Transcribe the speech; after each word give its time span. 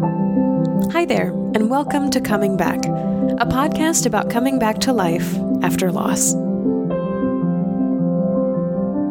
Hi 0.00 1.04
there, 1.04 1.30
and 1.54 1.68
welcome 1.68 2.08
to 2.10 2.20
Coming 2.20 2.56
Back, 2.56 2.84
a 2.86 3.46
podcast 3.46 4.06
about 4.06 4.30
coming 4.30 4.60
back 4.60 4.78
to 4.80 4.92
life 4.92 5.36
after 5.62 5.90
loss. 5.90 6.34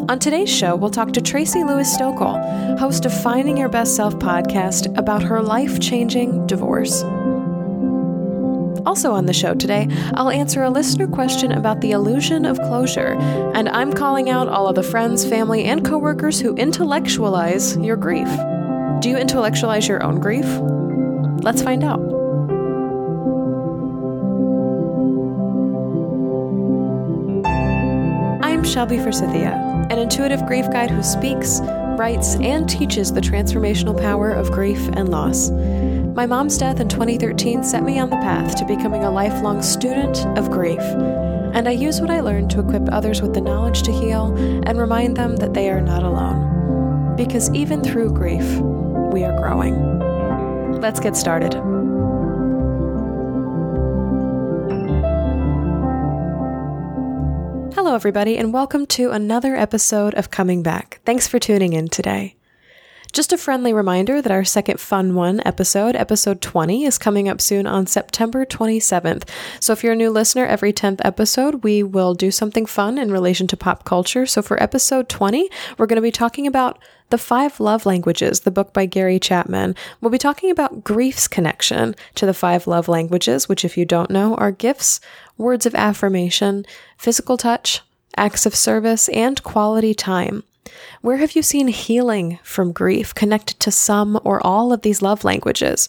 On 0.09 0.17
today's 0.17 0.49
show, 0.49 0.77
we'll 0.77 0.89
talk 0.89 1.11
to 1.13 1.21
Tracy 1.21 1.65
Lewis 1.65 1.93
Stokel, 1.93 2.39
host 2.79 3.05
of 3.05 3.21
Finding 3.21 3.57
Your 3.57 3.67
Best 3.67 3.97
Self 3.97 4.15
podcast, 4.15 4.97
about 4.97 5.21
her 5.23 5.41
life 5.41 5.81
changing 5.81 6.47
divorce. 6.47 7.03
Also 8.85 9.11
on 9.11 9.25
the 9.25 9.33
show 9.33 9.53
today, 9.53 9.89
I'll 10.13 10.29
answer 10.29 10.63
a 10.63 10.69
listener 10.69 11.07
question 11.07 11.51
about 11.51 11.81
the 11.81 11.91
illusion 11.91 12.45
of 12.45 12.57
closure, 12.59 13.17
and 13.53 13.67
I'm 13.67 13.91
calling 13.91 14.29
out 14.29 14.47
all 14.47 14.69
of 14.69 14.75
the 14.75 14.83
friends, 14.83 15.25
family, 15.25 15.65
and 15.65 15.83
coworkers 15.83 16.39
who 16.39 16.55
intellectualize 16.55 17.75
your 17.75 17.97
grief. 17.97 18.29
Do 19.01 19.09
you 19.09 19.17
intellectualize 19.17 19.89
your 19.89 20.01
own 20.01 20.21
grief? 20.21 20.47
Let's 21.47 21.61
find 21.61 21.81
out. 21.81 22.01
I'm 28.43 28.65
Shelby 28.65 28.97
Forsythia, 28.97 29.53
an 29.89 29.97
intuitive 29.97 30.45
grief 30.45 30.69
guide 30.69 30.91
who 30.91 31.01
speaks, 31.01 31.61
writes, 31.97 32.35
and 32.35 32.67
teaches 32.67 33.13
the 33.13 33.21
transformational 33.21 33.97
power 33.97 34.31
of 34.31 34.51
grief 34.51 34.89
and 34.89 35.07
loss. 35.07 35.49
My 35.49 36.25
mom's 36.25 36.57
death 36.57 36.81
in 36.81 36.89
2013 36.89 37.63
set 37.63 37.81
me 37.81 37.97
on 37.97 38.09
the 38.09 38.17
path 38.17 38.57
to 38.57 38.65
becoming 38.65 39.05
a 39.05 39.09
lifelong 39.09 39.61
student 39.61 40.25
of 40.37 40.51
grief, 40.51 40.81
and 40.81 41.69
I 41.69 41.71
use 41.71 42.01
what 42.01 42.11
I 42.11 42.19
learned 42.19 42.51
to 42.51 42.59
equip 42.59 42.91
others 42.91 43.21
with 43.21 43.33
the 43.33 43.39
knowledge 43.39 43.83
to 43.83 43.93
heal 43.93 44.35
and 44.65 44.77
remind 44.77 45.15
them 45.15 45.37
that 45.37 45.53
they 45.53 45.69
are 45.69 45.79
not 45.79 46.03
alone. 46.03 47.15
Because 47.15 47.49
even 47.51 47.85
through 47.85 48.11
grief, 48.11 48.59
we 49.13 49.23
are 49.23 49.39
growing. 49.39 49.96
Let's 50.79 50.99
get 50.99 51.15
started. 51.17 51.53
Hello, 57.73 57.95
everybody, 57.95 58.37
and 58.37 58.53
welcome 58.53 58.85
to 58.87 59.09
another 59.09 59.55
episode 59.55 60.13
of 60.13 60.29
Coming 60.29 60.61
Back. 60.61 60.99
Thanks 61.03 61.27
for 61.27 61.39
tuning 61.39 61.73
in 61.73 61.87
today. 61.87 62.35
Just 63.11 63.33
a 63.33 63.37
friendly 63.37 63.73
reminder 63.73 64.21
that 64.21 64.31
our 64.31 64.43
second 64.43 64.79
Fun 64.79 65.15
One 65.15 65.41
episode, 65.45 65.95
episode 65.95 66.41
20, 66.41 66.85
is 66.85 66.97
coming 66.97 67.27
up 67.27 67.41
soon 67.41 67.65
on 67.65 67.87
September 67.87 68.45
27th. 68.45 69.27
So 69.59 69.73
if 69.73 69.83
you're 69.83 69.93
a 69.93 69.95
new 69.95 70.11
listener, 70.11 70.45
every 70.45 70.73
10th 70.73 71.01
episode, 71.03 71.63
we 71.63 71.81
will 71.81 72.13
do 72.13 72.29
something 72.29 72.65
fun 72.65 72.97
in 72.97 73.11
relation 73.11 73.47
to 73.47 73.57
pop 73.57 73.85
culture. 73.85 74.25
So 74.25 74.41
for 74.41 74.61
episode 74.61 75.09
20, 75.09 75.49
we're 75.77 75.87
going 75.87 75.95
to 75.95 76.01
be 76.01 76.11
talking 76.11 76.45
about 76.45 76.77
The 77.09 77.17
Five 77.17 77.61
Love 77.61 77.85
Languages, 77.85 78.41
the 78.41 78.51
book 78.51 78.73
by 78.73 78.85
Gary 78.85 79.17
Chapman. 79.17 79.75
We'll 80.01 80.11
be 80.11 80.17
talking 80.17 80.51
about 80.51 80.83
grief's 80.83 81.29
connection 81.29 81.95
to 82.15 82.25
the 82.25 82.33
five 82.33 82.67
love 82.67 82.89
languages, 82.89 83.47
which, 83.47 83.63
if 83.63 83.77
you 83.77 83.85
don't 83.85 84.11
know, 84.11 84.35
are 84.35 84.51
gifts, 84.51 84.99
words 85.37 85.65
of 85.65 85.73
affirmation, 85.73 86.65
physical 86.97 87.37
touch, 87.37 87.81
acts 88.17 88.45
of 88.45 88.53
service, 88.53 89.07
and 89.07 89.41
quality 89.41 89.93
time. 89.93 90.43
Where 90.99 91.15
have 91.15 91.33
you 91.33 91.41
seen 91.43 91.69
healing 91.69 92.39
from 92.43 92.73
grief 92.73 93.15
connected 93.15 93.57
to 93.61 93.71
some 93.71 94.19
or 94.25 94.45
all 94.45 94.73
of 94.73 94.81
these 94.81 95.01
love 95.01 95.23
languages? 95.23 95.87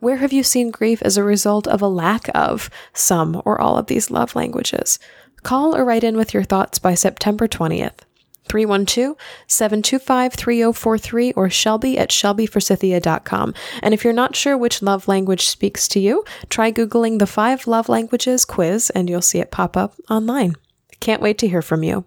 Where 0.00 0.16
have 0.16 0.32
you 0.32 0.42
seen 0.42 0.72
grief 0.72 1.00
as 1.02 1.16
a 1.16 1.22
result 1.22 1.68
of 1.68 1.80
a 1.80 1.86
lack 1.86 2.28
of 2.34 2.70
some 2.92 3.40
or 3.44 3.60
all 3.60 3.78
of 3.78 3.86
these 3.86 4.10
love 4.10 4.34
languages? 4.34 4.98
Call 5.44 5.76
or 5.76 5.84
write 5.84 6.02
in 6.02 6.16
with 6.16 6.34
your 6.34 6.42
thoughts 6.42 6.80
by 6.80 6.94
September 6.94 7.46
20th. 7.46 8.00
312 8.48 9.16
725 9.46 10.34
3043 10.34 11.32
or 11.32 11.50
shelby 11.50 11.98
at 11.98 12.10
shelbyforsythia.com. 12.10 13.54
And 13.82 13.94
if 13.94 14.04
you're 14.04 14.12
not 14.12 14.36
sure 14.36 14.56
which 14.56 14.82
love 14.82 15.08
language 15.08 15.46
speaks 15.46 15.88
to 15.88 16.00
you, 16.00 16.24
try 16.48 16.72
Googling 16.72 17.18
the 17.18 17.26
five 17.26 17.66
love 17.66 17.88
languages 17.88 18.44
quiz 18.44 18.90
and 18.90 19.08
you'll 19.08 19.22
see 19.22 19.38
it 19.38 19.50
pop 19.50 19.76
up 19.76 19.94
online. 20.10 20.54
Can't 21.00 21.22
wait 21.22 21.38
to 21.38 21.48
hear 21.48 21.62
from 21.62 21.82
you. 21.82 22.04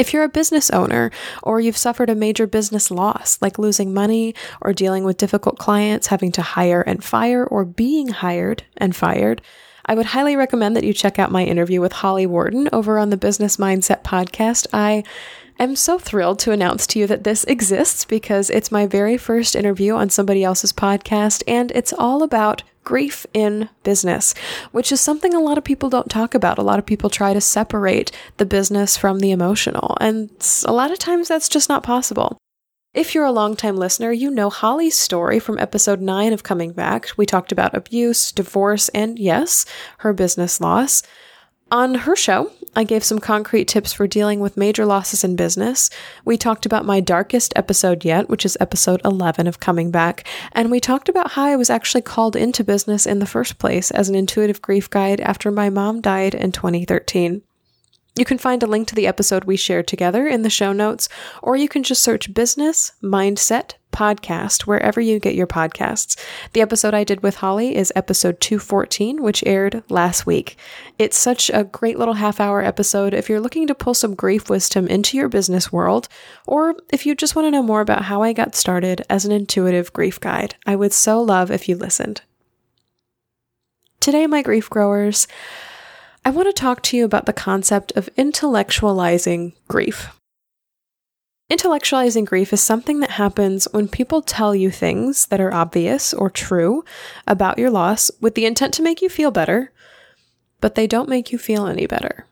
If 0.00 0.14
you're 0.14 0.24
a 0.24 0.30
business 0.30 0.70
owner 0.70 1.10
or 1.42 1.60
you've 1.60 1.76
suffered 1.76 2.08
a 2.08 2.14
major 2.14 2.46
business 2.46 2.90
loss, 2.90 3.36
like 3.42 3.58
losing 3.58 3.92
money 3.92 4.34
or 4.62 4.72
dealing 4.72 5.04
with 5.04 5.18
difficult 5.18 5.58
clients, 5.58 6.06
having 6.06 6.32
to 6.32 6.42
hire 6.42 6.80
and 6.80 7.04
fire, 7.04 7.44
or 7.44 7.66
being 7.66 8.08
hired 8.08 8.64
and 8.78 8.96
fired, 8.96 9.42
I 9.86 9.94
would 9.94 10.06
highly 10.06 10.36
recommend 10.36 10.76
that 10.76 10.84
you 10.84 10.92
check 10.92 11.18
out 11.18 11.30
my 11.30 11.44
interview 11.44 11.80
with 11.80 11.92
Holly 11.92 12.26
Warden 12.26 12.68
over 12.72 12.98
on 12.98 13.10
the 13.10 13.16
Business 13.16 13.56
Mindset 13.56 14.02
podcast. 14.02 14.66
I 14.72 15.04
am 15.58 15.76
so 15.76 15.98
thrilled 15.98 16.38
to 16.40 16.52
announce 16.52 16.86
to 16.88 16.98
you 16.98 17.06
that 17.06 17.24
this 17.24 17.44
exists 17.44 18.04
because 18.04 18.50
it's 18.50 18.72
my 18.72 18.86
very 18.86 19.16
first 19.16 19.54
interview 19.54 19.94
on 19.94 20.10
somebody 20.10 20.42
else's 20.44 20.72
podcast, 20.72 21.42
and 21.46 21.70
it's 21.72 21.92
all 21.92 22.22
about 22.22 22.62
grief 22.82 23.26
in 23.34 23.68
business, 23.82 24.34
which 24.72 24.90
is 24.90 25.00
something 25.00 25.34
a 25.34 25.40
lot 25.40 25.58
of 25.58 25.64
people 25.64 25.90
don't 25.90 26.10
talk 26.10 26.34
about. 26.34 26.58
A 26.58 26.62
lot 26.62 26.78
of 26.78 26.86
people 26.86 27.10
try 27.10 27.34
to 27.34 27.40
separate 27.40 28.10
the 28.38 28.46
business 28.46 28.96
from 28.96 29.20
the 29.20 29.30
emotional, 29.30 29.96
and 30.00 30.30
a 30.64 30.72
lot 30.72 30.90
of 30.90 30.98
times 30.98 31.28
that's 31.28 31.48
just 31.48 31.68
not 31.68 31.82
possible. 31.82 32.38
If 32.92 33.14
you're 33.14 33.24
a 33.24 33.30
longtime 33.30 33.76
listener, 33.76 34.10
you 34.10 34.32
know 34.32 34.50
Holly's 34.50 34.96
story 34.96 35.38
from 35.38 35.60
episode 35.60 36.00
9 36.00 36.32
of 36.32 36.42
Coming 36.42 36.72
Back. 36.72 37.10
We 37.16 37.24
talked 37.24 37.52
about 37.52 37.76
abuse, 37.76 38.32
divorce, 38.32 38.88
and 38.88 39.16
yes, 39.16 39.64
her 39.98 40.12
business 40.12 40.60
loss. 40.60 41.04
On 41.70 41.94
her 41.94 42.16
show, 42.16 42.50
I 42.74 42.82
gave 42.82 43.04
some 43.04 43.20
concrete 43.20 43.68
tips 43.68 43.92
for 43.92 44.08
dealing 44.08 44.40
with 44.40 44.56
major 44.56 44.84
losses 44.86 45.22
in 45.22 45.36
business. 45.36 45.88
We 46.24 46.36
talked 46.36 46.66
about 46.66 46.84
my 46.84 46.98
darkest 46.98 47.52
episode 47.54 48.04
yet, 48.04 48.28
which 48.28 48.44
is 48.44 48.58
episode 48.58 49.00
11 49.04 49.46
of 49.46 49.60
Coming 49.60 49.92
Back, 49.92 50.26
and 50.50 50.68
we 50.68 50.80
talked 50.80 51.08
about 51.08 51.30
how 51.30 51.44
I 51.44 51.54
was 51.54 51.70
actually 51.70 52.02
called 52.02 52.34
into 52.34 52.64
business 52.64 53.06
in 53.06 53.20
the 53.20 53.24
first 53.24 53.60
place 53.60 53.92
as 53.92 54.08
an 54.08 54.16
intuitive 54.16 54.60
grief 54.60 54.90
guide 54.90 55.20
after 55.20 55.52
my 55.52 55.70
mom 55.70 56.00
died 56.00 56.34
in 56.34 56.50
2013. 56.50 57.42
You 58.16 58.24
can 58.24 58.38
find 58.38 58.62
a 58.62 58.66
link 58.66 58.88
to 58.88 58.94
the 58.94 59.06
episode 59.06 59.44
we 59.44 59.56
shared 59.56 59.86
together 59.86 60.26
in 60.26 60.42
the 60.42 60.50
show 60.50 60.72
notes, 60.72 61.08
or 61.42 61.56
you 61.56 61.68
can 61.68 61.84
just 61.84 62.02
search 62.02 62.34
Business 62.34 62.92
Mindset 63.02 63.74
Podcast 63.92 64.62
wherever 64.62 65.00
you 65.00 65.20
get 65.20 65.36
your 65.36 65.46
podcasts. 65.46 66.18
The 66.52 66.60
episode 66.60 66.92
I 66.92 67.04
did 67.04 67.22
with 67.22 67.36
Holly 67.36 67.76
is 67.76 67.92
episode 67.94 68.40
214, 68.40 69.22
which 69.22 69.44
aired 69.46 69.84
last 69.88 70.26
week. 70.26 70.56
It's 70.98 71.16
such 71.16 71.50
a 71.50 71.64
great 71.64 71.98
little 71.98 72.14
half 72.14 72.40
hour 72.40 72.62
episode 72.62 73.14
if 73.14 73.28
you're 73.28 73.40
looking 73.40 73.68
to 73.68 73.74
pull 73.76 73.94
some 73.94 74.16
grief 74.16 74.50
wisdom 74.50 74.88
into 74.88 75.16
your 75.16 75.28
business 75.28 75.72
world, 75.72 76.08
or 76.46 76.74
if 76.92 77.06
you 77.06 77.14
just 77.14 77.36
want 77.36 77.46
to 77.46 77.50
know 77.50 77.62
more 77.62 77.80
about 77.80 78.02
how 78.02 78.22
I 78.22 78.32
got 78.32 78.56
started 78.56 79.04
as 79.08 79.24
an 79.24 79.32
intuitive 79.32 79.92
grief 79.92 80.18
guide. 80.18 80.56
I 80.66 80.74
would 80.74 80.92
so 80.92 81.22
love 81.22 81.50
if 81.52 81.68
you 81.68 81.76
listened. 81.76 82.22
Today, 84.00 84.26
my 84.26 84.42
grief 84.42 84.68
growers, 84.68 85.28
I 86.22 86.30
want 86.30 86.48
to 86.48 86.52
talk 86.52 86.82
to 86.82 86.96
you 86.96 87.04
about 87.06 87.24
the 87.24 87.32
concept 87.32 87.92
of 87.96 88.10
intellectualizing 88.16 89.54
grief. 89.68 90.18
Intellectualizing 91.50 92.26
grief 92.26 92.52
is 92.52 92.60
something 92.60 93.00
that 93.00 93.10
happens 93.10 93.66
when 93.72 93.88
people 93.88 94.20
tell 94.20 94.54
you 94.54 94.70
things 94.70 95.26
that 95.26 95.40
are 95.40 95.52
obvious 95.52 96.12
or 96.12 96.28
true 96.28 96.84
about 97.26 97.58
your 97.58 97.70
loss 97.70 98.10
with 98.20 98.34
the 98.34 98.44
intent 98.44 98.74
to 98.74 98.82
make 98.82 99.00
you 99.00 99.08
feel 99.08 99.30
better, 99.30 99.72
but 100.60 100.74
they 100.74 100.86
don't 100.86 101.08
make 101.08 101.32
you 101.32 101.38
feel 101.38 101.66
any 101.66 101.86
better. 101.86 102.26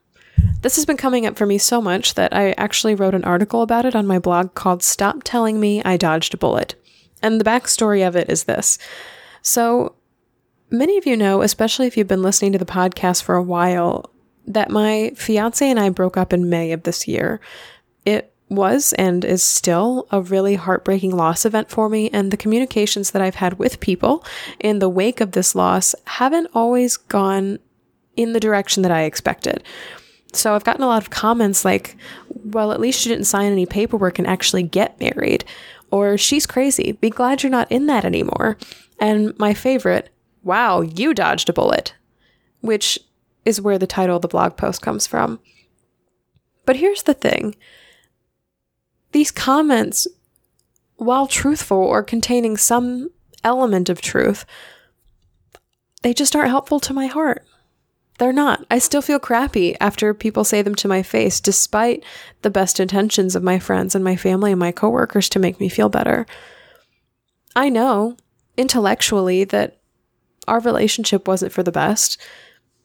This 0.61 0.77
has 0.77 0.85
been 0.85 0.97
coming 0.99 1.25
up 1.25 1.37
for 1.37 1.47
me 1.47 1.57
so 1.57 1.81
much 1.81 2.15
that 2.15 2.35
I 2.35 2.53
actually 2.53 2.95
wrote 2.95 3.15
an 3.15 3.25
article 3.25 3.63
about 3.63 3.87
it 3.87 3.97
on 3.97 4.07
my 4.07 4.19
blog 4.19 4.55
called 4.55 4.83
Stop 4.83 5.23
Telling 5.25 5.59
Me 5.59 5.83
I 5.83 5.97
Dodged 5.97 6.35
a 6.35 6.37
Bullet. 6.37 6.75
And 7.23 7.41
the 7.41 7.45
backstory 7.45 8.07
of 8.07 8.17
it 8.17 8.29
is 8.29 8.45
this. 8.45 8.79
So, 9.41 9.95
Many 10.71 10.99
of 10.99 11.07
you 11.07 11.17
know, 11.17 11.43
especially 11.43 11.87
if 11.87 11.97
you've 11.97 12.07
been 12.07 12.23
listening 12.23 12.53
to 12.53 12.59
the 12.59 12.67
podcast 12.67 13.23
for 13.23 13.35
a 13.35 13.43
while, 13.43 14.11
that 14.47 14.71
my 14.71 15.13
fiance 15.17 15.69
and 15.69 15.79
I 15.79 15.89
broke 15.91 16.17
up 16.17 16.33
in 16.33 16.51
May 16.51 16.73
of 16.73 16.83
this 16.83 17.09
year. 17.09 17.41
It 18.05 18.33
was 18.51 18.93
and 18.95 19.25
is 19.25 19.45
still 19.45 20.07
a 20.11 20.23
really 20.23 20.55
heartbreaking 20.55 21.15
loss 21.15 21.45
event 21.45 21.71
for 21.71 21.89
me, 21.89 22.11
and 22.11 22.31
the 22.31 22.37
communications 22.37 23.11
that 23.11 23.23
I've 23.23 23.37
had 23.37 23.59
with 23.59 23.81
people 23.81 24.25
in 24.59 24.79
the 24.79 24.89
wake 24.89 25.21
of 25.21 25.33
this 25.33 25.55
loss 25.55 25.95
haven't 26.07 26.51
always 26.55 26.97
gone 26.97 27.59
in 28.17 28.33
the 28.33 28.41
direction 28.41 28.83
that 28.83 28.93
I 28.93 29.03
expected. 29.03 29.63
So 30.33 30.55
I've 30.55 30.65
gotten 30.65 30.83
a 30.83 30.87
lot 30.87 31.03
of 31.03 31.11
comments 31.11 31.65
like, 31.65 31.97
well, 32.29 32.73
at 32.73 32.81
least 32.81 33.05
you 33.05 33.11
didn't 33.11 33.27
sign 33.27 33.53
any 33.53 33.65
paperwork 33.65 34.19
and 34.19 34.27
actually 34.27 34.63
get 34.63 35.01
married. 35.01 35.45
Or 35.91 36.19
she's 36.19 36.47
crazy. 36.47 36.93
Be 36.93 37.09
glad 37.09 37.43
you're 37.43 37.51
not 37.51 37.73
in 37.73 37.87
that 37.87 38.05
anymore. 38.05 38.59
And 38.99 39.39
my 39.39 39.55
favorite, 39.55 40.11
wow, 40.43 40.81
you 40.81 41.15
dodged 41.15 41.49
a 41.49 41.53
bullet, 41.53 41.95
which 42.61 42.99
is 43.45 43.61
where 43.61 43.79
the 43.79 43.87
title 43.87 44.17
of 44.17 44.23
the 44.23 44.29
blog 44.29 44.57
post 44.57 44.83
comes 44.83 45.07
from. 45.07 45.41
But 46.65 46.77
here's 46.77 47.05
the 47.05 47.15
thing 47.15 47.57
these 49.13 49.31
comments, 49.31 50.07
while 50.97 51.27
truthful 51.27 51.79
or 51.79 52.03
containing 52.03 52.57
some 52.57 53.11
element 53.43 53.89
of 53.89 54.01
truth, 54.01 54.45
they 56.03 56.13
just 56.13 56.37
aren't 56.37 56.51
helpful 56.51 56.81
to 56.81 56.93
my 56.93 57.07
heart. 57.07 57.45
They're 58.19 58.33
not. 58.33 58.67
I 58.71 58.81
still 58.81 59.01
feel 59.01 59.21
crappy 59.21 59.79
after 59.81 60.13
people 60.13 60.45
say 60.45 60.61
them 60.61 60.75
to 60.77 60.89
my 60.89 61.03
face, 61.03 61.41
despite 61.41 62.05
the 62.43 62.51
best 62.51 62.81
intentions 62.81 63.37
of 63.37 63.45
my 63.45 63.59
friends 63.59 63.95
and 63.95 64.05
my 64.05 64.17
family 64.17 64.51
and 64.51 64.59
my 64.59 64.73
coworkers 64.73 65.29
to 65.31 65.39
make 65.39 65.61
me 65.61 65.69
feel 65.69 65.89
better. 65.89 66.27
I 67.55 67.69
know 67.69 68.17
intellectually 68.57 69.45
that 69.45 69.78
our 70.49 70.61
relationship 70.61 71.29
wasn't 71.29 71.53
for 71.53 71.63
the 71.63 71.73
best, 71.73 72.21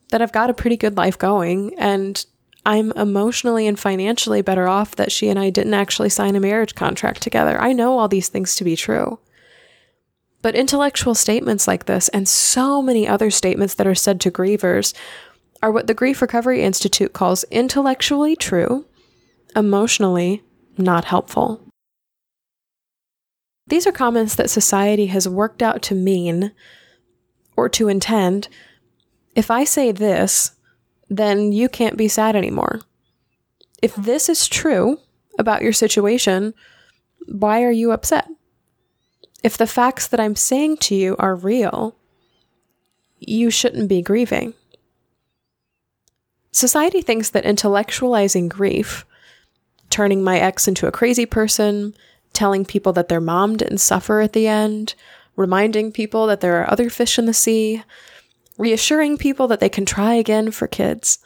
that 0.09 0.21
I've 0.21 0.31
got 0.31 0.49
a 0.49 0.53
pretty 0.53 0.77
good 0.77 0.95
life 0.97 1.17
going, 1.17 1.73
and 1.77 2.23
I'm 2.65 2.91
emotionally 2.91 3.67
and 3.67 3.79
financially 3.79 4.41
better 4.41 4.67
off 4.67 4.95
that 4.95 5.11
she 5.11 5.29
and 5.29 5.39
I 5.39 5.49
didn't 5.49 5.73
actually 5.73 6.09
sign 6.09 6.35
a 6.35 6.39
marriage 6.39 6.75
contract 6.75 7.21
together. 7.21 7.59
I 7.59 7.73
know 7.73 7.97
all 7.97 8.07
these 8.07 8.29
things 8.29 8.55
to 8.55 8.63
be 8.63 8.75
true. 8.75 9.19
But 10.41 10.55
intellectual 10.55 11.15
statements 11.15 11.67
like 11.67 11.85
this, 11.85 12.09
and 12.09 12.27
so 12.27 12.81
many 12.81 13.07
other 13.07 13.31
statements 13.31 13.73
that 13.75 13.87
are 13.87 13.95
said 13.95 14.21
to 14.21 14.31
grievers, 14.31 14.93
are 15.61 15.71
what 15.71 15.87
the 15.87 15.93
Grief 15.93 16.21
Recovery 16.21 16.61
Institute 16.61 17.13
calls 17.13 17.45
intellectually 17.45 18.35
true, 18.35 18.85
emotionally 19.55 20.43
not 20.77 21.05
helpful. 21.05 21.61
These 23.67 23.87
are 23.87 23.93
comments 23.93 24.35
that 24.35 24.49
society 24.49 25.05
has 25.07 25.27
worked 25.27 25.63
out 25.63 25.81
to 25.83 25.95
mean 25.95 26.51
or 27.55 27.69
to 27.69 27.87
intend 27.87 28.47
if 29.35 29.49
I 29.49 29.63
say 29.63 29.91
this, 29.91 30.51
then 31.09 31.51
you 31.51 31.69
can't 31.69 31.97
be 31.97 32.07
sad 32.07 32.35
anymore. 32.35 32.81
If 33.81 33.95
this 33.95 34.29
is 34.29 34.47
true 34.47 34.99
about 35.37 35.61
your 35.61 35.73
situation, 35.73 36.53
why 37.27 37.63
are 37.63 37.71
you 37.71 37.91
upset? 37.91 38.27
If 39.43 39.57
the 39.57 39.67
facts 39.67 40.07
that 40.07 40.19
I'm 40.19 40.35
saying 40.35 40.77
to 40.77 40.95
you 40.95 41.15
are 41.19 41.35
real, 41.35 41.95
you 43.19 43.49
shouldn't 43.49 43.89
be 43.89 44.01
grieving. 44.01 44.53
Society 46.51 47.01
thinks 47.01 47.31
that 47.31 47.43
intellectualizing 47.43 48.47
grief, 48.47 49.05
turning 49.89 50.23
my 50.23 50.39
ex 50.39 50.67
into 50.67 50.87
a 50.87 50.91
crazy 50.91 51.25
person, 51.25 51.95
telling 52.31 52.63
people 52.63 52.93
that 52.93 53.09
their 53.09 53.19
mom 53.21 53.57
didn't 53.57 53.79
suffer 53.79 54.21
at 54.21 54.33
the 54.33 54.47
end, 54.47 54.93
reminding 55.35 55.91
people 55.91 56.27
that 56.27 56.41
there 56.41 56.61
are 56.61 56.71
other 56.71 56.89
fish 56.89 57.17
in 57.17 57.25
the 57.25 57.33
sea, 57.33 57.83
reassuring 58.57 59.17
people 59.17 59.47
that 59.47 59.59
they 59.59 59.69
can 59.69 59.85
try 59.85 60.13
again 60.13 60.51
for 60.51 60.67
kids, 60.67 61.19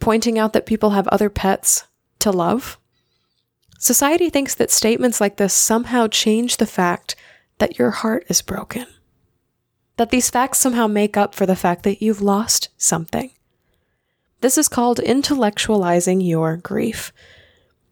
pointing 0.00 0.38
out 0.38 0.52
that 0.52 0.66
people 0.66 0.90
have 0.90 1.08
other 1.08 1.30
pets 1.30 1.84
to 2.18 2.30
love. 2.30 2.78
Society 3.78 4.30
thinks 4.30 4.54
that 4.54 4.70
statements 4.70 5.20
like 5.20 5.36
this 5.36 5.54
somehow 5.54 6.06
change 6.06 6.56
the 6.56 6.66
fact 6.66 7.16
that 7.58 7.78
your 7.78 7.90
heart 7.90 8.24
is 8.28 8.42
broken. 8.42 8.86
That 9.96 10.10
these 10.10 10.30
facts 10.30 10.58
somehow 10.58 10.86
make 10.86 11.16
up 11.16 11.34
for 11.34 11.46
the 11.46 11.54
fact 11.54 11.84
that 11.84 12.02
you've 12.02 12.22
lost 12.22 12.70
something. 12.76 13.30
This 14.40 14.58
is 14.58 14.68
called 14.68 14.98
intellectualizing 14.98 16.26
your 16.26 16.56
grief. 16.56 17.12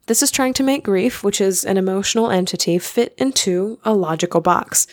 This 0.07 0.21
is 0.21 0.31
trying 0.31 0.53
to 0.55 0.63
make 0.63 0.83
grief, 0.83 1.23
which 1.23 1.39
is 1.39 1.63
an 1.63 1.77
emotional 1.77 2.29
entity, 2.29 2.77
fit 2.77 3.15
into 3.17 3.79
a 3.85 3.93
logical 3.93 4.41
box. 4.41 4.85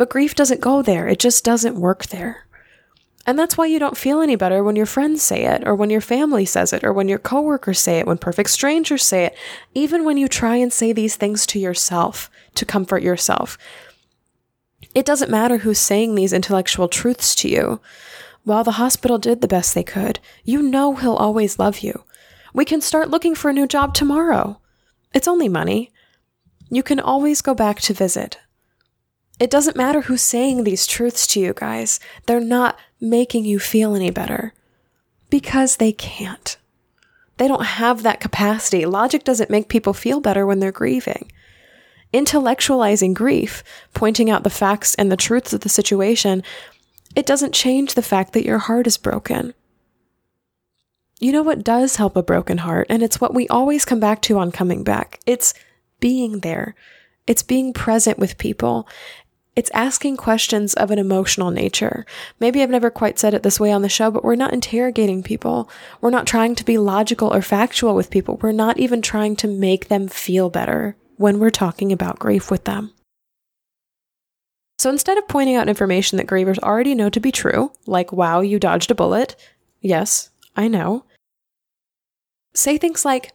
But 0.00 0.08
grief 0.08 0.34
doesn't 0.34 0.62
go 0.62 0.80
there, 0.80 1.08
it 1.08 1.18
just 1.18 1.44
doesn't 1.44 1.78
work 1.78 2.06
there. 2.06 2.46
And 3.26 3.38
that's 3.38 3.58
why 3.58 3.66
you 3.66 3.78
don't 3.78 3.98
feel 3.98 4.22
any 4.22 4.34
better 4.34 4.64
when 4.64 4.74
your 4.74 4.86
friends 4.86 5.22
say 5.22 5.44
it, 5.44 5.62
or 5.68 5.74
when 5.74 5.90
your 5.90 6.00
family 6.00 6.46
says 6.46 6.72
it, 6.72 6.84
or 6.84 6.90
when 6.90 7.06
your 7.06 7.18
coworkers 7.18 7.80
say 7.80 7.98
it, 7.98 8.06
when 8.06 8.16
perfect 8.16 8.48
strangers 8.48 9.04
say 9.04 9.26
it, 9.26 9.36
even 9.74 10.06
when 10.06 10.16
you 10.16 10.26
try 10.26 10.56
and 10.56 10.72
say 10.72 10.94
these 10.94 11.16
things 11.16 11.44
to 11.48 11.58
yourself 11.58 12.30
to 12.54 12.64
comfort 12.64 13.02
yourself. 13.02 13.58
It 14.94 15.04
doesn't 15.04 15.30
matter 15.30 15.58
who's 15.58 15.78
saying 15.78 16.14
these 16.14 16.32
intellectual 16.32 16.88
truths 16.88 17.34
to 17.34 17.50
you. 17.50 17.82
While 18.44 18.64
the 18.64 18.80
hospital 18.80 19.18
did 19.18 19.42
the 19.42 19.48
best 19.48 19.74
they 19.74 19.84
could, 19.84 20.18
you 20.44 20.62
know 20.62 20.94
he'll 20.94 21.12
always 21.12 21.58
love 21.58 21.80
you. 21.80 22.04
We 22.54 22.64
can 22.64 22.80
start 22.80 23.10
looking 23.10 23.34
for 23.34 23.50
a 23.50 23.52
new 23.52 23.66
job 23.66 23.92
tomorrow. 23.92 24.62
It's 25.12 25.28
only 25.28 25.50
money. 25.50 25.92
You 26.70 26.82
can 26.82 27.00
always 27.00 27.42
go 27.42 27.52
back 27.52 27.80
to 27.80 27.92
visit. 27.92 28.38
It 29.40 29.50
doesn't 29.50 29.76
matter 29.76 30.02
who's 30.02 30.22
saying 30.22 30.62
these 30.62 30.86
truths 30.86 31.26
to 31.28 31.40
you 31.40 31.54
guys. 31.54 31.98
They're 32.26 32.40
not 32.40 32.78
making 33.00 33.46
you 33.46 33.58
feel 33.58 33.96
any 33.96 34.10
better 34.10 34.52
because 35.30 35.76
they 35.76 35.92
can't. 35.92 36.58
They 37.38 37.48
don't 37.48 37.64
have 37.64 38.02
that 38.02 38.20
capacity. 38.20 38.84
Logic 38.84 39.24
doesn't 39.24 39.48
make 39.48 39.70
people 39.70 39.94
feel 39.94 40.20
better 40.20 40.46
when 40.46 40.60
they're 40.60 40.70
grieving. 40.70 41.32
Intellectualizing 42.12 43.14
grief, 43.14 43.64
pointing 43.94 44.28
out 44.28 44.42
the 44.42 44.50
facts 44.50 44.94
and 44.96 45.10
the 45.10 45.16
truths 45.16 45.54
of 45.54 45.60
the 45.60 45.70
situation, 45.70 46.42
it 47.16 47.24
doesn't 47.24 47.54
change 47.54 47.94
the 47.94 48.02
fact 48.02 48.34
that 48.34 48.44
your 48.44 48.58
heart 48.58 48.86
is 48.86 48.98
broken. 48.98 49.54
You 51.18 51.32
know 51.32 51.42
what 51.42 51.64
does 51.64 51.96
help 51.96 52.14
a 52.14 52.22
broken 52.22 52.58
heart? 52.58 52.88
And 52.90 53.02
it's 53.02 53.20
what 53.20 53.34
we 53.34 53.48
always 53.48 53.86
come 53.86 54.00
back 54.00 54.20
to 54.22 54.38
on 54.38 54.52
coming 54.52 54.84
back. 54.84 55.20
It's 55.24 55.54
being 55.98 56.40
there. 56.40 56.74
It's 57.26 57.42
being 57.42 57.72
present 57.72 58.18
with 58.18 58.38
people. 58.38 58.88
It's 59.56 59.70
asking 59.74 60.16
questions 60.16 60.74
of 60.74 60.90
an 60.90 60.98
emotional 60.98 61.50
nature. 61.50 62.06
Maybe 62.38 62.62
I've 62.62 62.70
never 62.70 62.90
quite 62.90 63.18
said 63.18 63.34
it 63.34 63.42
this 63.42 63.58
way 63.58 63.72
on 63.72 63.82
the 63.82 63.88
show, 63.88 64.10
but 64.10 64.24
we're 64.24 64.36
not 64.36 64.52
interrogating 64.52 65.22
people. 65.22 65.68
We're 66.00 66.10
not 66.10 66.26
trying 66.26 66.54
to 66.54 66.64
be 66.64 66.78
logical 66.78 67.34
or 67.34 67.42
factual 67.42 67.94
with 67.94 68.10
people. 68.10 68.36
We're 68.36 68.52
not 68.52 68.78
even 68.78 69.02
trying 69.02 69.36
to 69.36 69.48
make 69.48 69.88
them 69.88 70.06
feel 70.06 70.50
better 70.50 70.96
when 71.16 71.38
we're 71.38 71.50
talking 71.50 71.90
about 71.90 72.18
grief 72.18 72.50
with 72.50 72.64
them. 72.64 72.92
So 74.78 74.88
instead 74.88 75.18
of 75.18 75.28
pointing 75.28 75.56
out 75.56 75.68
information 75.68 76.16
that 76.16 76.26
grievers 76.26 76.58
already 76.60 76.94
know 76.94 77.10
to 77.10 77.20
be 77.20 77.32
true, 77.32 77.72
like, 77.86 78.12
wow, 78.12 78.40
you 78.40 78.58
dodged 78.58 78.90
a 78.90 78.94
bullet, 78.94 79.36
yes, 79.80 80.30
I 80.56 80.68
know, 80.68 81.04
say 82.54 82.78
things 82.78 83.04
like, 83.04 83.32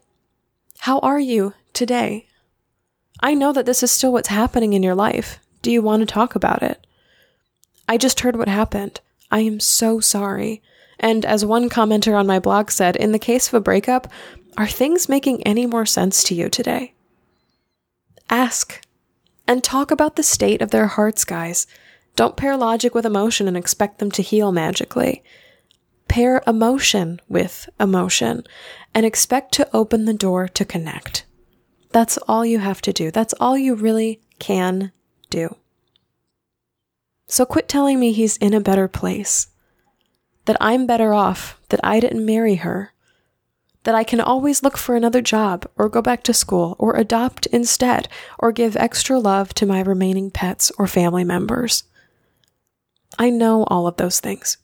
how 0.79 0.97
are 0.99 1.19
you 1.19 1.53
today? 1.73 2.25
I 3.21 3.35
know 3.35 3.53
that 3.53 3.67
this 3.67 3.83
is 3.83 3.91
still 3.91 4.11
what's 4.11 4.29
happening 4.29 4.73
in 4.73 4.81
your 4.81 4.95
life. 4.95 5.39
Do 5.65 5.71
you 5.71 5.81
want 5.81 6.01
to 6.01 6.05
talk 6.05 6.35
about 6.35 6.61
it? 6.61 6.85
I 7.89 7.97
just 7.97 8.19
heard 8.19 8.35
what 8.35 8.47
happened. 8.47 9.01
I 9.31 9.39
am 9.39 9.59
so 9.59 9.99
sorry. 9.99 10.61
And 10.99 11.25
as 11.25 11.43
one 11.43 11.71
commenter 11.71 12.15
on 12.15 12.27
my 12.27 12.37
blog 12.37 12.69
said, 12.69 12.95
in 12.95 13.13
the 13.13 13.17
case 13.17 13.47
of 13.47 13.55
a 13.55 13.59
breakup, 13.61 14.07
are 14.59 14.67
things 14.67 15.09
making 15.09 15.41
any 15.41 15.65
more 15.65 15.87
sense 15.87 16.23
to 16.25 16.35
you 16.35 16.49
today? 16.49 16.93
Ask 18.29 18.79
and 19.47 19.63
talk 19.63 19.89
about 19.89 20.17
the 20.17 20.21
state 20.21 20.61
of 20.61 20.69
their 20.69 20.85
hearts, 20.85 21.25
guys. 21.25 21.65
Don't 22.15 22.37
pair 22.37 22.55
logic 22.55 22.93
with 22.93 23.03
emotion 23.03 23.47
and 23.47 23.57
expect 23.57 23.97
them 23.97 24.11
to 24.11 24.21
heal 24.21 24.51
magically. 24.51 25.23
Pair 26.07 26.43
emotion 26.45 27.19
with 27.27 27.67
emotion 27.79 28.43
and 28.93 29.03
expect 29.03 29.51
to 29.53 29.67
open 29.75 30.05
the 30.05 30.13
door 30.13 30.47
to 30.47 30.63
connect. 30.63 31.25
That's 31.89 32.19
all 32.27 32.45
you 32.45 32.59
have 32.59 32.83
to 32.83 32.93
do. 32.93 33.09
That's 33.09 33.33
all 33.39 33.57
you 33.57 33.73
really 33.73 34.21
can 34.37 34.91
do. 35.29 35.55
So 37.27 37.45
quit 37.45 37.67
telling 37.67 37.99
me 37.99 38.11
he's 38.11 38.37
in 38.37 38.53
a 38.53 38.61
better 38.61 38.87
place, 38.87 39.47
that 40.45 40.57
I'm 40.61 40.85
better 40.85 41.13
off, 41.13 41.59
that 41.69 41.79
I 41.83 41.99
didn't 41.99 42.25
marry 42.25 42.55
her, 42.55 42.93
that 43.83 43.95
I 43.95 44.03
can 44.03 44.19
always 44.19 44.63
look 44.63 44.77
for 44.77 44.95
another 44.95 45.21
job 45.21 45.67
or 45.75 45.89
go 45.89 46.01
back 46.01 46.23
to 46.23 46.33
school 46.33 46.75
or 46.79 46.95
adopt 46.95 47.45
instead 47.47 48.07
or 48.39 48.51
give 48.51 48.75
extra 48.75 49.19
love 49.19 49.53
to 49.55 49.65
my 49.65 49.81
remaining 49.81 50.31
pets 50.31 50.71
or 50.77 50.87
family 50.87 51.23
members. 51.23 51.83
I 53.17 53.29
know 53.29 53.63
all 53.65 53.87
of 53.87 53.97
those 53.97 54.19
things. 54.19 54.57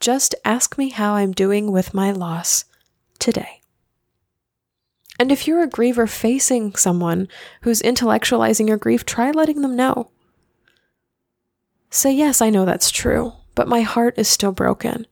Just 0.00 0.34
ask 0.44 0.78
me 0.78 0.90
how 0.90 1.14
I'm 1.14 1.32
doing 1.32 1.72
with 1.72 1.94
my 1.94 2.12
loss 2.12 2.64
today. 3.18 3.60
And 5.18 5.32
if 5.32 5.46
you're 5.46 5.62
a 5.62 5.68
griever 5.68 6.08
facing 6.08 6.74
someone 6.74 7.28
who's 7.62 7.82
intellectualizing 7.82 8.68
your 8.68 8.76
grief, 8.76 9.06
try 9.06 9.30
letting 9.30 9.62
them 9.62 9.76
know. 9.76 10.10
Say, 11.90 12.12
yes, 12.12 12.42
I 12.42 12.50
know 12.50 12.64
that's 12.64 12.90
true, 12.90 13.32
but 13.54 13.68
my 13.68 13.80
heart 13.80 14.18
is 14.18 14.28
still 14.28 14.52
broken. 14.52 15.06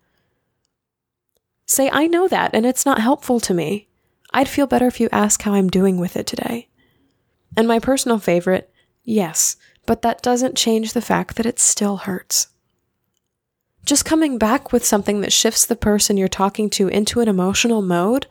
Say, 1.66 1.88
I 1.90 2.06
know 2.06 2.28
that, 2.28 2.54
and 2.54 2.66
it's 2.66 2.84
not 2.84 3.00
helpful 3.00 3.40
to 3.40 3.54
me. 3.54 3.88
I'd 4.32 4.48
feel 4.48 4.66
better 4.66 4.86
if 4.86 5.00
you 5.00 5.08
ask 5.10 5.40
how 5.42 5.54
I'm 5.54 5.70
doing 5.70 5.98
with 5.98 6.16
it 6.16 6.26
today. 6.26 6.68
And 7.56 7.66
my 7.66 7.78
personal 7.78 8.18
favorite, 8.18 8.70
yes, 9.04 9.56
but 9.86 10.02
that 10.02 10.22
doesn't 10.22 10.56
change 10.56 10.92
the 10.92 11.00
fact 11.00 11.36
that 11.36 11.46
it 11.46 11.58
still 11.58 11.98
hurts. 11.98 12.48
Just 13.86 14.04
coming 14.04 14.38
back 14.38 14.72
with 14.72 14.84
something 14.84 15.20
that 15.20 15.32
shifts 15.32 15.64
the 15.64 15.76
person 15.76 16.16
you're 16.16 16.28
talking 16.28 16.68
to 16.70 16.88
into 16.88 17.20
an 17.20 17.28
emotional 17.28 17.80
mode 17.80 18.26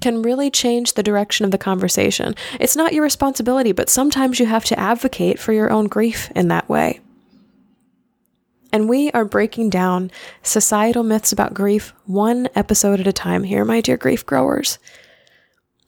can 0.00 0.22
really 0.22 0.50
change 0.50 0.92
the 0.92 1.02
direction 1.02 1.44
of 1.44 1.50
the 1.50 1.58
conversation. 1.58 2.34
It's 2.60 2.76
not 2.76 2.92
your 2.92 3.02
responsibility, 3.02 3.72
but 3.72 3.88
sometimes 3.88 4.38
you 4.38 4.46
have 4.46 4.64
to 4.66 4.78
advocate 4.78 5.38
for 5.38 5.52
your 5.52 5.70
own 5.70 5.86
grief 5.86 6.30
in 6.34 6.48
that 6.48 6.68
way. 6.68 7.00
And 8.72 8.88
we 8.88 9.10
are 9.12 9.24
breaking 9.24 9.70
down 9.70 10.10
societal 10.42 11.02
myths 11.02 11.32
about 11.32 11.54
grief 11.54 11.94
one 12.04 12.48
episode 12.54 13.00
at 13.00 13.06
a 13.06 13.12
time 13.12 13.44
here, 13.44 13.64
my 13.64 13.80
dear 13.80 13.96
grief 13.96 14.26
growers. 14.26 14.78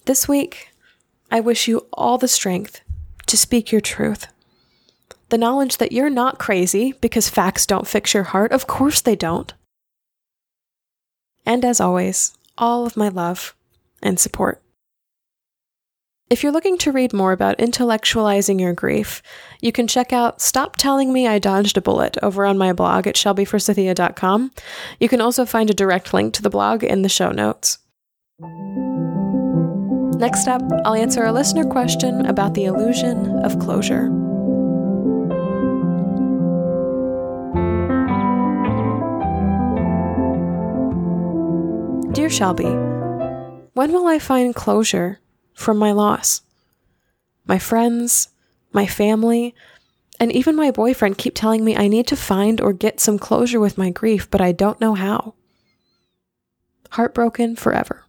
This 0.06 0.26
week, 0.26 0.70
I 1.30 1.40
wish 1.40 1.68
you 1.68 1.86
all 1.92 2.16
the 2.16 2.28
strength 2.28 2.80
to 3.26 3.36
speak 3.36 3.70
your 3.70 3.82
truth. 3.82 4.26
The 5.28 5.36
knowledge 5.36 5.76
that 5.76 5.92
you're 5.92 6.08
not 6.08 6.38
crazy 6.38 6.94
because 7.02 7.28
facts 7.28 7.66
don't 7.66 7.86
fix 7.86 8.14
your 8.14 8.22
heart. 8.22 8.52
Of 8.52 8.66
course 8.66 9.02
they 9.02 9.16
don't. 9.16 9.52
And 11.44 11.64
as 11.64 11.80
always, 11.80 12.32
all 12.56 12.86
of 12.86 12.96
my 12.96 13.08
love 13.08 13.54
and 14.02 14.18
support. 14.18 14.62
If 16.30 16.42
you're 16.42 16.52
looking 16.52 16.76
to 16.78 16.92
read 16.92 17.14
more 17.14 17.32
about 17.32 17.56
intellectualizing 17.56 18.60
your 18.60 18.74
grief, 18.74 19.22
you 19.62 19.72
can 19.72 19.86
check 19.86 20.12
out 20.12 20.42
Stop 20.42 20.76
Telling 20.76 21.10
Me 21.10 21.26
I 21.26 21.38
Dodged 21.38 21.78
a 21.78 21.80
Bullet 21.80 22.18
over 22.22 22.44
on 22.44 22.58
my 22.58 22.74
blog 22.74 23.06
at 23.06 23.14
shelbyforsythia.com. 23.14 24.50
You 25.00 25.08
can 25.08 25.22
also 25.22 25.46
find 25.46 25.70
a 25.70 25.74
direct 25.74 26.12
link 26.12 26.34
to 26.34 26.42
the 26.42 26.50
blog 26.50 26.84
in 26.84 27.00
the 27.00 27.08
show 27.08 27.30
notes. 27.30 27.78
Next 30.18 30.48
up, 30.48 30.60
I'll 30.84 30.94
answer 30.94 31.24
a 31.24 31.32
listener 31.32 31.64
question 31.64 32.26
about 32.26 32.52
the 32.52 32.66
illusion 32.66 33.38
of 33.42 33.58
closure. 33.58 34.08
Dear 42.12 42.28
Shelby, 42.28 42.97
when 43.78 43.92
will 43.92 44.08
I 44.08 44.18
find 44.18 44.56
closure 44.56 45.20
from 45.54 45.76
my 45.76 45.92
loss? 45.92 46.42
My 47.46 47.60
friends, 47.60 48.30
my 48.72 48.88
family, 48.88 49.54
and 50.18 50.32
even 50.32 50.56
my 50.56 50.72
boyfriend 50.72 51.16
keep 51.16 51.36
telling 51.36 51.64
me 51.64 51.76
I 51.76 51.86
need 51.86 52.08
to 52.08 52.16
find 52.16 52.60
or 52.60 52.72
get 52.72 52.98
some 52.98 53.20
closure 53.20 53.60
with 53.60 53.78
my 53.78 53.90
grief, 53.90 54.28
but 54.32 54.40
I 54.40 54.50
don't 54.50 54.80
know 54.80 54.94
how. 54.94 55.34
Heartbroken 56.90 57.54
forever. 57.54 58.04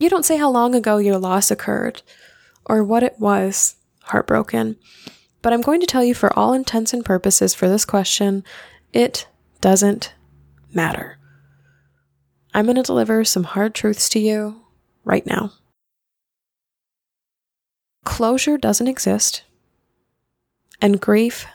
You 0.00 0.08
don't 0.08 0.24
say 0.24 0.38
how 0.38 0.48
long 0.48 0.74
ago 0.74 0.96
your 0.96 1.18
loss 1.18 1.50
occurred 1.50 2.00
or 2.64 2.82
what 2.82 3.02
it 3.02 3.16
was, 3.18 3.76
heartbroken, 4.04 4.76
but 5.42 5.52
I'm 5.52 5.60
going 5.60 5.82
to 5.82 5.86
tell 5.86 6.02
you 6.02 6.14
for 6.14 6.32
all 6.32 6.54
intents 6.54 6.94
and 6.94 7.04
purposes 7.04 7.54
for 7.54 7.68
this 7.68 7.84
question, 7.84 8.44
it 8.94 9.28
doesn't 9.60 10.14
matter. 10.72 11.18
I'm 12.54 12.66
going 12.66 12.76
to 12.76 12.82
deliver 12.82 13.24
some 13.24 13.42
hard 13.42 13.74
truths 13.74 14.08
to 14.10 14.20
you 14.20 14.62
right 15.04 15.26
now. 15.26 15.52
Closure 18.04 18.56
doesn't 18.56 18.86
exist, 18.86 19.42
and 20.80 21.00
grief 21.00 21.46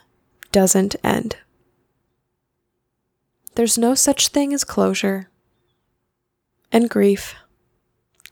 doesn't 0.52 0.98
end. 1.02 1.38
There's 3.56 3.78
no 3.78 3.96
such 3.96 4.28
thing 4.28 4.54
as 4.54 4.66
closure, 4.66 5.30
and 6.72 6.90
grief 6.90 7.34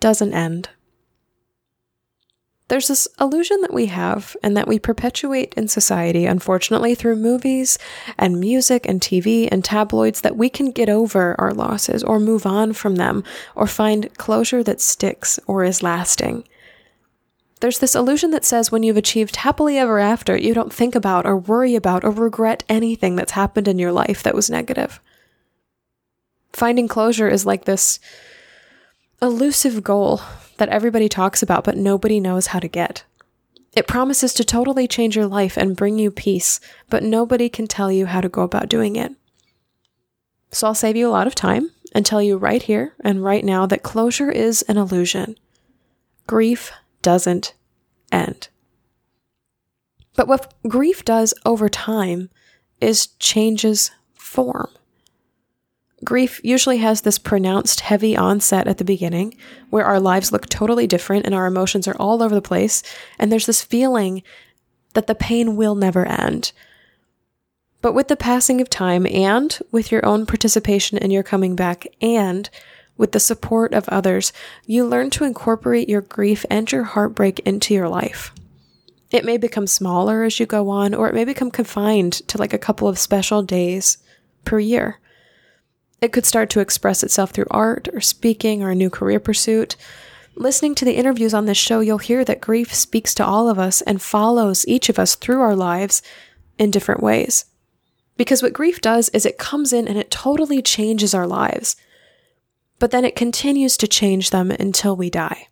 doesn't 0.01 0.33
end. 0.33 0.69
There's 2.69 2.89
this 2.89 3.07
illusion 3.19 3.61
that 3.61 3.73
we 3.73 3.85
have 3.85 4.35
and 4.43 4.57
that 4.57 4.67
we 4.67 4.77
perpetuate 4.77 5.53
in 5.55 5.69
society, 5.69 6.25
unfortunately, 6.25 6.95
through 6.95 7.15
movies 7.15 7.77
and 8.17 8.41
music 8.41 8.85
and 8.85 8.99
TV 8.99 9.47
and 9.49 9.63
tabloids 9.63 10.21
that 10.21 10.35
we 10.35 10.49
can 10.49 10.71
get 10.71 10.89
over 10.89 11.39
our 11.39 11.53
losses 11.53 12.03
or 12.03 12.19
move 12.19 12.45
on 12.45 12.73
from 12.73 12.95
them 12.95 13.23
or 13.55 13.67
find 13.67 14.13
closure 14.17 14.63
that 14.63 14.81
sticks 14.81 15.39
or 15.47 15.63
is 15.63 15.81
lasting. 15.81 16.45
There's 17.61 17.79
this 17.79 17.95
illusion 17.95 18.31
that 18.31 18.45
says 18.45 18.69
when 18.69 18.83
you've 18.83 18.97
achieved 18.97 19.37
happily 19.37 19.77
ever 19.77 19.97
after, 19.97 20.37
you 20.37 20.53
don't 20.53 20.71
think 20.71 20.93
about 20.93 21.25
or 21.25 21.37
worry 21.37 21.73
about 21.75 22.03
or 22.03 22.11
regret 22.11 22.63
anything 22.67 23.15
that's 23.15 23.31
happened 23.31 23.67
in 23.69 23.79
your 23.79 23.93
life 23.93 24.21
that 24.23 24.35
was 24.35 24.49
negative. 24.49 24.99
Finding 26.51 26.87
closure 26.87 27.29
is 27.29 27.45
like 27.45 27.65
this 27.65 27.99
elusive 29.21 29.83
goal 29.83 30.21
that 30.57 30.69
everybody 30.69 31.09
talks 31.09 31.41
about, 31.41 31.63
but 31.63 31.77
nobody 31.77 32.19
knows 32.19 32.47
how 32.47 32.59
to 32.59 32.67
get. 32.67 33.03
It 33.75 33.87
promises 33.87 34.33
to 34.35 34.43
totally 34.43 34.87
change 34.87 35.15
your 35.15 35.27
life 35.27 35.57
and 35.57 35.75
bring 35.75 35.99
you 35.99 36.09
peace, 36.09 36.59
but 36.89 37.03
nobody 37.03 37.47
can 37.49 37.67
tell 37.67 37.91
you 37.91 38.07
how 38.07 38.21
to 38.21 38.29
go 38.29 38.41
about 38.41 38.69
doing 38.69 38.95
it. 38.95 39.13
So 40.51 40.67
I'll 40.67 40.75
save 40.75 40.95
you 40.95 41.07
a 41.07 41.11
lot 41.11 41.27
of 41.27 41.35
time 41.35 41.71
and 41.93 42.05
tell 42.05 42.21
you 42.21 42.37
right 42.37 42.63
here 42.63 42.95
and 43.01 43.23
right 43.23 43.43
now 43.43 43.65
that 43.65 43.83
closure 43.83 44.31
is 44.31 44.61
an 44.63 44.77
illusion. 44.77 45.37
Grief 46.25 46.71
doesn't 47.01 47.53
end. 48.11 48.49
But 50.15 50.27
what 50.27 50.53
grief 50.67 51.05
does 51.05 51.33
over 51.45 51.69
time 51.69 52.29
is 52.81 53.07
changes 53.19 53.91
form. 54.15 54.69
Grief 56.03 56.39
usually 56.43 56.77
has 56.77 57.01
this 57.01 57.17
pronounced 57.17 57.79
heavy 57.79 58.15
onset 58.15 58.67
at 58.67 58.77
the 58.77 58.83
beginning 58.83 59.35
where 59.69 59.85
our 59.85 59.99
lives 59.99 60.31
look 60.31 60.47
totally 60.47 60.85
different 60.85 61.25
and 61.25 61.33
our 61.33 61.47
emotions 61.47 61.87
are 61.87 61.97
all 61.97 62.21
over 62.21 62.35
the 62.35 62.41
place. 62.41 62.83
And 63.17 63.31
there's 63.31 63.47
this 63.47 63.63
feeling 63.63 64.21
that 64.93 65.07
the 65.07 65.15
pain 65.15 65.55
will 65.55 65.75
never 65.75 66.05
end. 66.05 66.51
But 67.81 67.93
with 67.93 68.09
the 68.09 68.15
passing 68.15 68.61
of 68.61 68.69
time 68.69 69.07
and 69.07 69.57
with 69.71 69.91
your 69.91 70.05
own 70.05 70.25
participation 70.25 70.97
in 70.97 71.11
your 71.11 71.23
coming 71.23 71.55
back 71.55 71.87
and 72.01 72.49
with 72.97 73.11
the 73.11 73.19
support 73.19 73.73
of 73.73 73.87
others, 73.89 74.33
you 74.65 74.85
learn 74.85 75.09
to 75.11 75.23
incorporate 75.23 75.89
your 75.89 76.01
grief 76.01 76.45
and 76.49 76.71
your 76.71 76.83
heartbreak 76.83 77.39
into 77.39 77.73
your 77.73 77.89
life. 77.89 78.33
It 79.11 79.23
may 79.23 79.37
become 79.37 79.67
smaller 79.67 80.23
as 80.23 80.39
you 80.39 80.45
go 80.45 80.69
on, 80.69 80.93
or 80.93 81.07
it 81.07 81.15
may 81.15 81.23
become 81.23 81.51
confined 81.51 82.13
to 82.27 82.37
like 82.37 82.53
a 82.53 82.57
couple 82.57 82.87
of 82.87 82.99
special 82.99 83.41
days 83.41 83.99
per 84.43 84.59
year. 84.59 84.99
It 85.99 86.11
could 86.11 86.25
start 86.25 86.49
to 86.51 86.59
express 86.59 87.03
itself 87.03 87.31
through 87.31 87.47
art 87.49 87.87
or 87.91 88.01
speaking 88.01 88.61
or 88.61 88.69
a 88.69 88.75
new 88.75 88.89
career 88.89 89.19
pursuit. 89.19 89.75
Listening 90.35 90.75
to 90.75 90.85
the 90.85 90.95
interviews 90.95 91.33
on 91.33 91.45
this 91.45 91.57
show, 91.57 91.79
you'll 91.79 91.97
hear 91.97 92.23
that 92.23 92.41
grief 92.41 92.73
speaks 92.73 93.15
to 93.15 93.25
all 93.25 93.49
of 93.49 93.57
us 93.57 93.81
and 93.81 94.01
follows 94.01 94.67
each 94.67 94.89
of 94.89 94.99
us 94.99 95.15
through 95.15 95.41
our 95.41 95.55
lives 95.55 96.03
in 96.59 96.69
different 96.69 97.01
ways. 97.01 97.45
Because 98.17 98.43
what 98.43 98.53
grief 98.53 98.79
does 98.79 99.09
is 99.09 99.25
it 99.25 99.39
comes 99.39 99.73
in 99.73 99.87
and 99.87 99.97
it 99.97 100.11
totally 100.11 100.61
changes 100.61 101.13
our 101.13 101.27
lives, 101.27 101.75
but 102.77 102.91
then 102.91 103.05
it 103.05 103.15
continues 103.15 103.77
to 103.77 103.87
change 103.87 104.29
them 104.29 104.51
until 104.51 104.95
we 104.95 105.09
die. 105.09 105.47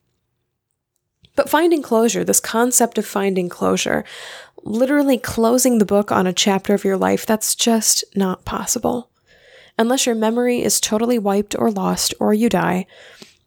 But 1.36 1.50
finding 1.50 1.82
closure, 1.82 2.24
this 2.24 2.40
concept 2.40 2.98
of 2.98 3.06
finding 3.06 3.50
closure, 3.50 4.06
literally 4.64 5.18
closing 5.18 5.80
the 5.80 5.86
book 5.86 6.12
on 6.12 6.28
a 6.28 6.34
chapter 6.34 6.74
of 6.74 6.84
your 6.84 6.98
life, 6.98 7.25
that's 7.25 7.56
just 7.56 8.04
not 8.16 8.46
possible. 8.46 9.10
Unless 9.77 10.05
your 10.05 10.15
memory 10.15 10.62
is 10.63 10.79
totally 10.79 11.20
wiped 11.20 11.55
or 11.58 11.70
lost 11.70 12.13
or 12.20 12.34
you 12.34 12.50
die, 12.50 12.86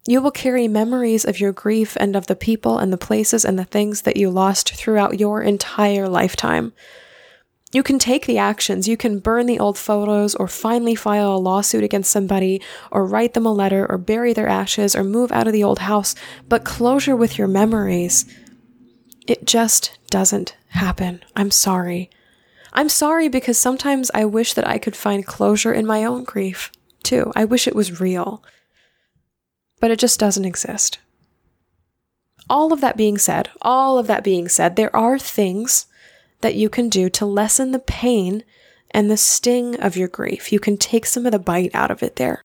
you 0.06 0.20
will 0.20 0.30
carry 0.30 0.68
memories 0.68 1.24
of 1.24 1.40
your 1.40 1.52
grief 1.52 1.96
and 2.00 2.16
of 2.16 2.26
the 2.26 2.36
people 2.36 2.78
and 2.78 2.92
the 2.92 2.98
places 2.98 3.44
and 3.44 3.58
the 3.58 3.64
things 3.64 4.02
that 4.02 4.16
you 4.16 4.30
lost 4.30 4.74
throughout 4.74 5.20
your 5.20 5.42
entire 5.42 6.08
lifetime. 6.08 6.72
You 7.72 7.82
can 7.82 7.98
take 7.98 8.24
the 8.24 8.38
actions, 8.38 8.88
you 8.88 8.96
can 8.96 9.18
burn 9.18 9.44
the 9.44 9.58
old 9.58 9.76
photos, 9.76 10.34
or 10.34 10.48
finally 10.48 10.94
file 10.94 11.34
a 11.34 11.36
lawsuit 11.36 11.84
against 11.84 12.10
somebody, 12.10 12.62
or 12.90 13.04
write 13.04 13.34
them 13.34 13.44
a 13.44 13.52
letter, 13.52 13.86
or 13.86 13.98
bury 13.98 14.32
their 14.32 14.48
ashes, 14.48 14.96
or 14.96 15.04
move 15.04 15.30
out 15.30 15.46
of 15.46 15.52
the 15.52 15.64
old 15.64 15.80
house, 15.80 16.14
but 16.48 16.64
closure 16.64 17.14
with 17.14 17.36
your 17.36 17.48
memories, 17.48 18.24
it 19.26 19.44
just 19.46 19.98
doesn't 20.08 20.56
happen. 20.68 21.22
I'm 21.36 21.50
sorry. 21.50 22.08
I'm 22.72 22.88
sorry 22.88 23.28
because 23.28 23.58
sometimes 23.58 24.10
I 24.14 24.24
wish 24.24 24.54
that 24.54 24.66
I 24.66 24.78
could 24.78 24.96
find 24.96 25.26
closure 25.26 25.72
in 25.72 25.86
my 25.86 26.04
own 26.04 26.24
grief, 26.24 26.70
too. 27.02 27.32
I 27.34 27.44
wish 27.44 27.66
it 27.66 27.74
was 27.74 28.00
real. 28.00 28.42
But 29.80 29.90
it 29.90 29.98
just 29.98 30.18
doesn't 30.18 30.44
exist. 30.44 30.98
All 32.50 32.72
of 32.72 32.80
that 32.80 32.96
being 32.96 33.18
said, 33.18 33.50
all 33.62 33.98
of 33.98 34.06
that 34.06 34.24
being 34.24 34.48
said, 34.48 34.76
there 34.76 34.94
are 34.94 35.18
things 35.18 35.86
that 36.40 36.54
you 36.54 36.68
can 36.68 36.88
do 36.88 37.08
to 37.10 37.26
lessen 37.26 37.72
the 37.72 37.78
pain 37.78 38.44
and 38.90 39.10
the 39.10 39.16
sting 39.16 39.78
of 39.80 39.96
your 39.96 40.08
grief. 40.08 40.52
You 40.52 40.60
can 40.60 40.76
take 40.76 41.04
some 41.06 41.26
of 41.26 41.32
the 41.32 41.38
bite 41.38 41.74
out 41.74 41.90
of 41.90 42.02
it 42.02 42.16
there. 42.16 42.42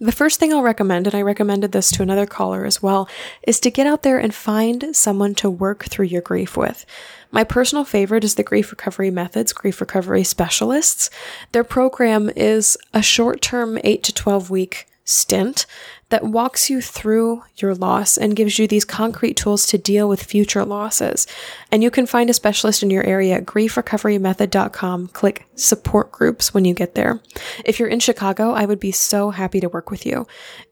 The 0.00 0.12
first 0.12 0.38
thing 0.38 0.52
I'll 0.52 0.62
recommend, 0.62 1.08
and 1.08 1.16
I 1.16 1.22
recommended 1.22 1.72
this 1.72 1.90
to 1.92 2.02
another 2.02 2.24
caller 2.24 2.64
as 2.64 2.80
well, 2.80 3.08
is 3.42 3.58
to 3.60 3.70
get 3.70 3.86
out 3.86 4.04
there 4.04 4.18
and 4.18 4.32
find 4.32 4.94
someone 4.94 5.34
to 5.36 5.50
work 5.50 5.86
through 5.86 6.06
your 6.06 6.22
grief 6.22 6.56
with. 6.56 6.86
My 7.32 7.42
personal 7.42 7.84
favorite 7.84 8.22
is 8.22 8.36
the 8.36 8.44
Grief 8.44 8.70
Recovery 8.70 9.10
Methods 9.10 9.52
Grief 9.52 9.80
Recovery 9.80 10.22
Specialists. 10.22 11.10
Their 11.50 11.64
program 11.64 12.30
is 12.36 12.78
a 12.94 13.02
short 13.02 13.42
term 13.42 13.76
8 13.82 14.04
to 14.04 14.14
12 14.14 14.50
week 14.50 14.86
stint 15.04 15.66
that 16.10 16.24
walks 16.24 16.70
you 16.70 16.80
through 16.80 17.42
your 17.56 17.74
loss 17.74 18.16
and 18.16 18.36
gives 18.36 18.58
you 18.58 18.66
these 18.66 18.84
concrete 18.84 19.36
tools 19.36 19.66
to 19.66 19.78
deal 19.78 20.08
with 20.08 20.22
future 20.22 20.64
losses. 20.64 21.26
And 21.70 21.82
you 21.82 21.90
can 21.90 22.06
find 22.06 22.30
a 22.30 22.34
specialist 22.34 22.82
in 22.82 22.90
your 22.90 23.04
area 23.04 23.36
at 23.36 23.46
griefrecoverymethod.com. 23.46 25.08
Click 25.08 25.46
support 25.54 26.10
groups 26.10 26.54
when 26.54 26.64
you 26.64 26.72
get 26.72 26.94
there. 26.94 27.20
If 27.64 27.78
you're 27.78 27.88
in 27.88 28.00
Chicago, 28.00 28.52
I 28.52 28.64
would 28.64 28.80
be 28.80 28.92
so 28.92 29.30
happy 29.30 29.60
to 29.60 29.68
work 29.68 29.90
with 29.90 30.06
you. 30.06 30.26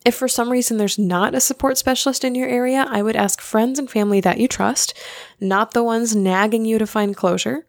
If 0.05 0.15
for 0.15 0.29
some 0.29 0.51
reason 0.51 0.79
there's 0.79 0.99
not 0.99 1.35
a 1.35 1.41
support 1.41 1.77
specialist 1.77 2.25
in 2.25 2.35
your 2.35 2.49
area, 2.49 2.87
I 2.89 3.03
would 3.03 3.17
ask 3.17 3.41
friends 3.41 3.79
and 3.79 3.91
family 3.91 4.21
that 4.21 4.39
you 4.39 4.49
trust, 4.49 4.95
not 5.41 5.73
the 5.73 5.85
ones 5.85 6.17
nagging 6.17 6.65
you 6.65 6.79
to 6.79 6.87
find 6.87 7.15
closure. 7.15 7.67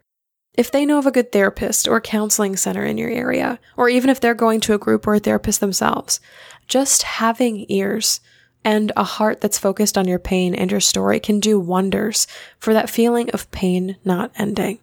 If 0.58 0.72
they 0.72 0.84
know 0.84 0.98
of 0.98 1.06
a 1.06 1.12
good 1.12 1.30
therapist 1.30 1.86
or 1.86 2.00
counseling 2.00 2.56
center 2.56 2.84
in 2.84 2.98
your 2.98 3.10
area, 3.10 3.60
or 3.76 3.88
even 3.88 4.10
if 4.10 4.18
they're 4.18 4.34
going 4.34 4.58
to 4.62 4.74
a 4.74 4.78
group 4.78 5.06
or 5.06 5.14
a 5.14 5.20
therapist 5.20 5.60
themselves, 5.60 6.18
just 6.66 7.04
having 7.04 7.64
ears 7.68 8.20
and 8.64 8.90
a 8.96 9.04
heart 9.04 9.40
that's 9.40 9.56
focused 9.56 9.96
on 9.96 10.08
your 10.08 10.18
pain 10.18 10.56
and 10.56 10.72
your 10.72 10.80
story 10.80 11.20
can 11.20 11.38
do 11.38 11.60
wonders 11.60 12.26
for 12.58 12.74
that 12.74 12.90
feeling 12.90 13.30
of 13.30 13.48
pain 13.52 13.98
not 14.04 14.32
ending. 14.34 14.80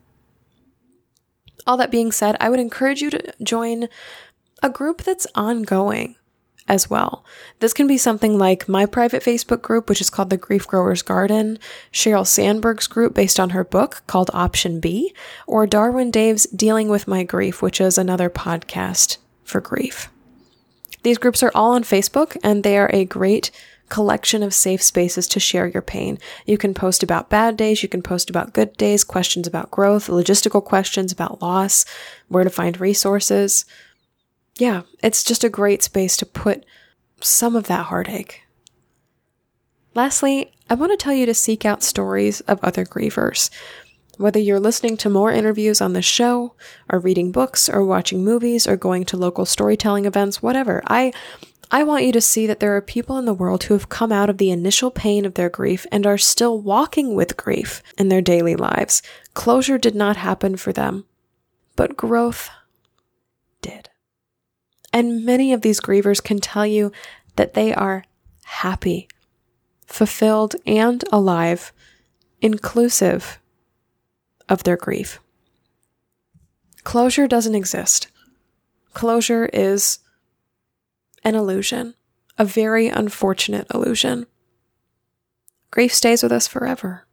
All 1.67 1.75
that 1.75 1.91
being 1.91 2.13
said, 2.13 2.37
I 2.39 2.49
would 2.49 2.61
encourage 2.61 3.01
you 3.01 3.09
to 3.09 3.33
join 3.43 3.89
a 4.63 4.69
group 4.69 5.03
that's 5.03 5.27
ongoing. 5.35 6.15
As 6.67 6.89
well. 6.89 7.23
This 7.59 7.73
can 7.73 7.85
be 7.85 7.97
something 7.97 8.39
like 8.39 8.67
my 8.67 8.87
private 8.87 9.21
Facebook 9.21 9.61
group, 9.61 9.87
which 9.87 10.01
is 10.01 10.09
called 10.09 10.31
the 10.31 10.37
Grief 10.37 10.67
Growers 10.67 11.03
Garden, 11.03 11.59
Sheryl 11.93 12.25
Sandberg's 12.25 12.87
group 12.87 13.13
based 13.13 13.39
on 13.39 13.51
her 13.51 13.63
book 13.63 14.01
called 14.07 14.31
Option 14.33 14.79
B, 14.79 15.13
or 15.45 15.67
Darwin 15.67 16.09
Dave's 16.09 16.47
Dealing 16.47 16.89
with 16.89 17.07
My 17.07 17.23
Grief, 17.23 17.61
which 17.61 17.79
is 17.79 17.99
another 17.99 18.31
podcast 18.31 19.17
for 19.43 19.61
grief. 19.61 20.09
These 21.03 21.19
groups 21.19 21.43
are 21.43 21.51
all 21.53 21.73
on 21.73 21.83
Facebook 21.83 22.35
and 22.43 22.63
they 22.63 22.79
are 22.79 22.89
a 22.91 23.05
great 23.05 23.51
collection 23.89 24.41
of 24.41 24.53
safe 24.53 24.81
spaces 24.81 25.27
to 25.27 25.39
share 25.39 25.67
your 25.67 25.83
pain. 25.83 26.17
You 26.45 26.57
can 26.57 26.73
post 26.73 27.03
about 27.03 27.29
bad 27.29 27.55
days, 27.55 27.83
you 27.83 27.89
can 27.89 28.01
post 28.01 28.29
about 28.29 28.53
good 28.53 28.75
days, 28.77 29.03
questions 29.03 29.45
about 29.45 29.69
growth, 29.69 30.07
logistical 30.07 30.63
questions 30.63 31.11
about 31.11 31.41
loss, 31.41 31.85
where 32.27 32.43
to 32.43 32.49
find 32.49 32.79
resources 32.79 33.65
yeah, 34.57 34.83
it's 35.03 35.23
just 35.23 35.43
a 35.43 35.49
great 35.49 35.83
space 35.83 36.15
to 36.17 36.25
put 36.25 36.65
some 37.21 37.55
of 37.55 37.67
that 37.67 37.87
heartache. 37.87 38.43
Lastly, 39.93 40.51
I 40.69 40.73
want 40.75 40.91
to 40.91 40.97
tell 40.97 41.13
you 41.13 41.25
to 41.25 41.33
seek 41.33 41.65
out 41.65 41.83
stories 41.83 42.41
of 42.41 42.59
other 42.63 42.85
grievers. 42.85 43.49
Whether 44.17 44.39
you're 44.39 44.59
listening 44.59 44.97
to 44.97 45.09
more 45.09 45.31
interviews 45.31 45.81
on 45.81 45.93
the 45.93 46.01
show, 46.01 46.55
or 46.89 46.99
reading 46.99 47.31
books, 47.31 47.69
or 47.69 47.83
watching 47.83 48.23
movies, 48.23 48.65
or 48.65 48.77
going 48.77 49.03
to 49.05 49.17
local 49.17 49.45
storytelling 49.45 50.05
events, 50.05 50.41
whatever, 50.41 50.81
I 50.87 51.11
I 51.71 51.83
want 51.83 52.05
you 52.05 52.11
to 52.11 52.21
see 52.21 52.45
that 52.47 52.59
there 52.59 52.75
are 52.75 52.81
people 52.81 53.17
in 53.17 53.25
the 53.25 53.33
world 53.33 53.63
who 53.63 53.73
have 53.73 53.89
come 53.89 54.11
out 54.11 54.29
of 54.29 54.37
the 54.37 54.51
initial 54.51 54.91
pain 54.91 55.25
of 55.25 55.33
their 55.33 55.49
grief 55.49 55.85
and 55.91 56.05
are 56.05 56.17
still 56.17 56.59
walking 56.61 57.15
with 57.15 57.37
grief 57.37 57.81
in 57.97 58.09
their 58.09 58.21
daily 58.21 58.55
lives. 58.55 59.01
Closure 59.33 59.77
did 59.77 59.95
not 59.95 60.15
happen 60.15 60.55
for 60.57 60.71
them, 60.71 61.05
but 61.75 61.97
growth 61.97 62.49
did. 63.61 63.89
And 64.95 65.25
many 65.25 65.51
of 65.51 65.59
these 65.59 65.81
grievers 65.81 66.23
can 66.23 66.39
tell 66.39 66.65
you 66.65 66.89
that 67.35 67.53
they 67.53 67.73
are 67.73 68.05
happy, 68.45 69.09
fulfilled, 69.85 70.55
and 70.65 71.03
alive, 71.11 71.73
inclusive 72.39 73.37
of 74.47 74.63
their 74.63 74.77
grief. 74.77 75.19
Closure 76.85 77.27
doesn't 77.27 77.55
exist. 77.55 78.07
Closure 78.93 79.47
is 79.51 79.99
an 81.25 81.35
illusion, 81.35 81.95
a 82.37 82.45
very 82.45 82.87
unfortunate 82.87 83.67
illusion. 83.73 84.25
Grief 85.71 85.93
stays 85.93 86.23
with 86.23 86.31
us 86.31 86.47
forever. 86.47 87.05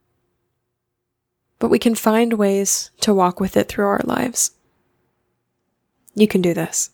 But 1.59 1.67
we 1.67 1.79
can 1.79 1.95
find 1.95 2.35
ways 2.35 2.91
to 3.01 3.13
walk 3.13 3.41
with 3.41 3.57
it 3.57 3.67
through 3.67 3.87
our 3.87 4.01
lives. 4.05 4.51
You 6.15 6.29
can 6.29 6.41
do 6.41 6.53
this. 6.53 6.92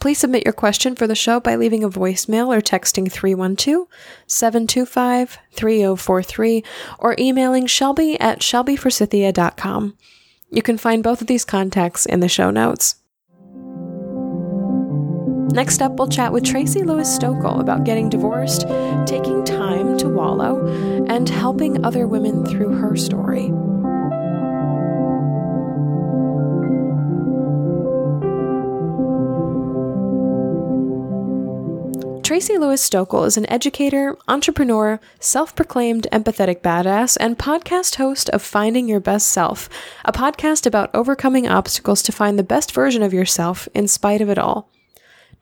Please 0.00 0.18
submit 0.18 0.46
your 0.46 0.54
question 0.54 0.96
for 0.96 1.06
the 1.06 1.14
show 1.14 1.40
by 1.40 1.56
leaving 1.56 1.84
a 1.84 1.90
voicemail 1.90 2.48
or 2.48 2.62
texting 2.62 3.12
312 3.12 3.86
725 4.26 5.38
3043 5.52 6.64
or 6.98 7.14
emailing 7.18 7.66
shelby 7.66 8.18
at 8.18 8.40
shelbyforsythia.com. 8.40 9.96
You 10.50 10.62
can 10.62 10.78
find 10.78 11.02
both 11.02 11.20
of 11.20 11.26
these 11.26 11.44
contacts 11.44 12.06
in 12.06 12.20
the 12.20 12.28
show 12.28 12.50
notes. 12.50 12.96
Next 15.52 15.82
up, 15.82 15.92
we'll 15.96 16.08
chat 16.08 16.32
with 16.32 16.44
Tracy 16.44 16.82
Lewis 16.82 17.18
Stokel 17.18 17.60
about 17.60 17.84
getting 17.84 18.08
divorced, 18.08 18.62
taking 19.04 19.44
time 19.44 19.98
to 19.98 20.08
wallow, 20.08 20.64
and 21.08 21.28
helping 21.28 21.84
other 21.84 22.06
women 22.06 22.46
through 22.46 22.76
her 22.76 22.96
story. 22.96 23.52
Tracy 32.40 32.56
Lewis 32.56 32.88
Stokel 32.88 33.26
is 33.26 33.36
an 33.36 33.44
educator, 33.50 34.16
entrepreneur, 34.26 34.98
self 35.18 35.54
proclaimed 35.54 36.06
empathetic 36.10 36.62
badass, 36.62 37.18
and 37.20 37.38
podcast 37.38 37.96
host 37.96 38.30
of 38.30 38.40
Finding 38.40 38.88
Your 38.88 38.98
Best 38.98 39.28
Self, 39.28 39.68
a 40.06 40.10
podcast 40.10 40.64
about 40.64 40.88
overcoming 40.94 41.46
obstacles 41.46 42.00
to 42.00 42.12
find 42.12 42.38
the 42.38 42.42
best 42.42 42.72
version 42.72 43.02
of 43.02 43.12
yourself 43.12 43.68
in 43.74 43.86
spite 43.88 44.22
of 44.22 44.30
it 44.30 44.38
all. 44.38 44.70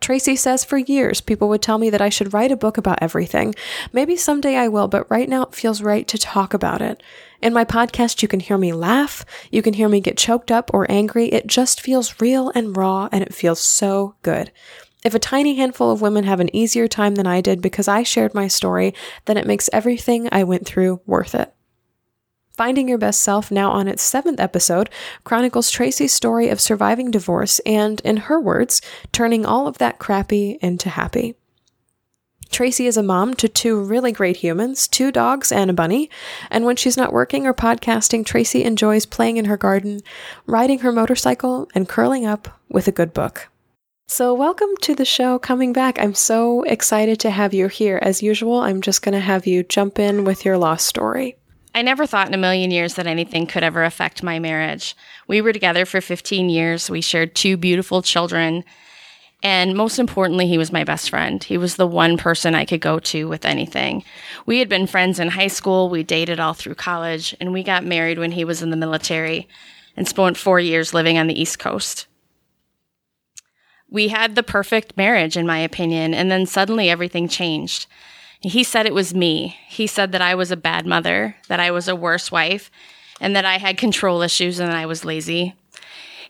Tracy 0.01 0.35
says 0.35 0.65
for 0.65 0.77
years 0.77 1.21
people 1.21 1.49
would 1.49 1.63
tell 1.63 1.79
me 1.79 1.89
that 1.89 2.03
I 2.03 2.09
should 2.09 2.35
write 2.35 2.51
a 2.51 2.57
book 2.57 2.77
about 2.77 2.99
everything. 3.01 3.55
Maybe 3.93 4.17
someday 4.17 4.57
I 4.57 4.67
will, 4.67 4.89
but 4.89 5.09
right 5.09 5.29
now 5.29 5.45
it 5.45 5.55
feels 5.55 5.81
right 5.81 6.07
to 6.09 6.19
talk 6.19 6.53
about 6.53 6.83
it. 6.83 7.01
In 7.41 7.53
my 7.53 7.65
podcast, 7.65 8.23
you 8.23 8.29
can 8.29 8.41
hear 8.41 8.59
me 8.59 8.73
laugh, 8.73 9.25
you 9.53 9.63
can 9.63 9.75
hear 9.75 9.89
me 9.89 10.01
get 10.01 10.17
choked 10.17 10.51
up 10.51 10.69
or 10.75 10.91
angry. 10.91 11.27
It 11.27 11.47
just 11.47 11.81
feels 11.81 12.21
real 12.21 12.51
and 12.57 12.77
raw, 12.77 13.09
and 13.13 13.23
it 13.23 13.35
feels 13.35 13.61
so 13.61 14.17
good. 14.23 14.51
If 15.05 15.15
a 15.15 15.21
tiny 15.21 15.55
handful 15.55 15.91
of 15.91 16.01
women 16.01 16.25
have 16.25 16.41
an 16.41 16.55
easier 16.55 16.89
time 16.89 17.15
than 17.15 17.27
I 17.27 17.41
did 17.41 17.63
because 17.63 17.87
I 17.87 18.03
shared 18.03 18.35
my 18.35 18.49
story, 18.49 18.95
then 19.27 19.37
it 19.37 19.47
makes 19.47 19.71
everything 19.73 20.29
I 20.33 20.45
went 20.45 20.67
through 20.67 21.01
worth 21.07 21.35
it. 21.35 21.55
Finding 22.59 22.89
Your 22.89 22.99
Best 22.99 23.23
Self, 23.23 23.53
now 23.53 23.71
on 23.71 23.87
its 23.87 24.03
seventh 24.03 24.41
episode, 24.41 24.91
chronicles 25.23 25.71
Tracy's 25.71 26.13
story 26.13 26.49
of 26.49 26.61
surviving 26.61 27.13
divorce 27.13 27.61
and, 27.61 28.01
in 28.01 28.17
her 28.17 28.41
words, 28.41 28.83
turning 29.13 29.47
all 29.47 29.69
of 29.69 29.79
that 29.79 30.01
crappy 30.01 30.59
into 30.61 30.89
happy. 30.89 31.37
Tracy 32.51 32.89
is 32.89 32.97
a 32.97 33.03
mom 33.03 33.35
to 33.35 33.49
two 33.49 33.81
really 33.81 34.11
great 34.11 34.39
humans, 34.39 34.89
two 34.89 35.13
dogs 35.13 35.53
and 35.53 35.71
a 35.71 35.75
bunny, 35.75 36.11
and 36.51 36.65
when 36.65 36.75
she's 36.75 36.97
not 36.97 37.13
working 37.13 37.47
or 37.47 37.55
podcasting, 37.55 38.27
Tracy 38.27 38.65
enjoys 38.65 39.07
playing 39.07 39.37
in 39.37 39.45
her 39.45 39.57
garden, 39.57 40.01
riding 40.45 40.81
her 40.81 40.91
motorcycle, 40.91 41.69
and 41.77 41.89
curling 41.89 42.27
up 42.27 42.49
with 42.69 42.89
a 42.89 42.93
good 42.93 43.15
book. 43.15 43.49
So, 44.11 44.33
welcome 44.33 44.71
to 44.81 44.95
the 44.95 45.05
show 45.05 45.39
coming 45.39 45.75
back. 45.75 46.01
I'm 46.01 46.15
so 46.15 46.63
excited 46.63 47.21
to 47.21 47.31
have 47.31 47.53
you 47.53 47.69
here. 47.69 47.99
As 48.01 48.23
usual, 48.23 48.61
I'm 48.61 48.81
just 48.81 49.03
going 49.03 49.13
to 49.13 49.21
have 49.21 49.47
you 49.47 49.63
jump 49.63 49.99
in 49.99 50.25
with 50.25 50.47
your 50.47 50.57
lost 50.57 50.87
story. 50.87 51.37
I 51.75 51.83
never 51.83 52.07
thought 52.07 52.27
in 52.27 52.33
a 52.33 52.39
million 52.39 52.71
years 52.71 52.95
that 52.95 53.07
anything 53.07 53.47
could 53.47 53.63
ever 53.63 53.85
affect 53.85 54.23
my 54.23 54.39
marriage. 54.39 54.97
We 55.27 55.43
were 55.43 55.53
together 55.53 55.85
for 55.85 56.01
15 56.01 56.49
years. 56.49 56.89
We 56.89 57.03
shared 57.03 57.35
two 57.35 57.59
beautiful 57.59 58.01
children. 58.01 58.65
And 59.43 59.77
most 59.77 59.99
importantly, 59.99 60.49
he 60.49 60.57
was 60.57 60.73
my 60.73 60.85
best 60.85 61.11
friend. 61.11 61.45
He 61.45 61.59
was 61.59 61.77
the 61.77 61.87
one 61.87 62.17
person 62.17 62.55
I 62.55 62.65
could 62.65 62.81
go 62.81 62.99
to 63.01 63.29
with 63.29 63.45
anything. 63.45 64.05
We 64.47 64.59
had 64.59 64.71
been 64.71 64.87
friends 64.87 65.21
in 65.21 65.29
high 65.29 65.49
school. 65.49 65.91
We 65.91 66.03
dated 66.03 66.41
all 66.41 66.55
through 66.55 66.77
college 66.77 67.37
and 67.41 67.53
we 67.53 67.63
got 67.63 67.85
married 67.85 68.19
when 68.19 68.33
he 68.33 68.47
was 68.47 68.63
in 68.63 68.71
the 68.71 68.77
military 68.77 69.47
and 69.99 70.09
spent 70.09 70.39
four 70.39 70.59
years 70.59 70.95
living 70.95 71.19
on 71.19 71.27
the 71.27 71.39
East 71.39 71.59
Coast 71.59 72.07
we 73.91 74.09
had 74.09 74.35
the 74.35 74.43
perfect 74.43 74.97
marriage, 74.97 75.37
in 75.37 75.47
my 75.47 75.59
opinion, 75.59 76.15
and 76.15 76.31
then 76.31 76.47
suddenly 76.47 76.91
everything 76.91 77.29
changed. 77.29 77.87
He 78.41 78.63
said 78.63 78.87
it 78.87 78.95
was 78.95 79.15
me. 79.15 79.57
He 79.67 79.87
said 79.87 80.13
that 80.13 80.23
I 80.23 80.35
was 80.35 80.51
a 80.51 80.57
bad 80.57 80.87
mother, 80.87 81.37
that 81.49 81.61
I 81.61 81.71
was 81.71 81.89
a 81.89 81.97
worse 81.97 82.31
wife, 82.31 82.71
and 83.21 83.35
that 83.35 83.45
I 83.45 83.59
had 83.59 83.79
control 83.79 84.23
issues 84.23 84.59
and 84.59 84.71
that 84.71 84.77
I 84.77 84.87
was 84.87 85.05
lazy. 85.05 85.55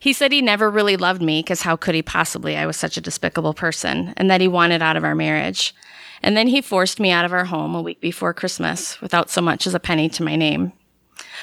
He 0.01 0.13
said 0.13 0.31
he 0.31 0.41
never 0.41 0.71
really 0.71 0.97
loved 0.97 1.21
me 1.21 1.41
because 1.43 1.63
how 1.63 1.77
could 1.77 1.95
he 1.95 2.03
possibly? 2.03 2.57
I 2.57 2.67
was 2.67 2.77
such 2.77 2.97
a 2.97 3.03
despicable 3.03 3.53
person, 3.53 4.15
and 4.17 4.31
that 4.31 4.41
he 4.41 4.49
wanted 4.49 4.81
out 4.81 4.97
of 4.97 5.05
our 5.05 5.15
marriage. 5.15 5.75
And 6.23 6.37
then 6.37 6.49
he 6.49 6.61
forced 6.61 6.99
me 6.99 7.11
out 7.11 7.25
of 7.25 7.33
our 7.33 7.45
home 7.45 7.75
a 7.75 7.83
week 7.83 8.01
before 8.01 8.33
Christmas 8.33 9.01
without 9.01 9.31
so 9.31 9.41
much 9.41 9.67
as 9.67 9.75
a 9.75 9.81
penny 9.81 10.09
to 10.11 10.23
my 10.23 10.37
name. 10.37 10.73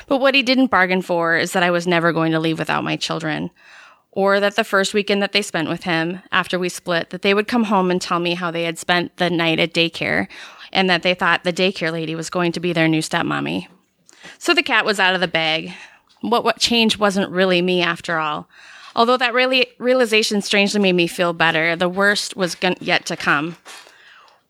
But 0.08 0.18
what 0.18 0.36
he 0.36 0.44
didn't 0.44 0.68
bargain 0.68 1.02
for 1.02 1.38
is 1.38 1.54
that 1.54 1.64
I 1.64 1.72
was 1.72 1.88
never 1.88 2.12
going 2.12 2.32
to 2.32 2.40
leave 2.40 2.60
without 2.60 2.84
my 2.84 2.96
children 2.96 3.52
or 4.16 4.40
that 4.40 4.56
the 4.56 4.64
first 4.64 4.94
weekend 4.94 5.22
that 5.22 5.34
they 5.34 5.42
spent 5.42 5.70
with 5.70 5.84
him 5.84 6.22
after 6.32 6.58
we 6.58 6.70
split 6.70 7.12
that 7.12 7.22
they 7.22 7.34
would 7.34 7.48
come 7.48 7.66
home 7.66 7.92
and 7.92 8.02
tell 8.02 8.20
me 8.20 8.34
how 8.34 8.50
they 8.50 8.64
had 8.64 8.80
spent 8.80 9.16
the 9.18 9.30
night 9.30 9.60
at 9.60 9.74
daycare 9.74 10.28
and 10.74 10.90
that 10.90 11.04
they 11.04 11.14
thought 11.14 11.44
the 11.44 11.54
daycare 11.54 11.92
lady 11.92 12.16
was 12.16 12.30
going 12.30 12.52
to 12.54 12.60
be 12.60 12.74
their 12.74 12.88
new 12.88 13.02
stepmommy. 13.02 13.68
So 14.40 14.54
the 14.54 14.64
cat 14.64 14.86
was 14.86 15.00
out 15.00 15.14
of 15.14 15.22
the 15.22 15.28
bag. 15.28 15.74
What 16.22 16.44
what 16.44 16.60
changed 16.60 16.98
wasn't 16.98 17.30
really 17.32 17.62
me 17.62 17.82
after 17.82 18.18
all. 18.18 18.50
Although 18.96 19.18
that 19.18 19.34
really 19.34 19.68
realization 19.78 20.42
strangely 20.42 20.80
made 20.80 20.94
me 20.94 21.08
feel 21.08 21.34
better, 21.34 21.76
the 21.76 21.90
worst 21.90 22.36
was 22.38 22.56
yet 22.80 23.06
to 23.08 23.18
come. 23.18 23.58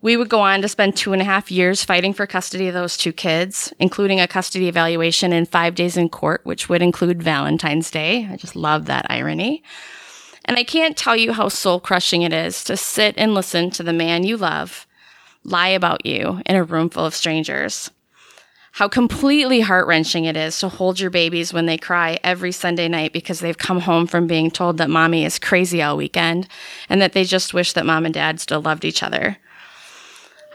We 0.02 0.18
would 0.18 0.30
go 0.30 0.42
on 0.42 0.62
to 0.62 0.68
spend 0.68 0.96
two 0.96 1.14
and 1.14 1.22
a 1.22 1.26
half 1.26 1.52
years 1.52 1.84
fighting 1.84 2.14
for 2.14 2.28
custody 2.28 2.68
of 2.68 2.74
those 2.74 2.96
two 2.98 3.12
kids, 3.12 3.74
including 3.80 4.20
a 4.20 4.28
custody 4.28 4.68
evaluation 4.68 5.34
and 5.34 5.50
five 5.50 5.74
days 5.74 5.98
in 5.98 6.10
court, 6.10 6.42
which 6.44 6.70
would 6.70 6.82
include 6.82 7.24
Valentine's 7.24 7.90
Day. 7.90 8.28
I 8.32 8.36
just 8.36 8.56
love 8.56 8.86
that 8.86 9.08
irony. 9.10 9.64
And 10.46 10.58
I 10.58 10.64
can't 10.64 10.96
tell 10.96 11.16
you 11.16 11.34
how 11.34 11.50
soul 11.50 11.80
crushing 11.80 12.22
it 12.22 12.34
is 12.34 12.64
to 12.66 12.78
sit 12.78 13.16
and 13.18 13.34
listen 13.34 13.72
to 13.72 13.84
the 13.84 13.94
man 13.94 14.24
you 14.24 14.38
love 14.38 14.86
lie 15.46 15.70
about 15.70 16.06
you 16.06 16.42
in 16.46 16.56
a 16.56 16.64
room 16.64 16.90
full 16.90 17.06
of 17.06 17.14
strangers. 17.14 17.92
How 18.74 18.90
completely 18.90 19.62
heart 19.62 19.88
wrenching 19.88 20.26
it 20.26 20.36
is 20.36 20.60
to 20.60 20.68
hold 20.68 21.00
your 21.00 21.10
babies 21.10 21.54
when 21.54 21.66
they 21.66 21.78
cry 21.78 22.20
every 22.24 22.52
Sunday 22.52 22.90
night 22.90 23.14
because 23.14 23.40
they've 23.40 23.58
come 23.58 23.80
home 23.80 24.06
from 24.06 24.28
being 24.28 24.52
told 24.52 24.78
that 24.78 24.90
mommy 24.90 25.24
is 25.24 25.40
crazy 25.40 25.82
all 25.82 25.96
weekend 25.96 26.50
and 26.90 27.02
that 27.02 27.14
they 27.14 27.24
just 27.24 27.54
wish 27.54 27.72
that 27.72 27.86
mom 27.86 28.04
and 28.04 28.14
dad 28.14 28.42
still 28.42 28.62
loved 28.62 28.84
each 28.84 29.02
other. 29.02 29.38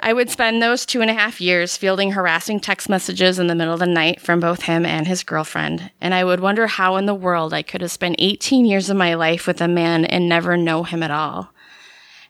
I 0.02 0.14
would 0.14 0.30
spend 0.30 0.62
those 0.62 0.86
two 0.86 1.02
and 1.02 1.10
a 1.10 1.14
half 1.14 1.42
years 1.42 1.76
fielding 1.76 2.12
harassing 2.12 2.58
text 2.58 2.88
messages 2.88 3.38
in 3.38 3.48
the 3.48 3.54
middle 3.54 3.74
of 3.74 3.80
the 3.80 3.86
night 3.86 4.18
from 4.18 4.40
both 4.40 4.62
him 4.62 4.86
and 4.86 5.06
his 5.06 5.22
girlfriend, 5.22 5.90
and 6.00 6.14
I 6.14 6.24
would 6.24 6.40
wonder 6.40 6.66
how 6.66 6.96
in 6.96 7.04
the 7.04 7.14
world 7.14 7.52
I 7.52 7.62
could 7.62 7.82
have 7.82 7.90
spent 7.90 8.16
18 8.18 8.64
years 8.64 8.88
of 8.88 8.96
my 8.96 9.12
life 9.12 9.46
with 9.46 9.60
a 9.60 9.68
man 9.68 10.06
and 10.06 10.26
never 10.26 10.56
know 10.56 10.84
him 10.84 11.02
at 11.02 11.10
all. 11.10 11.52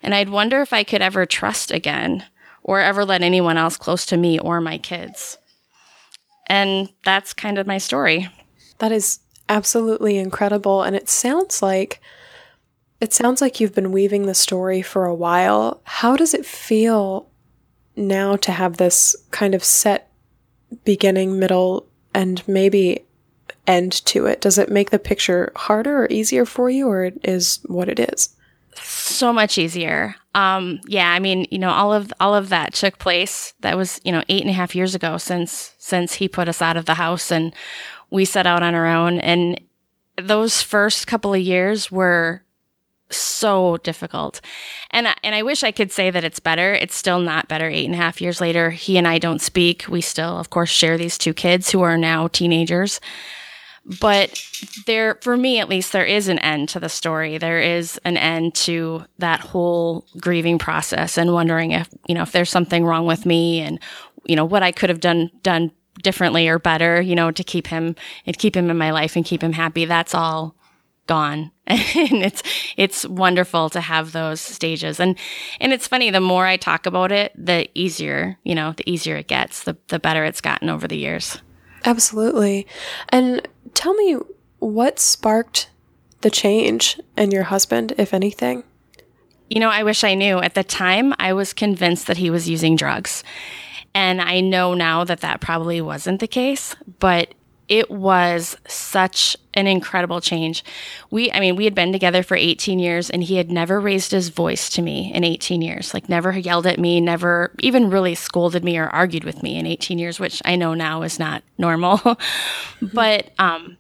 And 0.03 0.15
I'd 0.15 0.31
wonder 0.31 0.61
if 0.63 0.73
I 0.73 0.83
could 0.83 1.01
ever 1.01 1.27
trust 1.27 1.71
again 1.71 2.25
or 2.65 2.81
ever 2.81 3.05
let 3.05 3.23
anyone 3.23 3.57
else 3.57 3.77
close 3.77 4.05
to 4.07 4.17
me 4.17 4.39
or 4.41 4.61
my 4.61 4.77
kids. 4.77 5.39
And 6.49 6.91
that's 7.05 7.33
kind 7.33 7.57
of 7.57 7.69
my 7.69 7.79
story. 7.79 8.29
That 8.79 8.91
is 8.91 9.21
absolutely 9.49 10.19
incredible. 10.19 10.83
And 10.83 10.97
it 10.97 11.09
sounds 11.09 11.63
like 11.63 12.01
it 13.01 13.15
sounds 13.15 13.41
like 13.41 13.61
you've 13.61 13.75
been 13.75 13.93
weaving 13.93 14.27
the 14.27 14.35
story 14.35 14.83
for 14.83 15.07
a 15.07 15.15
while. 15.15 15.81
How 15.85 16.17
does 16.17 16.35
it 16.35 16.45
feel 16.45 17.30
now 17.97 18.37
to 18.37 18.53
have 18.53 18.77
this 18.77 19.17
kind 19.31 19.55
of 19.55 19.65
set 19.65 20.11
beginning, 20.85 21.39
middle, 21.39 21.87
and 22.15 22.47
maybe 22.49 23.05
end 23.67 23.93
to 24.07 24.27
it? 24.27 24.41
Does 24.41 24.59
it 24.59 24.71
make 24.71 24.91
the 24.91 24.99
picture 24.99 25.53
harder 25.57 26.05
or 26.05 26.09
easier 26.11 26.45
for 26.45 26.71
you, 26.71 26.89
or 26.89 27.13
is 27.23 27.61
what 27.67 27.89
it 27.89 28.01
is? 28.01 28.31
So 28.75 29.33
much 29.33 29.59
easier. 29.59 30.15
Um, 30.35 30.81
yeah, 30.87 31.11
I 31.11 31.19
mean, 31.19 31.47
you 31.51 31.59
know, 31.59 31.71
all 31.71 31.93
of 31.93 32.13
all 32.21 32.35
of 32.35 32.49
that 32.51 32.73
took 32.73 32.99
place. 32.99 33.53
That 33.61 33.77
was, 33.77 34.01
you 34.05 34.13
know, 34.13 34.23
eight 34.29 34.43
and 34.43 34.51
a 34.51 34.55
half 34.55 34.77
years 34.77 34.95
ago 34.95 35.19
since 35.19 35.75
since 35.79 36.15
he 36.15 36.29
put 36.29 36.49
us 36.49 36.63
out 36.63 36.77
of 36.77 36.87
the 36.87 36.95
house 36.95 37.33
and 37.33 37.53
we 38.11 38.25
set 38.25 38.47
out 38.47 38.63
on 38.63 38.75
our 38.75 38.87
own. 38.87 39.19
And 39.19 39.61
those 40.17 40.63
first 40.63 41.07
couple 41.07 41.35
of 41.35 41.41
years 41.41 41.91
were 41.91 42.43
so 43.11 43.77
difficult. 43.79 44.41
And 44.91 45.09
I, 45.09 45.15
and 45.23 45.35
I 45.35 45.43
wish 45.43 45.63
I 45.63 45.73
could 45.73 45.93
say 45.93 46.11
that 46.11 46.25
it's 46.25 46.41
better. 46.41 46.75
It's 46.75 46.95
still 46.95 47.21
not 47.21 47.49
better. 47.49 47.69
Eight 47.69 47.87
and 47.87 47.95
a 47.95 47.99
half 47.99 48.21
years 48.21 48.41
later, 48.41 48.71
he 48.71 48.97
and 48.97 49.09
I 49.09 49.19
don't 49.19 49.41
speak. 49.41 49.87
We 49.89 50.01
still, 50.01 50.39
of 50.39 50.51
course, 50.51 50.71
share 50.71 50.97
these 50.99 51.19
two 51.19 51.35
kids 51.35 51.71
who 51.71 51.83
are 51.83 51.99
now 51.99 52.29
teenagers. 52.29 53.01
But 53.99 54.41
there, 54.87 55.17
for 55.23 55.37
me 55.37 55.59
at 55.59 55.69
least, 55.69 55.93
there 55.93 56.05
is 56.05 56.29
an 56.29 56.39
end 56.41 56.69
to 56.71 56.81
the 56.81 56.89
story. 56.89 57.39
There 57.39 57.61
is 57.61 57.99
an 58.05 58.17
end 58.17 58.55
to 58.57 59.05
that 59.19 59.41
whole 59.41 60.05
grieving 60.19 60.59
process 60.59 61.17
and 61.17 61.33
wondering 61.33 61.73
if, 61.73 61.89
you 62.07 62.15
know, 62.15 62.23
if 62.23 62.33
there's 62.33 62.51
something 62.51 62.85
wrong 62.85 63.07
with 63.07 63.25
me 63.25 63.61
and, 63.61 63.81
you 64.27 64.37
know, 64.37 64.45
what 64.45 64.63
I 64.63 64.71
could 64.71 64.91
have 64.91 65.01
done, 65.01 65.31
done 65.43 65.73
differently 66.03 66.47
or 66.47 66.59
better, 66.59 67.01
you 67.01 67.15
know, 67.15 67.31
to 67.31 67.43
keep 67.43 67.67
him 67.67 67.97
and 68.27 68.39
keep 68.39 68.55
him 68.55 68.71
in 68.71 68.79
my 68.79 68.91
life 68.91 69.17
and 69.17 69.25
keep 69.25 69.43
him 69.43 69.53
happy. 69.53 69.87
That's 69.87 70.15
all 70.15 70.55
gone. 71.11 71.51
and 71.67 72.23
it's, 72.23 72.41
it's 72.77 73.05
wonderful 73.05 73.69
to 73.69 73.81
have 73.81 74.13
those 74.13 74.41
stages. 74.41 75.01
And, 75.01 75.19
and 75.61 75.73
it's 75.73 75.89
funny, 75.89 76.11
the 76.11 76.21
more 76.21 76.47
I 76.47 76.57
talk 76.57 76.87
about 76.87 77.11
it, 77.11 77.33
the 77.37 77.69
easier, 77.75 78.39
you 78.45 78.55
know, 78.55 78.75
the 78.77 78.89
easier 78.89 79.17
it 79.17 79.27
gets, 79.27 79.65
the, 79.65 79.77
the 79.89 79.99
better 79.99 80.25
it's 80.25 80.41
gotten 80.41 80.71
over 80.71 80.87
the 80.87 80.97
years. 80.97 81.43
Absolutely. 81.85 82.65
And 83.09 83.47
tell 83.75 83.93
me 83.95 84.19
what 84.61 85.01
sparked 85.01 85.69
the 86.21 86.31
change 86.31 87.01
in 87.17 87.33
your 87.33 87.43
husband, 87.43 87.93
if 87.99 88.15
anything? 88.15 88.63
You 89.49 89.59
know, 89.59 89.71
I 89.71 89.83
wish 89.83 90.05
I 90.05 90.15
knew. 90.15 90.39
At 90.39 90.55
the 90.55 90.63
time, 90.63 91.13
I 91.19 91.33
was 91.33 91.53
convinced 91.53 92.07
that 92.07 92.19
he 92.19 92.31
was 92.31 92.49
using 92.49 92.77
drugs. 92.77 93.25
And 93.97 94.21
I 94.21 94.39
know 94.39 94.75
now 94.75 95.03
that 95.03 95.23
that 95.23 95.41
probably 95.41 95.81
wasn't 95.81 96.21
the 96.21 96.29
case, 96.29 96.77
but 97.01 97.35
it 97.71 97.89
was 97.89 98.57
such 98.67 99.37
an 99.55 99.69
incredible 99.69 100.21
change. 100.21 100.65
We, 101.11 101.31
I 101.31 101.39
mean, 101.39 101.55
we 101.55 101.65
had 101.65 101.75
been 101.75 101.93
together 101.93 102.25
for 102.25 102.37
18 102.37 102.81
years 102.81 103.09
and 103.09 103.23
he 103.23 103.37
had 103.37 103.51
never 103.51 103.81
raised 103.81 104.11
his 104.11 104.29
voice 104.29 104.69
to 104.71 104.83
me 104.83 105.15
in 105.15 105.23
18 105.23 105.63
years, 105.63 105.95
like 105.95 106.09
never 106.09 106.37
yelled 106.37 106.67
at 106.67 106.81
me, 106.81 107.01
never 107.01 107.53
even 107.61 107.89
really 107.89 108.17
scolded 108.17 108.65
me 108.65 108.77
or 108.77 108.89
argued 108.89 109.23
with 109.23 109.45
me 109.45 109.57
in 109.57 109.67
18 109.67 110.01
years, 110.01 110.19
which 110.19 110.43
I 110.45 110.57
know 110.57 110.75
now 110.75 111.03
is 111.03 111.21
not 111.21 111.45
normal. 111.59 112.01
but, 112.83 113.31
um, 113.39 113.77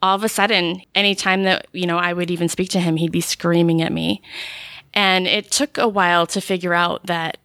all 0.00 0.16
of 0.16 0.24
a 0.24 0.28
sudden, 0.28 0.82
anytime 0.94 1.42
that, 1.44 1.66
you 1.72 1.86
know, 1.86 1.98
I 1.98 2.12
would 2.12 2.30
even 2.30 2.48
speak 2.48 2.70
to 2.70 2.80
him, 2.80 2.96
he'd 2.96 3.12
be 3.12 3.20
screaming 3.20 3.82
at 3.82 3.92
me. 3.92 4.22
And 4.94 5.26
it 5.26 5.50
took 5.50 5.78
a 5.78 5.88
while 5.88 6.26
to 6.28 6.40
figure 6.40 6.74
out 6.74 7.06
that 7.06 7.38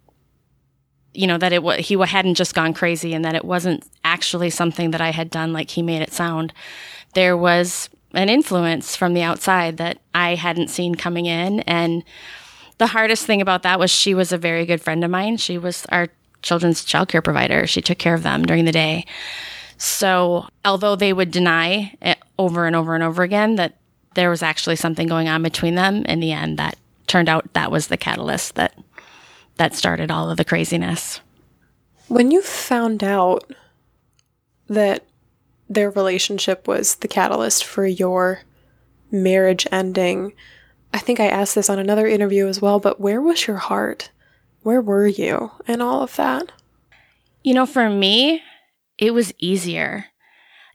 you 1.14 1.28
know 1.28 1.38
that 1.38 1.54
it 1.54 1.64
he 1.80 1.96
hadn't 1.96 2.36
just 2.36 2.54
gone 2.54 2.74
crazy 2.74 3.14
and 3.14 3.26
that 3.26 3.36
it 3.36 3.46
wasn't 3.46 3.84
actually 4.04 4.50
something 4.50 4.92
that 4.92 5.02
I 5.02 5.12
had 5.12 5.30
done 5.30 5.54
like 5.54 5.72
he 5.72 5.82
made 5.82 6.02
it 6.02 6.14
sound. 6.14 6.54
There 7.14 7.36
was 7.36 7.90
an 8.14 8.30
influence 8.30 8.96
from 8.96 9.14
the 9.14 9.22
outside 9.22 9.78
that 9.78 10.00
I 10.14 10.36
hadn't 10.36 10.70
seen 10.70 10.96
coming 10.96 11.26
in 11.26 11.62
and 11.62 12.04
the 12.78 12.88
hardest 12.88 13.26
thing 13.26 13.42
about 13.42 13.64
that 13.64 13.80
was 13.80 13.90
she 13.90 14.14
was 14.14 14.32
a 14.32 14.38
very 14.38 14.66
good 14.66 14.82
friend 14.82 15.04
of 15.04 15.10
mine. 15.10 15.38
She 15.38 15.58
was 15.58 15.86
our 15.90 16.10
children's 16.42 16.86
childcare 16.86 17.24
provider. 17.24 17.66
She 17.66 17.82
took 17.82 17.98
care 17.98 18.14
of 18.14 18.24
them 18.24 18.46
during 18.46 18.66
the 18.66 18.72
day. 18.72 19.06
So, 19.78 20.48
although 20.66 20.96
they 20.96 21.14
would 21.14 21.32
deny 21.32 21.96
it 22.02 22.18
over 22.38 22.66
and 22.66 22.76
over 22.76 22.96
and 22.96 23.04
over 23.04 23.24
again 23.24 23.56
that 23.56 23.76
there 24.16 24.30
was 24.30 24.42
actually 24.42 24.76
something 24.76 25.08
going 25.08 25.28
on 25.28 25.44
between 25.44 25.76
them, 25.76 26.04
in 26.06 26.20
the 26.20 26.32
end, 26.32 26.58
that 26.58 26.78
turned 27.06 27.30
out 27.30 27.54
that 27.54 27.72
was 27.72 27.88
the 27.88 27.98
catalyst 27.98 28.56
that 28.56 28.74
that 29.58 29.76
started 29.76 30.12
all 30.12 30.30
of 30.30 30.38
the 30.38 30.46
craziness. 30.46 31.22
When 32.08 32.32
you 32.32 32.42
found 32.42 33.04
out 33.04 33.52
that 34.68 35.06
their 35.70 35.90
relationship 35.92 36.68
was 36.68 36.96
the 36.96 37.08
catalyst 37.08 37.66
for 37.66 37.86
your 37.86 38.42
marriage 39.12 39.68
ending, 39.72 40.34
I 40.94 41.00
think 41.00 41.20
I 41.20 41.28
asked 41.28 41.56
this 41.56 41.70
on 41.70 41.80
another 41.80 42.08
interview 42.08 42.48
as 42.48 42.62
well, 42.62 42.80
but 42.80 43.00
where 43.00 43.22
was 43.22 43.48
your 43.48 43.58
heart? 43.58 44.12
Where 44.62 44.82
were 44.82 45.08
you 45.08 45.52
in 45.68 45.82
all 45.82 46.02
of 46.02 46.16
that? 46.16 46.52
You 47.44 47.54
know, 47.54 47.66
for 47.66 47.90
me, 47.90 48.42
it 48.98 49.14
was 49.14 49.34
easier. 49.38 50.06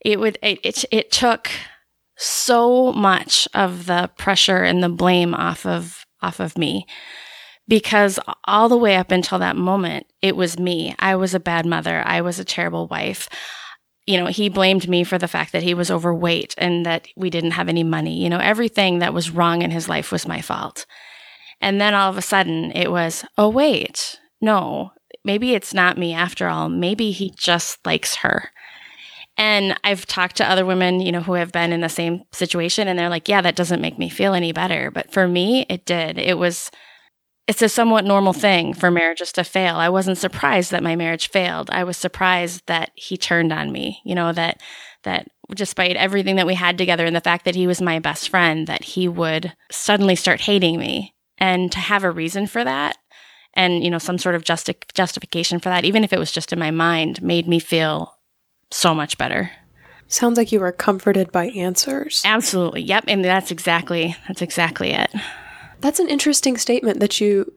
It 0.04 0.18
would 0.18 0.38
it, 0.42 0.60
it, 0.62 0.84
it 0.90 1.10
took 1.12 1.50
so 2.16 2.92
much 2.92 3.48
of 3.54 3.86
the 3.86 4.10
pressure 4.16 4.62
and 4.62 4.82
the 4.82 4.88
blame 4.88 5.34
off 5.34 5.66
of 5.66 6.04
off 6.20 6.40
of 6.40 6.56
me 6.56 6.86
because 7.72 8.20
all 8.44 8.68
the 8.68 8.76
way 8.76 8.96
up 8.96 9.10
until 9.10 9.38
that 9.38 9.56
moment, 9.56 10.06
it 10.20 10.36
was 10.36 10.58
me. 10.58 10.94
I 10.98 11.16
was 11.16 11.32
a 11.32 11.40
bad 11.40 11.64
mother. 11.64 12.02
I 12.04 12.20
was 12.20 12.38
a 12.38 12.44
terrible 12.44 12.86
wife. 12.86 13.30
You 14.04 14.18
know, 14.18 14.26
he 14.26 14.50
blamed 14.50 14.90
me 14.90 15.04
for 15.04 15.16
the 15.16 15.26
fact 15.26 15.52
that 15.52 15.62
he 15.62 15.72
was 15.72 15.90
overweight 15.90 16.54
and 16.58 16.84
that 16.84 17.08
we 17.16 17.30
didn't 17.30 17.52
have 17.52 17.70
any 17.70 17.82
money. 17.82 18.22
You 18.22 18.28
know, 18.28 18.40
everything 18.40 18.98
that 18.98 19.14
was 19.14 19.30
wrong 19.30 19.62
in 19.62 19.70
his 19.70 19.88
life 19.88 20.12
was 20.12 20.28
my 20.28 20.42
fault. 20.42 20.84
And 21.62 21.80
then 21.80 21.94
all 21.94 22.10
of 22.10 22.18
a 22.18 22.20
sudden 22.20 22.72
it 22.72 22.90
was, 22.90 23.24
oh, 23.38 23.48
wait, 23.48 24.20
no, 24.42 24.92
maybe 25.24 25.54
it's 25.54 25.72
not 25.72 25.96
me 25.96 26.12
after 26.12 26.48
all. 26.48 26.68
Maybe 26.68 27.10
he 27.10 27.32
just 27.38 27.78
likes 27.86 28.16
her. 28.16 28.50
And 29.38 29.80
I've 29.82 30.04
talked 30.04 30.36
to 30.36 30.50
other 30.50 30.66
women, 30.66 31.00
you 31.00 31.10
know, 31.10 31.22
who 31.22 31.32
have 31.32 31.52
been 31.52 31.72
in 31.72 31.80
the 31.80 31.88
same 31.88 32.24
situation 32.32 32.86
and 32.86 32.98
they're 32.98 33.08
like, 33.08 33.30
yeah, 33.30 33.40
that 33.40 33.56
doesn't 33.56 33.80
make 33.80 33.98
me 33.98 34.10
feel 34.10 34.34
any 34.34 34.52
better. 34.52 34.90
But 34.90 35.10
for 35.10 35.26
me, 35.26 35.64
it 35.70 35.86
did. 35.86 36.18
It 36.18 36.36
was, 36.36 36.70
it's 37.46 37.62
a 37.62 37.68
somewhat 37.68 38.04
normal 38.04 38.32
thing 38.32 38.72
for 38.72 38.90
marriages 38.90 39.32
to 39.32 39.44
fail. 39.44 39.76
I 39.76 39.88
wasn't 39.88 40.18
surprised 40.18 40.70
that 40.70 40.82
my 40.82 40.94
marriage 40.94 41.28
failed. 41.28 41.70
I 41.70 41.84
was 41.84 41.96
surprised 41.96 42.66
that 42.66 42.92
he 42.94 43.16
turned 43.16 43.52
on 43.52 43.72
me, 43.72 44.00
you 44.04 44.14
know, 44.14 44.32
that, 44.32 44.60
that 45.02 45.28
despite 45.54 45.96
everything 45.96 46.36
that 46.36 46.46
we 46.46 46.54
had 46.54 46.78
together 46.78 47.04
and 47.04 47.16
the 47.16 47.20
fact 47.20 47.44
that 47.44 47.56
he 47.56 47.66
was 47.66 47.82
my 47.82 47.98
best 47.98 48.28
friend, 48.28 48.66
that 48.68 48.84
he 48.84 49.08
would 49.08 49.52
suddenly 49.70 50.14
start 50.14 50.42
hating 50.42 50.78
me. 50.78 51.14
And 51.38 51.72
to 51.72 51.78
have 51.78 52.04
a 52.04 52.10
reason 52.10 52.46
for 52.46 52.62
that 52.62 52.96
and, 53.54 53.82
you 53.82 53.90
know, 53.90 53.98
some 53.98 54.18
sort 54.18 54.36
of 54.36 54.44
justi- 54.44 54.76
justification 54.94 55.58
for 55.58 55.68
that, 55.68 55.84
even 55.84 56.04
if 56.04 56.12
it 56.12 56.18
was 56.18 56.30
just 56.30 56.52
in 56.52 56.58
my 56.58 56.70
mind, 56.70 57.20
made 57.22 57.48
me 57.48 57.58
feel 57.58 58.16
so 58.70 58.94
much 58.94 59.18
better. 59.18 59.50
Sounds 60.06 60.38
like 60.38 60.52
you 60.52 60.60
were 60.60 60.72
comforted 60.72 61.32
by 61.32 61.46
answers. 61.48 62.22
Absolutely. 62.24 62.82
Yep. 62.82 63.04
And 63.08 63.24
that's 63.24 63.50
exactly, 63.50 64.14
that's 64.28 64.42
exactly 64.42 64.92
it. 64.92 65.10
That's 65.82 65.98
an 65.98 66.08
interesting 66.08 66.56
statement 66.56 67.00
that 67.00 67.20
you 67.20 67.52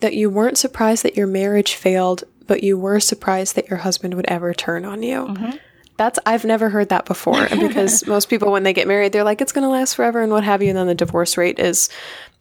that 0.00 0.14
you 0.14 0.30
weren't 0.30 0.58
surprised 0.58 1.02
that 1.02 1.16
your 1.16 1.26
marriage 1.26 1.74
failed, 1.74 2.24
but 2.46 2.62
you 2.62 2.78
were 2.78 3.00
surprised 3.00 3.56
that 3.56 3.68
your 3.68 3.78
husband 3.78 4.14
would 4.14 4.26
ever 4.26 4.54
turn 4.54 4.84
on 4.84 5.02
you. 5.02 5.26
Mm-hmm. 5.26 5.56
That's 5.96 6.18
I've 6.26 6.44
never 6.44 6.68
heard 6.68 6.90
that 6.90 7.06
before 7.06 7.48
because 7.48 8.06
most 8.06 8.28
people 8.28 8.52
when 8.52 8.62
they 8.62 8.74
get 8.74 8.86
married 8.86 9.12
they're 9.12 9.24
like 9.24 9.40
it's 9.40 9.52
going 9.52 9.64
to 9.64 9.70
last 9.70 9.94
forever 9.94 10.22
and 10.22 10.30
what 10.30 10.44
have 10.44 10.62
you 10.62 10.68
and 10.68 10.78
then 10.78 10.86
the 10.86 10.94
divorce 10.94 11.36
rate 11.36 11.58
is 11.58 11.88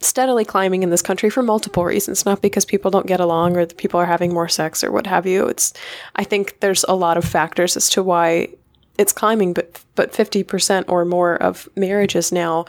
steadily 0.02 0.44
climbing 0.44 0.84
in 0.84 0.90
this 0.90 1.02
country 1.02 1.30
for 1.30 1.42
multiple 1.42 1.86
reasons 1.86 2.26
not 2.26 2.42
because 2.42 2.66
people 2.66 2.92
don't 2.92 3.08
get 3.08 3.22
along 3.22 3.56
or 3.56 3.66
people 3.66 3.98
are 3.98 4.06
having 4.06 4.34
more 4.34 4.50
sex 4.50 4.84
or 4.84 4.92
what 4.92 5.08
have 5.08 5.26
you 5.26 5.48
it's 5.48 5.72
I 6.18 6.26
think 6.26 6.60
there's 6.60 6.84
a 6.90 6.96
lot 6.96 7.16
of 7.16 7.24
factors 7.24 7.78
as 7.78 7.90
to 7.92 8.04
why 8.04 8.50
it's 8.98 9.14
climbing 9.14 9.54
but 9.54 9.82
but 9.96 10.12
50% 10.12 10.84
or 10.90 11.06
more 11.06 11.36
of 11.38 11.70
marriages 11.78 12.34
now 12.34 12.66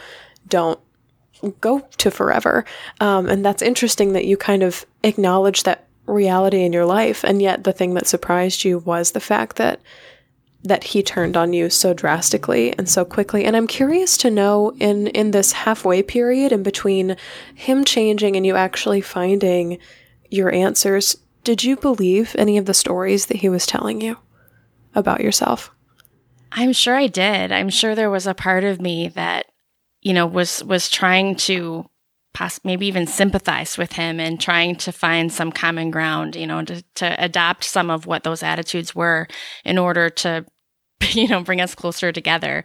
don't 0.47 0.79
go 1.61 1.81
to 1.99 2.11
forever. 2.11 2.64
Um, 3.01 3.29
and 3.29 3.44
that's 3.44 3.62
interesting 3.62 4.12
that 4.12 4.25
you 4.25 4.37
kind 4.37 4.62
of 4.62 4.87
acknowledge 5.03 5.62
that 5.64 5.87
reality 6.07 6.62
in 6.62 6.72
your 6.72 6.87
life. 6.87 7.25
And 7.25 7.42
yet 7.42 7.64
the 7.64 7.72
thing 7.72 7.94
that 7.94 8.07
surprised 8.07 8.64
you 8.64 8.79
was 8.79 9.12
the 9.12 9.20
fact 9.20 9.57
that 9.57 9.81
that 10.64 10.83
he 10.83 11.03
turned 11.03 11.37
on 11.37 11.53
you 11.53 11.70
so 11.70 11.94
drastically 11.94 12.77
and 12.77 12.88
so 12.88 13.05
quickly. 13.05 13.44
And 13.44 13.57
I'm 13.57 13.68
curious 13.68 14.16
to 14.18 14.31
know 14.31 14.72
in 14.81 15.07
in 15.09 15.31
this 15.31 15.53
halfway 15.53 16.03
period 16.03 16.51
in 16.51 16.62
between 16.62 17.16
him 17.55 17.85
changing 17.85 18.37
and 18.37 18.44
you 18.44 18.57
actually 18.57 19.01
finding 19.01 19.79
your 20.29 20.53
answers, 20.53 21.16
did 21.44 21.62
you 21.62 21.77
believe 21.77 22.35
any 22.37 22.59
of 22.59 22.66
the 22.66 22.75
stories 22.75 23.27
that 23.27 23.38
he 23.38 23.49
was 23.49 23.66
telling 23.66 24.01
you 24.01 24.16
about 24.94 25.20
yourself? 25.20 25.70
I'm 26.51 26.72
sure 26.72 26.96
I 26.96 27.07
did. 27.07 27.53
I'm 27.53 27.68
sure 27.68 27.94
there 27.94 28.11
was 28.11 28.27
a 28.27 28.35
part 28.35 28.64
of 28.64 28.81
me 28.81 29.09
that 29.09 29.46
you 30.07 30.12
know, 30.12 30.25
was 30.25 30.62
was 30.62 30.88
trying 30.88 31.35
to 31.35 31.85
poss- 32.33 32.61
maybe 32.62 32.87
even 32.87 33.09
sympathize 33.09 33.77
with 33.77 33.90
him 33.90 34.21
and 34.21 34.40
trying 34.40 34.77
to 34.77 34.92
find 34.92 35.33
some 35.33 35.51
common 35.51 35.90
ground, 35.90 36.37
you 36.37 36.47
know, 36.47 36.62
to, 36.62 36.81
to 36.95 37.25
adopt 37.25 37.64
some 37.64 37.90
of 37.90 38.07
what 38.07 38.23
those 38.23 38.40
attitudes 38.40 38.95
were 38.95 39.27
in 39.64 39.79
order 39.79 40.09
to, 40.09 40.47
you 41.11 41.27
know, 41.27 41.42
bring 41.42 41.61
us 41.61 41.75
closer 41.75 42.12
together. 42.12 42.62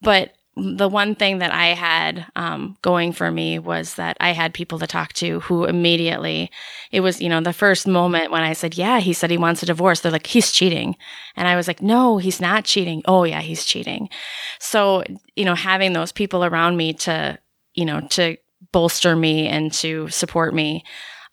But 0.00 0.32
the 0.54 0.88
one 0.88 1.14
thing 1.14 1.38
that 1.38 1.50
I 1.52 1.68
had 1.68 2.26
um, 2.36 2.76
going 2.82 3.12
for 3.12 3.30
me 3.30 3.58
was 3.58 3.94
that 3.94 4.18
I 4.20 4.32
had 4.32 4.52
people 4.52 4.78
to 4.80 4.86
talk 4.86 5.14
to 5.14 5.40
who 5.40 5.64
immediately, 5.64 6.50
it 6.90 7.00
was, 7.00 7.22
you 7.22 7.28
know, 7.30 7.40
the 7.40 7.54
first 7.54 7.86
moment 7.86 8.30
when 8.30 8.42
I 8.42 8.52
said, 8.52 8.76
Yeah, 8.76 9.00
he 9.00 9.14
said 9.14 9.30
he 9.30 9.38
wants 9.38 9.62
a 9.62 9.66
divorce. 9.66 10.00
They're 10.00 10.12
like, 10.12 10.26
He's 10.26 10.52
cheating. 10.52 10.96
And 11.36 11.48
I 11.48 11.56
was 11.56 11.68
like, 11.68 11.80
No, 11.80 12.18
he's 12.18 12.40
not 12.40 12.64
cheating. 12.64 13.02
Oh, 13.06 13.24
yeah, 13.24 13.40
he's 13.40 13.64
cheating. 13.64 14.10
So, 14.58 15.04
you 15.36 15.46
know, 15.46 15.54
having 15.54 15.94
those 15.94 16.12
people 16.12 16.44
around 16.44 16.76
me 16.76 16.92
to, 16.94 17.38
you 17.74 17.86
know, 17.86 18.06
to 18.10 18.36
bolster 18.72 19.16
me 19.16 19.48
and 19.48 19.72
to 19.72 20.08
support 20.08 20.54
me 20.54 20.84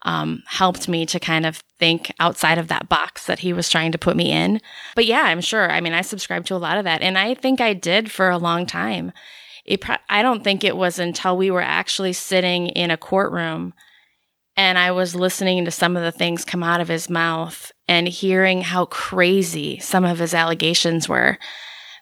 um, 0.03 0.43
helped 0.45 0.87
me 0.87 1.05
to 1.05 1.19
kind 1.19 1.45
of 1.45 1.57
think 1.77 2.11
outside 2.19 2.57
of 2.57 2.67
that 2.69 2.89
box 2.89 3.25
that 3.25 3.39
he 3.39 3.53
was 3.53 3.69
trying 3.69 3.91
to 3.91 3.97
put 3.97 4.15
me 4.15 4.31
in. 4.31 4.61
But 4.95 5.05
yeah, 5.05 5.23
I'm 5.23 5.41
sure. 5.41 5.69
I 5.69 5.81
mean, 5.81 5.93
I 5.93 6.01
subscribe 6.01 6.45
to 6.45 6.55
a 6.55 6.57
lot 6.57 6.77
of 6.77 6.85
that, 6.85 7.01
and 7.01 7.17
I 7.17 7.33
think 7.33 7.61
I 7.61 7.73
did 7.73 8.11
for 8.11 8.29
a 8.29 8.37
long 8.37 8.65
time. 8.65 9.11
It, 9.65 9.83
I 10.09 10.21
don't 10.21 10.43
think 10.43 10.63
it 10.63 10.77
was 10.77 10.99
until 10.99 11.37
we 11.37 11.51
were 11.51 11.61
actually 11.61 12.13
sitting 12.13 12.67
in 12.67 12.91
a 12.91 12.97
courtroom 12.97 13.73
and 14.59 14.77
I 14.77 14.91
was 14.91 15.15
listening 15.15 15.63
to 15.63 15.71
some 15.71 15.95
of 15.95 16.03
the 16.03 16.11
things 16.11 16.43
come 16.43 16.63
out 16.63 16.81
of 16.81 16.89
his 16.89 17.09
mouth 17.09 17.71
and 17.87 18.09
hearing 18.09 18.59
how 18.59 18.87
crazy 18.87 19.79
some 19.79 20.03
of 20.03 20.19
his 20.19 20.33
allegations 20.33 21.07
were 21.07 21.37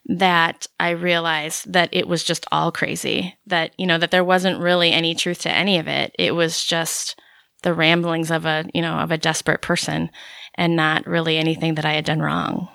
that 0.07 0.65
I 0.79 0.89
realized 0.89 1.71
that 1.71 1.89
it 1.91 2.07
was 2.07 2.23
just 2.23 2.47
all 2.51 2.71
crazy. 2.71 3.37
That, 3.45 3.73
you 3.77 3.85
know, 3.85 3.99
that 3.99 4.09
there 4.09 4.23
wasn't 4.23 4.59
really 4.59 4.91
any 4.91 5.13
truth 5.13 5.41
to 5.41 5.51
any 5.51 5.77
of 5.77 5.87
it. 5.87 6.15
It 6.17 6.33
was 6.33 6.65
just 6.65 7.21
the 7.67 7.73
ramblings 7.73 8.31
of 8.31 8.45
a, 8.45 8.63
you 8.73 8.81
know, 8.81 8.93
of 8.93 9.11
a 9.11 9.17
desperate 9.17 9.61
person 9.61 10.09
and 10.55 10.77
not 10.77 11.05
really 11.05 11.35
anything 11.37 11.75
that 11.75 11.83
I 11.83 11.91
had 11.91 12.05
done 12.05 12.21
wrong. 12.21 12.69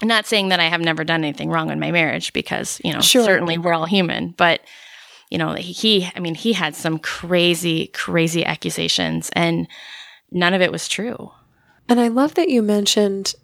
I'm 0.00 0.06
not 0.06 0.24
saying 0.24 0.50
that 0.50 0.60
I 0.60 0.68
have 0.68 0.80
never 0.80 1.02
done 1.02 1.24
anything 1.24 1.50
wrong 1.50 1.68
in 1.68 1.80
my 1.80 1.90
marriage 1.90 2.32
because, 2.32 2.80
you 2.84 2.92
know, 2.92 3.00
sure. 3.00 3.24
certainly 3.24 3.58
we're 3.58 3.74
all 3.74 3.86
human, 3.86 4.34
but 4.36 4.60
you 5.32 5.38
know, 5.38 5.54
he, 5.54 6.08
I 6.14 6.20
mean, 6.20 6.36
he 6.36 6.52
had 6.52 6.76
some 6.76 7.00
crazy, 7.00 7.88
crazy 7.88 8.44
accusations 8.44 9.30
and 9.32 9.66
none 10.30 10.54
of 10.54 10.62
it 10.62 10.70
was 10.70 10.86
true. 10.86 11.32
And 11.88 11.98
I 11.98 12.06
love 12.06 12.34
that 12.34 12.48
you 12.48 12.62
mentioned 12.62 13.34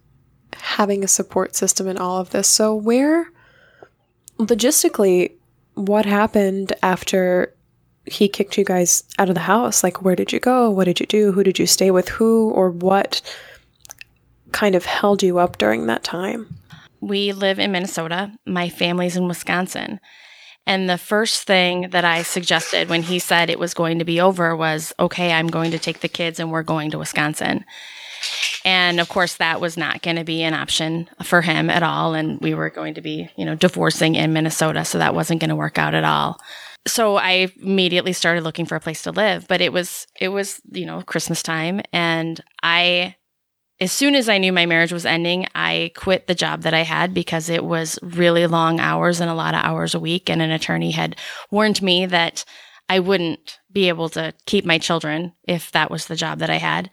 having 0.54 1.02
a 1.02 1.08
support 1.08 1.56
system 1.56 1.88
in 1.88 1.98
all 1.98 2.20
of 2.20 2.30
this. 2.30 2.46
So, 2.46 2.76
where 2.76 3.32
logistically, 4.38 5.32
what 5.74 6.06
happened 6.06 6.74
after 6.80 7.51
he 8.06 8.28
kicked 8.28 8.58
you 8.58 8.64
guys 8.64 9.04
out 9.18 9.28
of 9.28 9.34
the 9.34 9.42
house? 9.42 9.82
Like, 9.82 10.02
where 10.02 10.16
did 10.16 10.32
you 10.32 10.40
go? 10.40 10.70
What 10.70 10.84
did 10.84 11.00
you 11.00 11.06
do? 11.06 11.32
Who 11.32 11.44
did 11.44 11.58
you 11.58 11.66
stay 11.66 11.90
with? 11.90 12.08
Who 12.08 12.50
or 12.50 12.70
what 12.70 13.20
kind 14.52 14.74
of 14.74 14.84
held 14.84 15.22
you 15.22 15.38
up 15.38 15.58
during 15.58 15.86
that 15.86 16.04
time? 16.04 16.54
We 17.00 17.32
live 17.32 17.58
in 17.58 17.72
Minnesota. 17.72 18.32
My 18.46 18.68
family's 18.68 19.16
in 19.16 19.28
Wisconsin. 19.28 20.00
And 20.66 20.88
the 20.88 20.98
first 20.98 21.44
thing 21.44 21.90
that 21.90 22.04
I 22.04 22.22
suggested 22.22 22.88
when 22.88 23.02
he 23.02 23.18
said 23.18 23.50
it 23.50 23.58
was 23.58 23.74
going 23.74 23.98
to 23.98 24.04
be 24.04 24.20
over 24.20 24.54
was, 24.54 24.92
okay, 25.00 25.32
I'm 25.32 25.48
going 25.48 25.72
to 25.72 25.78
take 25.78 26.00
the 26.00 26.08
kids 26.08 26.38
and 26.38 26.52
we're 26.52 26.62
going 26.62 26.92
to 26.92 26.98
Wisconsin. 26.98 27.64
And 28.64 29.00
of 29.00 29.08
course, 29.08 29.34
that 29.34 29.60
was 29.60 29.76
not 29.76 30.02
going 30.02 30.16
to 30.16 30.24
be 30.24 30.42
an 30.42 30.54
option 30.54 31.10
for 31.24 31.40
him 31.40 31.68
at 31.68 31.82
all. 31.82 32.14
And 32.14 32.40
we 32.40 32.54
were 32.54 32.70
going 32.70 32.94
to 32.94 33.00
be, 33.00 33.28
you 33.36 33.44
know, 33.44 33.56
divorcing 33.56 34.14
in 34.14 34.32
Minnesota. 34.32 34.84
So 34.84 34.98
that 34.98 35.16
wasn't 35.16 35.40
going 35.40 35.50
to 35.50 35.56
work 35.56 35.78
out 35.78 35.94
at 35.94 36.04
all 36.04 36.38
so 36.86 37.16
I 37.16 37.48
immediately 37.60 38.12
started 38.12 38.44
looking 38.44 38.66
for 38.66 38.76
a 38.76 38.80
place 38.80 39.02
to 39.02 39.12
live, 39.12 39.46
but 39.48 39.60
it 39.60 39.72
was 39.72 40.06
it 40.20 40.28
was, 40.28 40.60
you 40.70 40.86
know, 40.86 41.02
Christmas 41.02 41.42
time. 41.42 41.80
And 41.92 42.40
I 42.62 43.16
as 43.80 43.92
soon 43.92 44.14
as 44.14 44.28
I 44.28 44.38
knew 44.38 44.52
my 44.52 44.66
marriage 44.66 44.92
was 44.92 45.06
ending, 45.06 45.46
I 45.54 45.92
quit 45.96 46.26
the 46.26 46.34
job 46.34 46.62
that 46.62 46.74
I 46.74 46.82
had 46.82 47.14
because 47.14 47.48
it 47.48 47.64
was 47.64 47.98
really 48.02 48.46
long 48.46 48.78
hours 48.78 49.20
and 49.20 49.28
a 49.30 49.34
lot 49.34 49.54
of 49.54 49.64
hours 49.64 49.94
a 49.94 50.00
week. 50.00 50.30
And 50.30 50.40
an 50.40 50.50
attorney 50.50 50.92
had 50.92 51.16
warned 51.50 51.82
me 51.82 52.06
that 52.06 52.44
I 52.88 53.00
wouldn't 53.00 53.58
be 53.72 53.88
able 53.88 54.08
to 54.10 54.34
keep 54.46 54.64
my 54.64 54.78
children 54.78 55.32
if 55.44 55.72
that 55.72 55.90
was 55.90 56.06
the 56.06 56.16
job 56.16 56.38
that 56.40 56.50
I 56.50 56.58
had. 56.58 56.90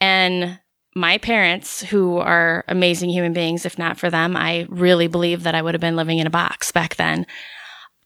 And 0.00 0.60
my 0.94 1.18
parents, 1.18 1.82
who 1.82 2.18
are 2.18 2.64
amazing 2.68 3.10
human 3.10 3.32
beings, 3.32 3.64
if 3.64 3.78
not 3.78 3.98
for 3.98 4.10
them, 4.10 4.36
I 4.36 4.66
really 4.68 5.08
believe 5.08 5.42
that 5.42 5.54
I 5.54 5.62
would 5.62 5.74
have 5.74 5.80
been 5.80 5.96
living 5.96 6.18
in 6.18 6.26
a 6.26 6.30
box 6.30 6.70
back 6.72 6.96
then 6.96 7.26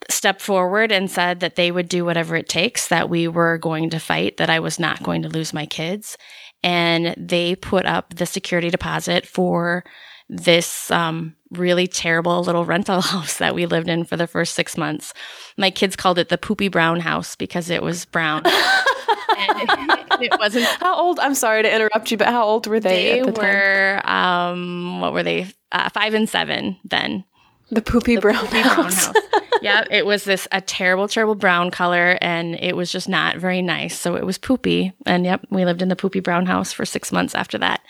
stepped 0.08 0.40
forward 0.40 0.92
and 0.92 1.10
said 1.10 1.40
that 1.40 1.56
they 1.56 1.70
would 1.70 1.88
do 1.88 2.04
whatever 2.04 2.36
it 2.36 2.48
takes, 2.48 2.88
that 2.88 3.08
we 3.08 3.28
were 3.28 3.58
going 3.58 3.90
to 3.90 3.98
fight, 3.98 4.36
that 4.36 4.50
I 4.50 4.60
was 4.60 4.78
not 4.78 5.02
going 5.02 5.22
to 5.22 5.28
lose 5.28 5.52
my 5.52 5.66
kids. 5.66 6.16
And 6.62 7.14
they 7.16 7.54
put 7.54 7.86
up 7.86 8.14
the 8.14 8.26
security 8.26 8.70
deposit 8.70 9.26
for 9.26 9.84
this 10.28 10.90
um, 10.90 11.36
really 11.52 11.86
terrible 11.86 12.42
little 12.42 12.64
rental 12.74 13.00
house 13.00 13.38
that 13.38 13.54
we 13.54 13.66
lived 13.66 13.88
in 13.88 14.04
for 14.04 14.16
the 14.16 14.26
first 14.26 14.54
six 14.54 14.76
months. 14.76 15.14
My 15.56 15.70
kids 15.70 15.96
called 15.96 16.18
it 16.18 16.28
the 16.28 16.38
poopy 16.38 16.68
brown 16.68 17.00
house 17.00 17.36
because 17.36 17.70
it 17.70 17.82
was 17.82 18.04
brown. 18.04 18.42
it, 18.46 20.22
it, 20.22 20.38
wasn't. 20.38 20.64
How 20.64 20.96
old? 20.96 21.18
I'm 21.20 21.34
sorry 21.34 21.62
to 21.62 21.74
interrupt 21.74 22.10
you, 22.10 22.16
but 22.16 22.28
how 22.28 22.44
old 22.44 22.66
were 22.66 22.80
they? 22.80 23.20
They 23.20 23.30
the 23.30 23.32
were, 23.32 24.00
um, 24.04 25.00
what 25.00 25.12
were 25.12 25.22
they? 25.22 25.52
Uh, 25.72 25.88
five 25.90 26.14
and 26.14 26.28
seven 26.28 26.78
then. 26.84 27.24
The 27.70 27.82
poopy 27.82 28.16
the 28.16 28.20
brown 28.20 28.46
poopy 28.46 28.60
house. 28.60 29.10
Brown 29.10 29.14
house. 29.14 29.42
yeah, 29.62 29.84
it 29.90 30.06
was 30.06 30.24
this 30.24 30.46
a 30.52 30.60
terrible, 30.60 31.08
terrible 31.08 31.34
brown 31.34 31.70
color, 31.70 32.18
and 32.20 32.54
it 32.60 32.76
was 32.76 32.92
just 32.92 33.08
not 33.08 33.36
very 33.36 33.62
nice. 33.62 33.98
So 33.98 34.16
it 34.16 34.24
was 34.24 34.38
poopy, 34.38 34.92
and 35.04 35.24
yep, 35.24 35.44
we 35.50 35.64
lived 35.64 35.82
in 35.82 35.88
the 35.88 35.96
poopy 35.96 36.20
brown 36.20 36.46
house 36.46 36.72
for 36.72 36.84
six 36.84 37.10
months 37.10 37.34
after 37.34 37.58
that. 37.58 37.80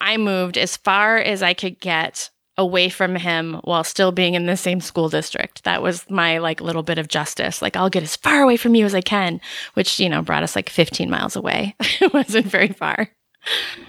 I 0.00 0.16
moved 0.16 0.56
as 0.56 0.76
far 0.76 1.18
as 1.18 1.42
I 1.42 1.54
could 1.54 1.80
get 1.80 2.30
away 2.56 2.88
from 2.88 3.14
him 3.14 3.60
while 3.62 3.84
still 3.84 4.10
being 4.10 4.34
in 4.34 4.46
the 4.46 4.56
same 4.56 4.80
school 4.80 5.08
district. 5.08 5.64
That 5.64 5.80
was 5.80 6.08
my 6.10 6.38
like 6.38 6.60
little 6.60 6.82
bit 6.82 6.98
of 6.98 7.08
justice. 7.08 7.62
Like 7.62 7.76
I'll 7.76 7.88
get 7.88 8.02
as 8.02 8.16
far 8.16 8.42
away 8.42 8.56
from 8.56 8.74
you 8.74 8.84
as 8.84 8.94
I 8.94 9.00
can, 9.00 9.40
which 9.74 9.98
you 10.00 10.08
know 10.08 10.22
brought 10.22 10.42
us 10.42 10.56
like 10.56 10.68
15 10.68 11.08
miles 11.08 11.36
away. 11.36 11.76
it 11.80 12.12
wasn't 12.12 12.46
very 12.46 12.68
far. 12.68 13.10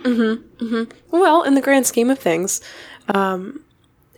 Mm-hmm, 0.03 0.63
mm-hmm. 0.63 0.91
Well, 1.11 1.43
in 1.43 1.55
the 1.55 1.61
grand 1.61 1.87
scheme 1.87 2.09
of 2.09 2.19
things, 2.19 2.61
um, 3.09 3.61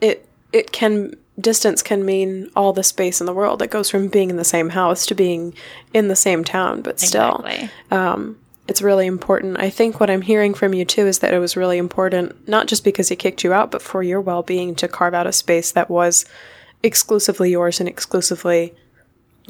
it 0.01 0.27
it 0.53 0.71
can 0.71 1.15
distance 1.39 1.81
can 1.81 2.05
mean 2.05 2.51
all 2.55 2.73
the 2.73 2.83
space 2.83 3.19
in 3.19 3.25
the 3.25 3.33
world. 3.33 3.61
It 3.61 3.71
goes 3.71 3.89
from 3.89 4.07
being 4.07 4.29
in 4.29 4.37
the 4.37 4.43
same 4.43 4.69
house 4.69 5.05
to 5.07 5.15
being 5.15 5.53
in 5.93 6.07
the 6.07 6.15
same 6.15 6.43
town, 6.43 6.81
but 6.81 6.99
still, 6.99 7.43
exactly. 7.45 7.69
um, 7.89 8.37
it's 8.67 8.81
really 8.81 9.07
important. 9.07 9.59
I 9.59 9.69
think 9.69 9.99
what 9.99 10.09
I'm 10.09 10.21
hearing 10.21 10.53
from 10.53 10.73
you 10.73 10.85
too 10.85 11.07
is 11.07 11.19
that 11.19 11.33
it 11.33 11.39
was 11.39 11.57
really 11.57 11.77
important, 11.77 12.47
not 12.47 12.67
just 12.67 12.83
because 12.83 13.09
he 13.09 13.15
kicked 13.15 13.43
you 13.43 13.53
out, 13.53 13.71
but 13.71 13.81
for 13.81 14.03
your 14.03 14.21
well 14.21 14.43
being 14.43 14.75
to 14.75 14.87
carve 14.87 15.13
out 15.13 15.27
a 15.27 15.31
space 15.31 15.71
that 15.71 15.89
was 15.89 16.25
exclusively 16.83 17.51
yours 17.51 17.79
and 17.79 17.89
exclusively 17.89 18.73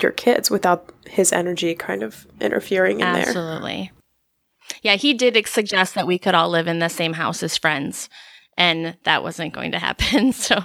your 0.02 0.12
kids 0.12 0.50
without 0.50 0.94
his 1.06 1.32
energy 1.34 1.76
kind 1.76 2.04
of 2.04 2.26
interfering 2.40 3.00
in 3.00 3.06
Absolutely. 3.06 3.34
there. 3.34 3.44
Absolutely. 3.44 3.92
Yeah, 4.82 4.96
he 4.96 5.14
did 5.14 5.48
suggest 5.48 5.96
that 5.96 6.08
we 6.08 6.18
could 6.18 6.34
all 6.34 6.50
live 6.50 6.68
in 6.68 6.80
the 6.80 6.90
same 6.90 7.14
house 7.14 7.44
as 7.44 7.58
friends, 7.58 8.10
and 8.58 8.98
that 9.04 9.24
wasn't 9.24 9.54
going 9.54 9.72
to 9.72 9.80
happen. 9.80 10.34
So 10.42 10.64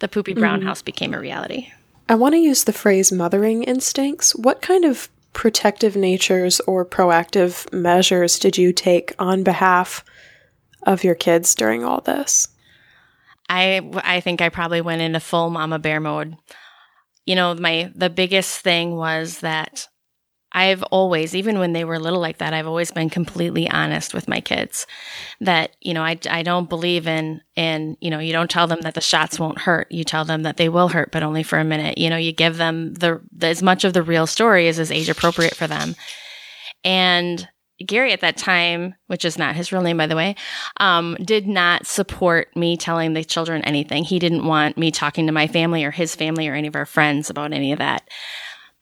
the 0.00 0.08
poopy 0.08 0.34
brown 0.34 0.60
mm. 0.60 0.64
house 0.64 0.82
became 0.82 1.14
a 1.14 1.18
reality. 1.18 1.68
I 2.08 2.14
want 2.14 2.34
to 2.34 2.38
use 2.38 2.64
the 2.64 2.74
phrase 2.74 3.10
mothering 3.10 3.62
instincts. 3.62 4.34
What 4.34 4.60
kind 4.60 4.84
of 4.84 5.08
protective 5.32 5.96
natures 5.96 6.60
or 6.60 6.84
proactive 6.84 7.72
measures 7.72 8.38
did 8.38 8.58
you 8.58 8.72
take 8.72 9.14
on 9.18 9.42
behalf 9.42 10.04
of 10.82 11.04
your 11.04 11.14
kids 11.14 11.54
during 11.54 11.84
all 11.84 12.00
this? 12.02 12.48
I 13.48 13.80
I 14.04 14.20
think 14.20 14.40
I 14.40 14.48
probably 14.48 14.80
went 14.80 15.02
into 15.02 15.20
full 15.20 15.50
mama 15.50 15.78
bear 15.78 16.00
mode. 16.00 16.36
You 17.24 17.34
know, 17.34 17.54
my 17.54 17.90
the 17.94 18.10
biggest 18.10 18.60
thing 18.60 18.96
was 18.96 19.40
that 19.40 19.88
I've 20.52 20.82
always, 20.84 21.34
even 21.34 21.58
when 21.58 21.72
they 21.72 21.84
were 21.84 21.98
little 21.98 22.20
like 22.20 22.38
that, 22.38 22.52
I've 22.52 22.66
always 22.66 22.90
been 22.90 23.10
completely 23.10 23.68
honest 23.70 24.12
with 24.14 24.28
my 24.28 24.40
kids 24.40 24.86
that, 25.40 25.74
you 25.80 25.94
know, 25.94 26.02
I, 26.02 26.18
I 26.30 26.42
don't 26.42 26.68
believe 26.68 27.06
in, 27.06 27.40
in, 27.56 27.96
you 28.00 28.10
know, 28.10 28.18
you 28.18 28.32
don't 28.32 28.50
tell 28.50 28.66
them 28.66 28.82
that 28.82 28.94
the 28.94 29.00
shots 29.00 29.40
won't 29.40 29.58
hurt. 29.58 29.90
You 29.90 30.04
tell 30.04 30.24
them 30.24 30.42
that 30.42 30.58
they 30.58 30.68
will 30.68 30.88
hurt, 30.88 31.10
but 31.10 31.22
only 31.22 31.42
for 31.42 31.58
a 31.58 31.64
minute. 31.64 31.98
You 31.98 32.10
know, 32.10 32.16
you 32.16 32.32
give 32.32 32.58
them 32.58 32.94
the, 32.94 33.20
the 33.32 33.48
as 33.48 33.62
much 33.62 33.84
of 33.84 33.94
the 33.94 34.02
real 34.02 34.26
story 34.26 34.68
as 34.68 34.78
is 34.78 34.90
age 34.92 35.08
appropriate 35.08 35.56
for 35.56 35.66
them. 35.66 35.94
And 36.84 37.48
Gary 37.86 38.12
at 38.12 38.20
that 38.20 38.36
time, 38.36 38.94
which 39.06 39.24
is 39.24 39.38
not 39.38 39.56
his 39.56 39.72
real 39.72 39.82
name, 39.82 39.96
by 39.96 40.06
the 40.06 40.16
way, 40.16 40.36
um, 40.78 41.16
did 41.24 41.46
not 41.46 41.86
support 41.86 42.54
me 42.56 42.76
telling 42.76 43.12
the 43.12 43.24
children 43.24 43.62
anything. 43.62 44.04
He 44.04 44.18
didn't 44.18 44.46
want 44.46 44.78
me 44.78 44.90
talking 44.90 45.26
to 45.26 45.32
my 45.32 45.46
family 45.46 45.84
or 45.84 45.90
his 45.90 46.14
family 46.14 46.48
or 46.48 46.54
any 46.54 46.68
of 46.68 46.76
our 46.76 46.86
friends 46.86 47.30
about 47.30 47.52
any 47.52 47.72
of 47.72 47.78
that. 47.78 48.08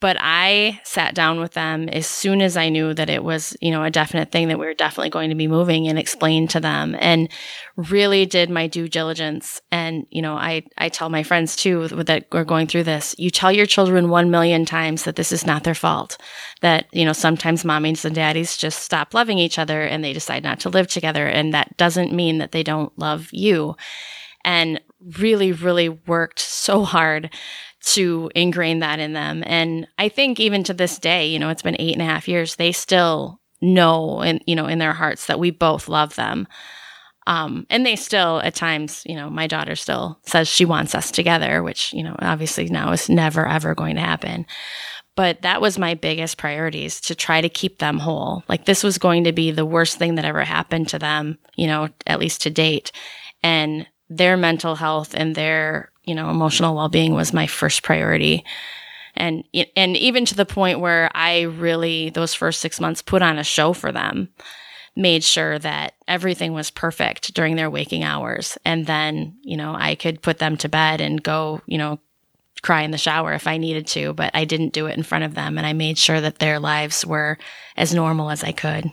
But 0.00 0.16
I 0.18 0.80
sat 0.82 1.14
down 1.14 1.40
with 1.40 1.52
them 1.52 1.86
as 1.90 2.06
soon 2.06 2.40
as 2.40 2.56
I 2.56 2.70
knew 2.70 2.94
that 2.94 3.10
it 3.10 3.22
was, 3.22 3.54
you 3.60 3.70
know, 3.70 3.84
a 3.84 3.90
definite 3.90 4.32
thing 4.32 4.48
that 4.48 4.58
we 4.58 4.64
were 4.64 4.72
definitely 4.72 5.10
going 5.10 5.28
to 5.28 5.36
be 5.36 5.46
moving 5.46 5.88
and 5.88 5.98
explained 5.98 6.48
to 6.50 6.60
them 6.60 6.96
and 6.98 7.28
really 7.76 8.24
did 8.24 8.48
my 8.48 8.66
due 8.66 8.88
diligence. 8.88 9.60
And, 9.70 10.06
you 10.10 10.22
know, 10.22 10.36
I, 10.36 10.64
I 10.78 10.88
tell 10.88 11.10
my 11.10 11.22
friends 11.22 11.54
too 11.54 11.88
that 11.88 12.26
we're 12.32 12.44
going 12.44 12.66
through 12.66 12.84
this. 12.84 13.14
You 13.18 13.30
tell 13.30 13.52
your 13.52 13.66
children 13.66 14.08
one 14.08 14.30
million 14.30 14.64
times 14.64 15.04
that 15.04 15.16
this 15.16 15.32
is 15.32 15.44
not 15.44 15.64
their 15.64 15.74
fault. 15.74 16.16
That, 16.62 16.86
you 16.92 17.04
know, 17.04 17.12
sometimes 17.12 17.62
mommies 17.62 18.06
and 18.06 18.14
daddies 18.14 18.56
just 18.56 18.80
stop 18.80 19.12
loving 19.12 19.38
each 19.38 19.58
other 19.58 19.82
and 19.82 20.02
they 20.02 20.14
decide 20.14 20.42
not 20.42 20.60
to 20.60 20.70
live 20.70 20.86
together. 20.86 21.26
And 21.26 21.52
that 21.52 21.76
doesn't 21.76 22.14
mean 22.14 22.38
that 22.38 22.52
they 22.52 22.62
don't 22.62 22.98
love 22.98 23.28
you. 23.32 23.76
And 24.46 24.80
really, 25.18 25.52
really 25.52 25.90
worked 25.90 26.38
so 26.38 26.84
hard 26.84 27.30
to 27.82 28.30
ingrain 28.34 28.80
that 28.80 28.98
in 28.98 29.12
them. 29.12 29.42
And 29.46 29.86
I 29.98 30.08
think 30.08 30.38
even 30.38 30.64
to 30.64 30.74
this 30.74 30.98
day, 30.98 31.28
you 31.28 31.38
know, 31.38 31.48
it's 31.48 31.62
been 31.62 31.80
eight 31.80 31.94
and 31.94 32.02
a 32.02 32.06
half 32.06 32.28
years, 32.28 32.56
they 32.56 32.72
still 32.72 33.40
know 33.62 34.20
and, 34.20 34.42
you 34.46 34.54
know, 34.54 34.66
in 34.66 34.78
their 34.78 34.92
hearts 34.92 35.26
that 35.26 35.38
we 35.38 35.50
both 35.50 35.88
love 35.88 36.14
them. 36.14 36.46
Um, 37.26 37.66
and 37.70 37.84
they 37.84 37.96
still, 37.96 38.40
at 38.40 38.54
times, 38.54 39.02
you 39.06 39.14
know, 39.14 39.30
my 39.30 39.46
daughter 39.46 39.76
still 39.76 40.18
says 40.26 40.48
she 40.48 40.64
wants 40.64 40.94
us 40.94 41.10
together, 41.10 41.62
which, 41.62 41.92
you 41.92 42.02
know, 42.02 42.16
obviously 42.18 42.66
now 42.66 42.92
is 42.92 43.08
never, 43.08 43.46
ever 43.46 43.74
going 43.74 43.96
to 43.96 44.02
happen. 44.02 44.46
But 45.16 45.42
that 45.42 45.60
was 45.60 45.78
my 45.78 45.94
biggest 45.94 46.38
priorities 46.38 47.00
to 47.02 47.14
try 47.14 47.40
to 47.40 47.48
keep 47.48 47.78
them 47.78 47.98
whole. 47.98 48.42
Like 48.48 48.64
this 48.64 48.82
was 48.82 48.98
going 48.98 49.24
to 49.24 49.32
be 49.32 49.50
the 49.50 49.66
worst 49.66 49.98
thing 49.98 50.14
that 50.14 50.24
ever 50.24 50.44
happened 50.44 50.88
to 50.88 50.98
them, 50.98 51.38
you 51.56 51.66
know, 51.66 51.88
at 52.06 52.20
least 52.20 52.42
to 52.42 52.50
date. 52.50 52.90
And 53.42 53.86
their 54.10 54.36
mental 54.36 54.74
health 54.74 55.14
and 55.14 55.34
their 55.34 55.90
you 56.04 56.14
know, 56.14 56.30
emotional 56.30 56.74
well-being 56.74 57.14
was 57.14 57.32
my 57.32 57.46
first 57.46 57.82
priority. 57.82 58.44
And 59.14 59.44
and 59.76 59.96
even 59.96 60.24
to 60.26 60.34
the 60.34 60.46
point 60.46 60.80
where 60.80 61.10
I 61.14 61.42
really 61.42 62.10
those 62.10 62.34
first 62.34 62.60
6 62.60 62.80
months 62.80 63.02
put 63.02 63.22
on 63.22 63.38
a 63.38 63.44
show 63.44 63.72
for 63.72 63.92
them. 63.92 64.28
Made 64.96 65.22
sure 65.22 65.56
that 65.60 65.94
everything 66.08 66.52
was 66.52 66.70
perfect 66.70 67.32
during 67.32 67.54
their 67.54 67.70
waking 67.70 68.02
hours 68.02 68.58
and 68.64 68.86
then, 68.86 69.36
you 69.42 69.56
know, 69.56 69.72
I 69.72 69.94
could 69.94 70.20
put 70.20 70.38
them 70.38 70.56
to 70.58 70.68
bed 70.68 71.00
and 71.00 71.22
go, 71.22 71.62
you 71.66 71.78
know, 71.78 72.00
cry 72.62 72.82
in 72.82 72.90
the 72.90 72.98
shower 72.98 73.32
if 73.32 73.46
I 73.46 73.56
needed 73.56 73.86
to, 73.88 74.12
but 74.14 74.32
I 74.34 74.44
didn't 74.44 74.72
do 74.72 74.86
it 74.86 74.96
in 74.96 75.04
front 75.04 75.24
of 75.24 75.36
them 75.36 75.58
and 75.58 75.66
I 75.66 75.74
made 75.74 75.96
sure 75.96 76.20
that 76.20 76.40
their 76.40 76.58
lives 76.58 77.06
were 77.06 77.38
as 77.76 77.94
normal 77.94 78.30
as 78.30 78.42
I 78.42 78.50
could. 78.50 78.90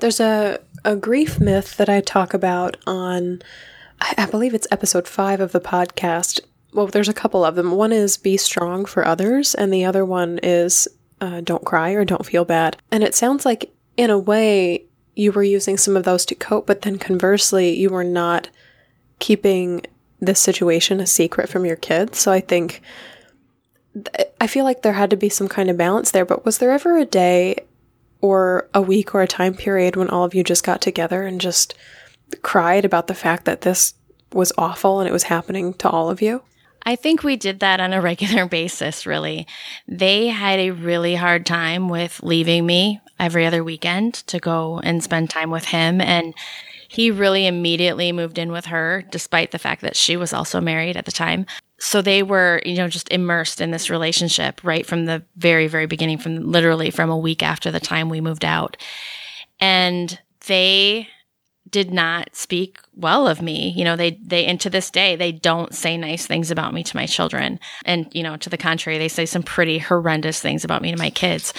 There's 0.00 0.18
a 0.20 0.58
a 0.84 0.96
grief 0.96 1.38
myth 1.38 1.76
that 1.76 1.88
I 1.88 2.00
talk 2.00 2.34
about 2.34 2.76
on 2.84 3.40
I 4.00 4.26
believe 4.26 4.54
it's 4.54 4.68
episode 4.70 5.08
5 5.08 5.40
of 5.40 5.52
the 5.52 5.60
podcast 5.60 6.40
well, 6.76 6.86
there's 6.86 7.08
a 7.08 7.14
couple 7.14 7.42
of 7.42 7.54
them. 7.54 7.72
One 7.72 7.90
is 7.90 8.18
be 8.18 8.36
strong 8.36 8.84
for 8.84 9.06
others, 9.06 9.54
and 9.54 9.72
the 9.72 9.86
other 9.86 10.04
one 10.04 10.38
is 10.42 10.86
uh, 11.22 11.40
don't 11.40 11.64
cry 11.64 11.92
or 11.92 12.04
don't 12.04 12.26
feel 12.26 12.44
bad. 12.44 12.76
And 12.90 13.02
it 13.02 13.14
sounds 13.14 13.46
like, 13.46 13.72
in 13.96 14.10
a 14.10 14.18
way, 14.18 14.84
you 15.14 15.32
were 15.32 15.42
using 15.42 15.78
some 15.78 15.96
of 15.96 16.04
those 16.04 16.26
to 16.26 16.34
cope, 16.34 16.66
but 16.66 16.82
then 16.82 16.98
conversely, 16.98 17.74
you 17.74 17.88
were 17.88 18.04
not 18.04 18.50
keeping 19.18 19.86
this 20.20 20.38
situation 20.38 21.00
a 21.00 21.06
secret 21.06 21.48
from 21.48 21.64
your 21.64 21.76
kids. 21.76 22.18
So 22.18 22.30
I 22.30 22.40
think, 22.40 22.82
I 24.38 24.46
feel 24.46 24.64
like 24.64 24.82
there 24.82 24.92
had 24.92 25.10
to 25.10 25.16
be 25.16 25.30
some 25.30 25.48
kind 25.48 25.70
of 25.70 25.78
balance 25.78 26.10
there. 26.10 26.26
But 26.26 26.44
was 26.44 26.58
there 26.58 26.72
ever 26.72 26.98
a 26.98 27.06
day 27.06 27.56
or 28.20 28.68
a 28.74 28.82
week 28.82 29.14
or 29.14 29.22
a 29.22 29.26
time 29.26 29.54
period 29.54 29.96
when 29.96 30.10
all 30.10 30.24
of 30.24 30.34
you 30.34 30.44
just 30.44 30.64
got 30.64 30.82
together 30.82 31.22
and 31.22 31.40
just 31.40 31.74
cried 32.42 32.84
about 32.84 33.06
the 33.06 33.14
fact 33.14 33.44
that 33.44 33.62
this 33.62 33.94
was 34.32 34.52
awful 34.58 35.00
and 35.00 35.08
it 35.08 35.12
was 35.12 35.24
happening 35.24 35.74
to 35.74 35.88
all 35.88 36.10
of 36.10 36.20
you? 36.20 36.42
I 36.84 36.94
think 36.94 37.22
we 37.22 37.36
did 37.36 37.60
that 37.60 37.80
on 37.80 37.92
a 37.92 38.00
regular 38.10 38.46
basis, 38.46 39.06
really. 39.06 39.46
They 39.88 40.28
had 40.28 40.58
a 40.58 40.70
really 40.70 41.14
hard 41.14 41.44
time 41.44 41.88
with 41.88 42.22
leaving 42.22 42.64
me 42.64 43.00
every 43.18 43.46
other 43.46 43.64
weekend 43.64 44.14
to 44.28 44.38
go 44.38 44.78
and 44.80 45.02
spend 45.02 45.30
time 45.30 45.50
with 45.50 45.64
him. 45.64 46.00
And 46.00 46.34
he 46.88 47.10
really 47.10 47.46
immediately 47.46 48.12
moved 48.12 48.38
in 48.38 48.52
with 48.52 48.66
her, 48.66 49.04
despite 49.10 49.50
the 49.50 49.58
fact 49.58 49.82
that 49.82 49.96
she 49.96 50.16
was 50.16 50.32
also 50.32 50.60
married 50.60 50.96
at 50.96 51.04
the 51.04 51.12
time. 51.12 51.46
So 51.78 52.00
they 52.00 52.22
were, 52.22 52.62
you 52.64 52.76
know, 52.76 52.88
just 52.88 53.10
immersed 53.10 53.60
in 53.60 53.70
this 53.70 53.90
relationship 53.90 54.62
right 54.62 54.86
from 54.86 55.04
the 55.04 55.22
very, 55.36 55.66
very 55.66 55.86
beginning, 55.86 56.18
from 56.18 56.50
literally 56.50 56.90
from 56.90 57.10
a 57.10 57.18
week 57.18 57.42
after 57.42 57.70
the 57.70 57.80
time 57.80 58.08
we 58.08 58.20
moved 58.20 58.44
out. 58.44 58.76
And 59.60 60.18
they 60.46 61.08
did 61.76 61.92
not 61.92 62.34
speak 62.34 62.78
well 62.94 63.28
of 63.28 63.42
me. 63.42 63.74
You 63.76 63.84
know, 63.84 63.96
they, 63.96 64.12
they, 64.12 64.46
and 64.46 64.58
to 64.62 64.70
this 64.70 64.90
day, 64.90 65.14
they 65.14 65.30
don't 65.30 65.74
say 65.74 65.98
nice 65.98 66.24
things 66.24 66.50
about 66.50 66.72
me 66.72 66.82
to 66.82 66.96
my 66.96 67.04
children. 67.04 67.60
And, 67.84 68.08
you 68.14 68.22
know, 68.22 68.38
to 68.38 68.48
the 68.48 68.56
contrary, 68.56 68.96
they 68.96 69.08
say 69.08 69.26
some 69.26 69.42
pretty 69.42 69.76
horrendous 69.76 70.40
things 70.40 70.64
about 70.64 70.80
me 70.80 70.90
to 70.90 70.96
my 70.96 71.10
kids. 71.10 71.52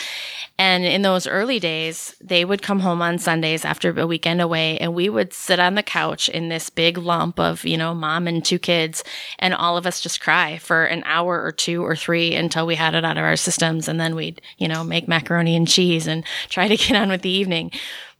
And 0.57 0.85
in 0.85 1.03
those 1.03 1.27
early 1.27 1.59
days, 1.59 2.15
they 2.19 2.43
would 2.43 2.63
come 2.63 2.79
home 2.79 2.99
on 2.99 3.19
Sundays 3.19 3.63
after 3.63 3.91
a 3.91 4.07
weekend 4.07 4.41
away 4.41 4.79
and 4.79 4.95
we 4.95 5.07
would 5.07 5.33
sit 5.33 5.59
on 5.59 5.75
the 5.75 5.83
couch 5.83 6.29
in 6.29 6.49
this 6.49 6.71
big 6.71 6.97
lump 6.97 7.39
of, 7.39 7.63
you 7.63 7.77
know, 7.77 7.93
mom 7.93 8.25
and 8.25 8.43
two 8.43 8.57
kids 8.57 9.03
and 9.37 9.53
all 9.53 9.77
of 9.77 9.85
us 9.85 10.01
just 10.01 10.19
cry 10.19 10.57
for 10.57 10.85
an 10.85 11.03
hour 11.05 11.43
or 11.43 11.51
two 11.51 11.85
or 11.85 11.95
three 11.95 12.33
until 12.33 12.65
we 12.65 12.73
had 12.73 12.95
it 12.95 13.05
out 13.05 13.19
of 13.19 13.23
our 13.23 13.35
systems. 13.35 13.87
And 13.87 13.99
then 13.99 14.15
we'd, 14.15 14.41
you 14.57 14.67
know, 14.67 14.83
make 14.83 15.07
macaroni 15.07 15.55
and 15.55 15.67
cheese 15.67 16.07
and 16.07 16.23
try 16.49 16.67
to 16.67 16.75
get 16.75 16.95
on 16.95 17.09
with 17.09 17.21
the 17.21 17.29
evening. 17.29 17.69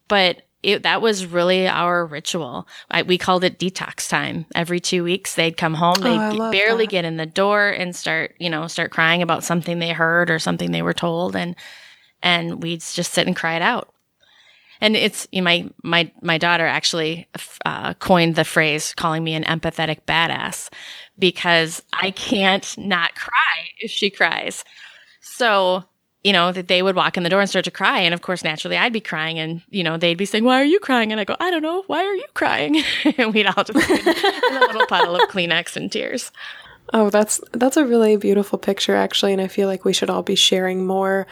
But 0.07 0.43
it, 0.67 0.83
that 0.83 1.01
was 1.01 1.25
really 1.25 1.65
our 1.65 2.05
ritual. 2.05 2.67
I, 2.91 3.03
we 3.03 3.17
called 3.17 3.45
it 3.45 3.57
detox 3.57 4.09
time. 4.09 4.45
Every 4.53 4.81
two 4.81 5.01
weeks, 5.01 5.33
they'd 5.33 5.55
come 5.55 5.75
home. 5.75 6.01
They'd 6.01 6.19
oh, 6.19 6.51
barely 6.51 6.83
that. 6.85 6.91
get 6.91 7.05
in 7.05 7.15
the 7.15 7.25
door 7.25 7.69
and 7.69 7.95
start, 7.95 8.35
you 8.37 8.49
know, 8.49 8.67
start 8.67 8.91
crying 8.91 9.21
about 9.21 9.45
something 9.45 9.79
they 9.79 9.93
heard 9.93 10.29
or 10.29 10.39
something 10.39 10.71
they 10.71 10.81
were 10.81 10.93
told, 10.93 11.37
and 11.37 11.55
and 12.21 12.61
we'd 12.61 12.81
just 12.81 13.13
sit 13.13 13.27
and 13.27 13.35
cry 13.35 13.55
it 13.55 13.61
out. 13.61 13.93
And 14.81 14.97
it's 14.97 15.25
you 15.31 15.39
know, 15.39 15.45
my 15.45 15.69
my 15.83 16.11
my 16.21 16.37
daughter 16.37 16.67
actually 16.67 17.29
uh, 17.65 17.93
coined 17.93 18.35
the 18.35 18.43
phrase, 18.43 18.93
calling 18.93 19.23
me 19.23 19.35
an 19.35 19.45
empathetic 19.45 20.01
badass, 20.05 20.69
because 21.17 21.81
I 21.93 22.11
can't 22.11 22.77
not 22.77 23.15
cry 23.15 23.69
if 23.79 23.89
she 23.89 24.09
cries. 24.09 24.65
So 25.21 25.85
you 26.27 26.33
know, 26.33 26.51
that 26.51 26.67
they 26.67 26.81
would 26.83 26.97
walk 26.97 27.15
in 27.15 27.23
the 27.23 27.29
door 27.29 27.39
and 27.39 27.49
start 27.49 27.63
to 27.63 27.71
cry. 27.71 28.01
And 28.01 28.13
of 28.13 28.21
course, 28.21 28.43
naturally, 28.43 28.75
I'd 28.75 28.91
be 28.91 28.99
crying 28.99 29.39
and, 29.39 29.61
you 29.69 29.81
know, 29.81 29.95
they'd 29.95 30.17
be 30.17 30.25
saying, 30.25 30.43
why 30.43 30.59
are 30.59 30.65
you 30.65 30.77
crying? 30.77 31.13
And 31.13 31.21
I 31.21 31.23
go, 31.23 31.37
I 31.39 31.49
don't 31.49 31.61
know. 31.61 31.85
Why 31.87 32.03
are 32.03 32.13
you 32.13 32.25
crying? 32.33 32.83
and 33.17 33.33
we'd 33.33 33.45
all 33.45 33.63
just 33.63 33.89
in 33.89 34.55
a 34.57 34.59
little 34.59 34.85
puddle 34.87 35.15
of 35.15 35.29
Kleenex 35.29 35.77
and 35.77 35.89
tears. 35.89 36.33
Oh, 36.93 37.09
that's, 37.09 37.39
that's 37.53 37.77
a 37.77 37.85
really 37.85 38.17
beautiful 38.17 38.59
picture, 38.59 38.93
actually. 38.93 39.31
And 39.31 39.41
I 39.41 39.47
feel 39.47 39.69
like 39.69 39.85
we 39.85 39.93
should 39.93 40.09
all 40.09 40.21
be 40.21 40.35
sharing 40.35 40.85
more, 40.85 41.27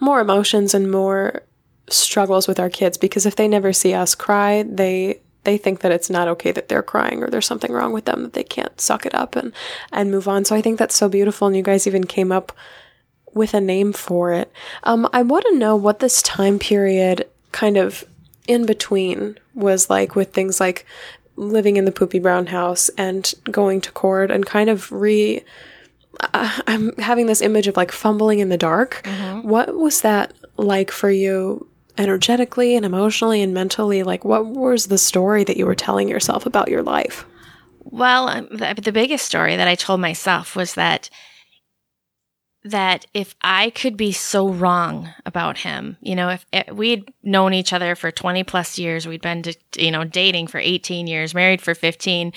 more 0.00 0.18
emotions 0.18 0.74
and 0.74 0.90
more 0.90 1.42
struggles 1.88 2.48
with 2.48 2.58
our 2.58 2.70
kids 2.70 2.98
because 2.98 3.26
if 3.26 3.36
they 3.36 3.46
never 3.46 3.72
see 3.72 3.94
us 3.94 4.16
cry, 4.16 4.64
they, 4.64 5.20
they 5.44 5.56
think 5.56 5.82
that 5.82 5.92
it's 5.92 6.10
not 6.10 6.26
okay 6.26 6.50
that 6.50 6.68
they're 6.68 6.82
crying 6.82 7.22
or 7.22 7.30
there's 7.30 7.46
something 7.46 7.70
wrong 7.70 7.92
with 7.92 8.06
them 8.06 8.24
that 8.24 8.32
they 8.32 8.42
can't 8.42 8.80
suck 8.80 9.06
it 9.06 9.14
up 9.14 9.36
and, 9.36 9.52
and 9.92 10.10
move 10.10 10.26
on. 10.26 10.44
So 10.44 10.56
I 10.56 10.62
think 10.62 10.80
that's 10.80 10.96
so 10.96 11.08
beautiful. 11.08 11.46
And 11.46 11.56
you 11.56 11.62
guys 11.62 11.86
even 11.86 12.02
came 12.02 12.32
up 12.32 12.50
with 13.34 13.54
a 13.54 13.60
name 13.60 13.92
for 13.92 14.32
it. 14.32 14.52
Um, 14.84 15.08
I 15.12 15.22
want 15.22 15.44
to 15.48 15.58
know 15.58 15.76
what 15.76 16.00
this 16.00 16.22
time 16.22 16.58
period 16.58 17.28
kind 17.52 17.76
of 17.76 18.04
in 18.48 18.66
between 18.66 19.38
was 19.54 19.88
like 19.88 20.14
with 20.14 20.32
things 20.32 20.60
like 20.60 20.86
living 21.36 21.76
in 21.76 21.84
the 21.84 21.92
poopy 21.92 22.18
brown 22.18 22.46
house 22.46 22.88
and 22.90 23.32
going 23.44 23.80
to 23.82 23.92
court 23.92 24.30
and 24.30 24.44
kind 24.44 24.68
of 24.70 24.90
re. 24.92 25.42
Uh, 26.20 26.58
I'm 26.66 26.94
having 26.96 27.26
this 27.26 27.42
image 27.42 27.68
of 27.68 27.76
like 27.76 27.92
fumbling 27.92 28.40
in 28.40 28.48
the 28.48 28.58
dark. 28.58 29.02
Mm-hmm. 29.04 29.48
What 29.48 29.74
was 29.76 30.02
that 30.02 30.34
like 30.56 30.90
for 30.90 31.10
you 31.10 31.66
energetically 31.98 32.76
and 32.76 32.84
emotionally 32.84 33.42
and 33.42 33.54
mentally? 33.54 34.02
Like, 34.02 34.24
what 34.24 34.46
was 34.46 34.86
the 34.86 34.98
story 34.98 35.44
that 35.44 35.56
you 35.56 35.66
were 35.66 35.74
telling 35.74 36.08
yourself 36.08 36.46
about 36.46 36.68
your 36.68 36.82
life? 36.82 37.26
Well, 37.84 38.28
um, 38.28 38.48
the, 38.50 38.74
the 38.82 38.92
biggest 38.92 39.24
story 39.26 39.56
that 39.56 39.68
I 39.68 39.74
told 39.74 40.00
myself 40.00 40.56
was 40.56 40.74
that 40.74 41.10
that 42.64 43.06
if 43.12 43.34
I 43.42 43.70
could 43.70 43.96
be 43.96 44.12
so 44.12 44.48
wrong 44.48 45.10
about 45.26 45.58
him, 45.58 45.96
you 46.00 46.14
know, 46.14 46.28
if, 46.28 46.46
if, 46.52 46.72
we'd 46.72 47.12
known 47.22 47.54
each 47.54 47.72
other 47.72 47.94
for 47.96 48.10
20 48.10 48.44
plus 48.44 48.78
years, 48.78 49.06
we'd 49.06 49.22
been, 49.22 49.42
to, 49.42 49.54
you 49.76 49.90
know, 49.90 50.04
dating 50.04 50.46
for 50.46 50.58
18 50.58 51.06
years, 51.06 51.34
married 51.34 51.60
for 51.60 51.74
15. 51.74 52.32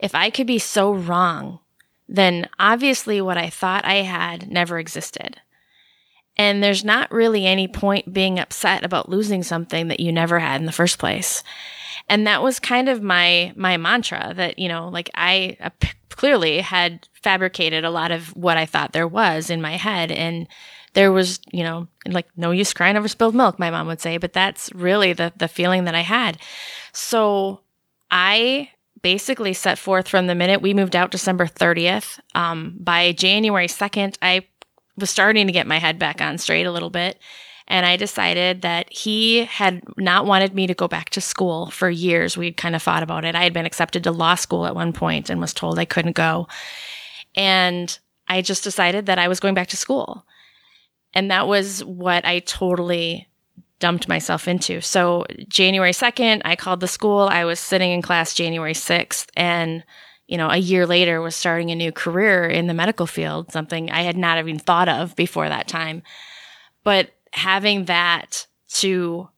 If 0.00 0.14
I 0.14 0.30
could 0.30 0.48
be 0.48 0.58
so 0.58 0.92
wrong, 0.92 1.60
then 2.08 2.48
obviously 2.58 3.20
what 3.20 3.38
I 3.38 3.50
thought 3.50 3.84
I 3.84 3.96
had 3.96 4.50
never 4.50 4.78
existed. 4.78 5.40
And 6.36 6.62
there's 6.62 6.84
not 6.84 7.12
really 7.12 7.46
any 7.46 7.68
point 7.68 8.12
being 8.12 8.38
upset 8.38 8.84
about 8.84 9.08
losing 9.08 9.42
something 9.42 9.88
that 9.88 10.00
you 10.00 10.12
never 10.12 10.38
had 10.38 10.60
in 10.60 10.66
the 10.66 10.72
first 10.72 10.98
place. 10.98 11.44
And 12.08 12.26
that 12.26 12.42
was 12.42 12.58
kind 12.58 12.88
of 12.88 13.02
my, 13.02 13.52
my 13.56 13.76
mantra 13.76 14.32
that, 14.36 14.58
you 14.58 14.68
know, 14.68 14.88
like 14.88 15.10
I 15.14 15.56
clearly 16.10 16.60
had 16.60 17.08
fabricated 17.12 17.84
a 17.84 17.90
lot 17.90 18.10
of 18.10 18.28
what 18.36 18.56
I 18.56 18.66
thought 18.66 18.92
there 18.92 19.08
was 19.08 19.50
in 19.50 19.62
my 19.62 19.76
head. 19.76 20.10
And 20.10 20.46
there 20.94 21.12
was, 21.12 21.40
you 21.52 21.64
know, 21.64 21.88
like 22.06 22.26
no 22.36 22.50
use 22.50 22.72
crying 22.72 22.96
over 22.96 23.08
spilled 23.08 23.34
milk, 23.34 23.58
my 23.58 23.70
mom 23.70 23.86
would 23.86 24.00
say, 24.00 24.18
but 24.18 24.32
that's 24.32 24.72
really 24.74 25.12
the, 25.12 25.32
the 25.36 25.48
feeling 25.48 25.84
that 25.84 25.94
I 25.94 26.02
had. 26.02 26.38
So 26.92 27.60
I 28.10 28.70
basically 29.00 29.52
set 29.52 29.78
forth 29.78 30.08
from 30.08 30.26
the 30.26 30.34
minute 30.34 30.62
we 30.62 30.74
moved 30.74 30.94
out 30.94 31.10
December 31.10 31.46
30th. 31.46 32.20
Um, 32.34 32.76
by 32.78 33.12
January 33.12 33.66
2nd, 33.66 34.16
I 34.22 34.46
was 34.96 35.10
starting 35.10 35.46
to 35.46 35.52
get 35.52 35.66
my 35.66 35.78
head 35.78 35.98
back 35.98 36.20
on 36.20 36.38
straight 36.38 36.66
a 36.66 36.72
little 36.72 36.90
bit. 36.90 37.18
And 37.68 37.86
I 37.86 37.96
decided 37.96 38.62
that 38.62 38.92
he 38.92 39.44
had 39.44 39.82
not 39.96 40.26
wanted 40.26 40.54
me 40.54 40.66
to 40.66 40.74
go 40.74 40.88
back 40.88 41.10
to 41.10 41.20
school 41.20 41.70
for 41.70 41.88
years. 41.88 42.36
We'd 42.36 42.56
kind 42.56 42.74
of 42.74 42.82
thought 42.82 43.02
about 43.02 43.24
it. 43.24 43.34
I 43.34 43.44
had 43.44 43.52
been 43.52 43.66
accepted 43.66 44.04
to 44.04 44.12
law 44.12 44.34
school 44.34 44.66
at 44.66 44.74
one 44.74 44.92
point 44.92 45.30
and 45.30 45.40
was 45.40 45.54
told 45.54 45.78
I 45.78 45.84
couldn't 45.84 46.16
go. 46.16 46.48
And 47.34 47.96
I 48.28 48.42
just 48.42 48.64
decided 48.64 49.06
that 49.06 49.18
I 49.18 49.28
was 49.28 49.40
going 49.40 49.54
back 49.54 49.68
to 49.68 49.76
school. 49.76 50.26
And 51.14 51.30
that 51.30 51.46
was 51.46 51.84
what 51.84 52.24
I 52.24 52.40
totally 52.40 53.28
dumped 53.78 54.08
myself 54.08 54.46
into. 54.48 54.80
So 54.80 55.26
January 55.48 55.92
2nd, 55.92 56.42
I 56.44 56.56
called 56.56 56.80
the 56.80 56.88
school. 56.88 57.28
I 57.30 57.44
was 57.44 57.58
sitting 57.58 57.90
in 57.90 58.02
class 58.02 58.34
January 58.34 58.74
6th 58.74 59.28
and 59.36 59.84
you 60.28 60.38
know, 60.38 60.48
a 60.48 60.56
year 60.56 60.86
later 60.86 61.20
was 61.20 61.36
starting 61.36 61.70
a 61.70 61.74
new 61.74 61.92
career 61.92 62.46
in 62.46 62.66
the 62.66 62.72
medical 62.72 63.06
field, 63.06 63.52
something 63.52 63.90
I 63.90 64.00
had 64.00 64.16
not 64.16 64.38
even 64.38 64.58
thought 64.58 64.88
of 64.88 65.14
before 65.14 65.46
that 65.46 65.68
time. 65.68 66.02
But 66.84 67.10
having 67.32 67.86
that 67.86 68.46
to 68.68 69.28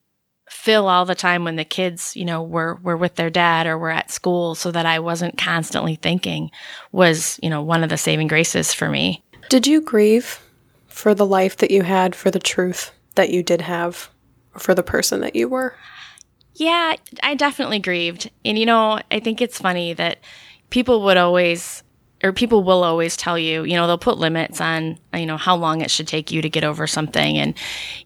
fill 0.49 0.89
all 0.89 1.05
the 1.05 1.15
time 1.15 1.45
when 1.45 1.57
the 1.57 1.65
kids, 1.65 2.15
you 2.15 2.25
know, 2.25 2.43
were 2.43 2.77
were 2.77 2.97
with 2.97 3.17
their 3.17 3.31
dad 3.31 3.67
or 3.67 3.79
were 3.79 3.91
at 3.91 4.11
school 4.11 4.55
so 4.55 4.71
that 4.71 4.87
I 4.87 4.99
wasn't 4.99 5.39
constantly 5.39 5.97
thinking 5.97 6.51
was, 6.93 7.41
you 7.43 7.51
know, 7.51 7.63
one 7.63 7.83
of 7.83 7.91
the 7.91 7.97
saving 7.97 8.29
graces 8.29 8.73
for 8.73 8.89
me. 8.89 9.23
Did 9.49 9.67
you 9.67 9.81
grieve 9.81 10.41
for 10.87 11.15
the 11.15 11.27
life 11.27 11.57
that 11.59 11.71
you 11.71 11.83
had, 11.83 12.15
for 12.15 12.31
the 12.31 12.39
truth 12.39 12.93
that 13.15 13.31
you 13.31 13.43
did 13.43 13.63
have, 13.63 14.11
for 14.57 14.75
the 14.75 14.83
person 14.83 15.21
that 15.21 15.37
you 15.37 15.49
were? 15.49 15.75
Yeah, 16.55 16.97
I 17.23 17.35
definitely 17.35 17.81
grieved. 17.81 18.31
And 18.45 18.59
you 18.59 18.67
know, 18.67 19.01
I 19.11 19.21
think 19.21 19.41
it's 19.41 19.59
funny 19.59 19.93
that 19.95 20.19
people 20.71 21.03
would 21.03 21.17
always 21.17 21.83
or 22.25 22.33
people 22.33 22.65
will 22.65 22.83
always 22.83 23.19
tell 23.19 23.39
you, 23.39 23.65
you 23.65 23.75
know, 23.75 23.87
they'll 23.87 23.99
put 23.99 24.17
limits 24.17 24.59
on, 24.59 24.99
you 25.13 25.27
know, 25.27 25.37
how 25.37 25.55
long 25.55 25.83
it 25.83 25.91
should 25.91 26.09
take 26.09 26.33
you 26.33 26.41
to 26.41 26.49
get 26.49 26.65
over 26.65 26.87
something. 26.87 27.37
And, 27.37 27.55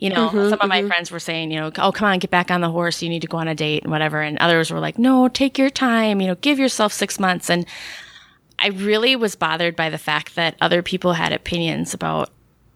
you 0.01 0.11
know, 0.11 0.29
mm-hmm, 0.29 0.51
some 0.51 0.59
of 0.61 0.69
my 0.69 0.81
mm-hmm. 0.81 0.89
friends 0.89 1.13
were 1.13 1.21
saying, 1.21 1.53
you 1.53 1.61
know, 1.61 1.71
oh, 1.79 1.93
come 1.93 2.09
on, 2.09 2.19
get 2.19 2.29
back 2.29 2.51
on 2.51 2.61
the 2.61 2.69
horse. 2.69 3.01
You 3.01 3.09
need 3.09 3.23
to 3.23 3.29
go 3.29 3.39
on 3.39 3.47
a 3.47 3.55
date 3.55 3.85
and 3.85 3.93
whatever. 3.93 4.21
And 4.21 4.37
others 4.39 4.73
were 4.73 4.81
like, 4.81 4.99
no, 4.99 5.29
take 5.29 5.57
your 5.57 5.71
time, 5.71 6.21
you 6.21 6.27
know, 6.27 6.35
give 6.35 6.59
yourself 6.59 6.93
six 6.93 7.21
months. 7.21 7.49
And 7.49 7.65
I 8.59 8.69
really 8.69 9.15
was 9.15 9.37
bothered 9.37 9.77
by 9.77 9.89
the 9.89 9.99
fact 9.99 10.35
that 10.35 10.57
other 10.61 10.83
people 10.83 11.13
had 11.13 11.33
opinions 11.33 11.95
about 11.95 12.31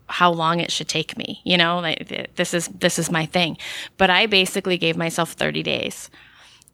how 0.06 0.30
long 0.30 0.60
it 0.60 0.70
should 0.70 0.88
take 0.88 1.18
me. 1.18 1.40
You 1.42 1.56
know, 1.56 1.80
like 1.80 2.36
this 2.36 2.54
is, 2.54 2.68
this 2.68 3.00
is 3.00 3.10
my 3.10 3.26
thing. 3.26 3.58
But 3.96 4.10
I 4.10 4.26
basically 4.26 4.78
gave 4.78 4.96
myself 4.96 5.32
30 5.32 5.64
days 5.64 6.08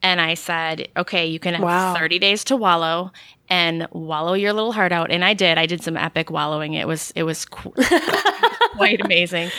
and 0.03 0.21
I 0.21 0.35
said, 0.35 0.89
okay, 0.97 1.27
you 1.27 1.39
can 1.39 1.55
have 1.55 1.63
wow. 1.63 1.95
30 1.95 2.19
days 2.19 2.45
to 2.45 2.57
wallow 2.57 3.13
and 3.51 3.89
wallow 3.91 4.35
your 4.35 4.53
little 4.53 4.73
heart 4.73 4.93
out. 4.93 5.11
And 5.11 5.25
I 5.25 5.35
did. 5.35 5.59
I 5.59 5.67
did 5.67 5.83
some 5.83 5.97
epic 5.97 6.31
wallowing. 6.31 6.75
It 6.75 6.87
was, 6.87 7.13
it 7.17 7.25
was 7.25 7.45
qu- 7.45 7.73
quite 8.77 9.01
amazing. 9.05 9.51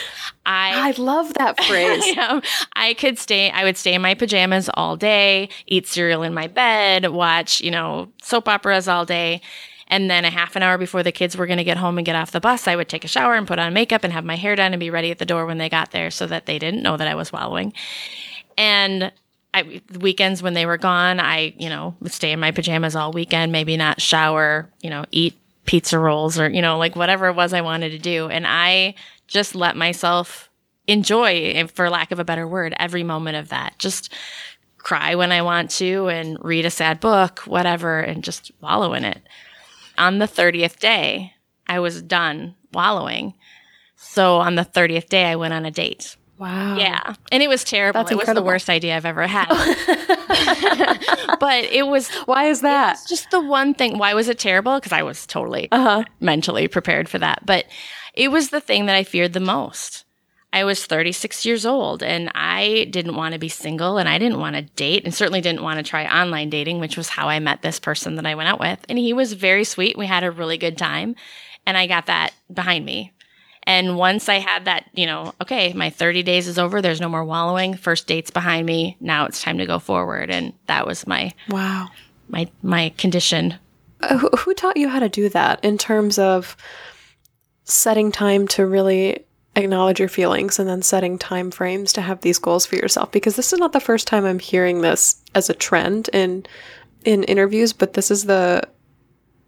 I, 0.46 0.90
I 0.90 0.94
love 0.96 1.34
that 1.34 1.62
phrase. 1.64 2.02
I, 2.16 2.42
I 2.74 2.94
could 2.94 3.18
stay, 3.18 3.50
I 3.50 3.64
would 3.64 3.76
stay 3.76 3.94
in 3.94 4.02
my 4.02 4.14
pajamas 4.14 4.70
all 4.74 4.96
day, 4.96 5.48
eat 5.66 5.86
cereal 5.86 6.22
in 6.22 6.32
my 6.32 6.46
bed, 6.46 7.10
watch, 7.10 7.60
you 7.60 7.70
know, 7.70 8.10
soap 8.22 8.48
operas 8.48 8.88
all 8.88 9.04
day. 9.04 9.42
And 9.88 10.08
then 10.08 10.24
a 10.24 10.30
half 10.30 10.54
an 10.54 10.62
hour 10.62 10.78
before 10.78 11.02
the 11.02 11.10
kids 11.10 11.36
were 11.36 11.46
going 11.46 11.58
to 11.58 11.64
get 11.64 11.76
home 11.76 11.98
and 11.98 12.06
get 12.06 12.14
off 12.14 12.30
the 12.30 12.40
bus, 12.40 12.68
I 12.68 12.76
would 12.76 12.88
take 12.88 13.04
a 13.04 13.08
shower 13.08 13.34
and 13.34 13.46
put 13.46 13.58
on 13.58 13.74
makeup 13.74 14.04
and 14.04 14.12
have 14.12 14.24
my 14.24 14.36
hair 14.36 14.54
done 14.54 14.72
and 14.72 14.78
be 14.78 14.88
ready 14.88 15.10
at 15.10 15.18
the 15.18 15.26
door 15.26 15.46
when 15.46 15.58
they 15.58 15.68
got 15.68 15.90
there 15.90 16.12
so 16.12 16.28
that 16.28 16.46
they 16.46 16.60
didn't 16.60 16.84
know 16.84 16.96
that 16.96 17.08
I 17.08 17.16
was 17.16 17.32
wallowing. 17.32 17.72
And 18.56 19.10
I, 19.52 19.82
weekends 19.98 20.42
when 20.42 20.54
they 20.54 20.66
were 20.66 20.78
gone, 20.78 21.18
I, 21.18 21.54
you 21.58 21.68
know, 21.68 21.96
would 22.00 22.12
stay 22.12 22.32
in 22.32 22.40
my 22.40 22.50
pajamas 22.52 22.94
all 22.94 23.12
weekend, 23.12 23.52
maybe 23.52 23.76
not 23.76 24.00
shower, 24.00 24.70
you 24.80 24.90
know, 24.90 25.04
eat 25.10 25.36
pizza 25.64 25.98
rolls 25.98 26.38
or, 26.38 26.48
you 26.48 26.62
know, 26.62 26.78
like 26.78 26.96
whatever 26.96 27.28
it 27.28 27.34
was 27.34 27.52
I 27.52 27.60
wanted 27.60 27.90
to 27.90 27.98
do. 27.98 28.28
And 28.28 28.46
I 28.46 28.94
just 29.26 29.54
let 29.54 29.76
myself 29.76 30.50
enjoy, 30.86 31.66
for 31.74 31.90
lack 31.90 32.12
of 32.12 32.18
a 32.18 32.24
better 32.24 32.46
word, 32.46 32.74
every 32.78 33.02
moment 33.02 33.36
of 33.36 33.48
that. 33.48 33.78
Just 33.78 34.12
cry 34.78 35.14
when 35.14 35.32
I 35.32 35.42
want 35.42 35.70
to 35.72 36.08
and 36.08 36.38
read 36.40 36.64
a 36.64 36.70
sad 36.70 37.00
book, 37.00 37.40
whatever, 37.40 38.00
and 38.00 38.24
just 38.24 38.50
wallow 38.60 38.94
in 38.94 39.04
it. 39.04 39.20
On 39.98 40.18
the 40.18 40.26
30th 40.26 40.78
day, 40.78 41.34
I 41.66 41.80
was 41.80 42.02
done 42.02 42.54
wallowing. 42.72 43.34
So 43.96 44.38
on 44.38 44.54
the 44.54 44.64
30th 44.64 45.08
day, 45.08 45.24
I 45.26 45.36
went 45.36 45.54
on 45.54 45.66
a 45.66 45.70
date. 45.70 46.16
Wow. 46.40 46.78
Yeah. 46.78 47.14
And 47.30 47.42
it 47.42 47.48
was 47.48 47.64
terrible. 47.64 48.00
That's 48.00 48.12
it 48.12 48.14
incredible. 48.14 48.42
was 48.42 48.44
the 48.44 48.46
worst 48.46 48.70
idea 48.70 48.96
I've 48.96 49.04
ever 49.04 49.26
had. 49.26 49.46
but 51.38 51.64
it 51.64 51.86
was. 51.86 52.08
Why 52.24 52.46
is 52.46 52.62
that? 52.62 52.98
just 53.06 53.30
the 53.30 53.40
one 53.40 53.74
thing. 53.74 53.98
Why 53.98 54.14
was 54.14 54.26
it 54.26 54.38
terrible? 54.38 54.76
Because 54.76 54.92
I 54.92 55.02
was 55.02 55.26
totally 55.26 55.68
uh-huh. 55.70 56.04
mentally 56.18 56.66
prepared 56.66 57.10
for 57.10 57.18
that. 57.18 57.44
But 57.44 57.66
it 58.14 58.30
was 58.30 58.48
the 58.48 58.60
thing 58.60 58.86
that 58.86 58.96
I 58.96 59.04
feared 59.04 59.34
the 59.34 59.40
most. 59.40 60.06
I 60.52 60.64
was 60.64 60.84
36 60.86 61.44
years 61.44 61.66
old 61.66 62.02
and 62.02 62.30
I 62.34 62.88
didn't 62.90 63.14
want 63.14 63.34
to 63.34 63.38
be 63.38 63.48
single 63.48 63.98
and 63.98 64.08
I 64.08 64.18
didn't 64.18 64.40
want 64.40 64.56
to 64.56 64.62
date 64.62 65.04
and 65.04 65.14
certainly 65.14 65.42
didn't 65.42 65.62
want 65.62 65.76
to 65.76 65.88
try 65.88 66.06
online 66.06 66.50
dating, 66.50 66.80
which 66.80 66.96
was 66.96 67.10
how 67.10 67.28
I 67.28 67.38
met 67.38 67.62
this 67.62 67.78
person 67.78 68.16
that 68.16 68.26
I 68.26 68.34
went 68.34 68.48
out 68.48 68.58
with. 68.58 68.84
And 68.88 68.98
he 68.98 69.12
was 69.12 69.34
very 69.34 69.62
sweet. 69.62 69.96
We 69.96 70.06
had 70.06 70.24
a 70.24 70.30
really 70.30 70.58
good 70.58 70.76
time 70.76 71.14
and 71.66 71.76
I 71.76 71.86
got 71.86 72.06
that 72.06 72.32
behind 72.52 72.84
me. 72.84 73.12
And 73.70 73.96
once 73.96 74.28
I 74.28 74.40
had 74.40 74.64
that, 74.64 74.86
you 74.94 75.06
know, 75.06 75.32
okay, 75.40 75.72
my 75.74 75.90
30 75.90 76.24
days 76.24 76.48
is 76.48 76.58
over. 76.58 76.82
There's 76.82 77.00
no 77.00 77.08
more 77.08 77.24
wallowing. 77.24 77.76
First 77.76 78.08
date's 78.08 78.32
behind 78.32 78.66
me. 78.66 78.96
Now 78.98 79.26
it's 79.26 79.40
time 79.40 79.58
to 79.58 79.66
go 79.66 79.78
forward. 79.78 80.28
And 80.28 80.52
that 80.66 80.88
was 80.88 81.06
my 81.06 81.32
wow, 81.48 81.86
my 82.28 82.50
my 82.64 82.92
condition. 82.98 83.54
Uh, 84.00 84.18
who, 84.18 84.28
who 84.30 84.54
taught 84.54 84.76
you 84.76 84.88
how 84.88 84.98
to 84.98 85.08
do 85.08 85.28
that 85.28 85.64
in 85.64 85.78
terms 85.78 86.18
of 86.18 86.56
setting 87.62 88.10
time 88.10 88.48
to 88.48 88.66
really 88.66 89.24
acknowledge 89.54 90.00
your 90.00 90.08
feelings 90.08 90.58
and 90.58 90.68
then 90.68 90.82
setting 90.82 91.16
time 91.16 91.52
frames 91.52 91.92
to 91.92 92.00
have 92.00 92.22
these 92.22 92.40
goals 92.40 92.66
for 92.66 92.74
yourself? 92.74 93.12
Because 93.12 93.36
this 93.36 93.52
is 93.52 93.60
not 93.60 93.72
the 93.72 93.78
first 93.78 94.08
time 94.08 94.24
I'm 94.24 94.40
hearing 94.40 94.80
this 94.80 95.22
as 95.36 95.48
a 95.48 95.54
trend 95.54 96.10
in 96.12 96.44
in 97.04 97.22
interviews, 97.22 97.72
but 97.72 97.92
this 97.92 98.10
is 98.10 98.24
the 98.24 98.68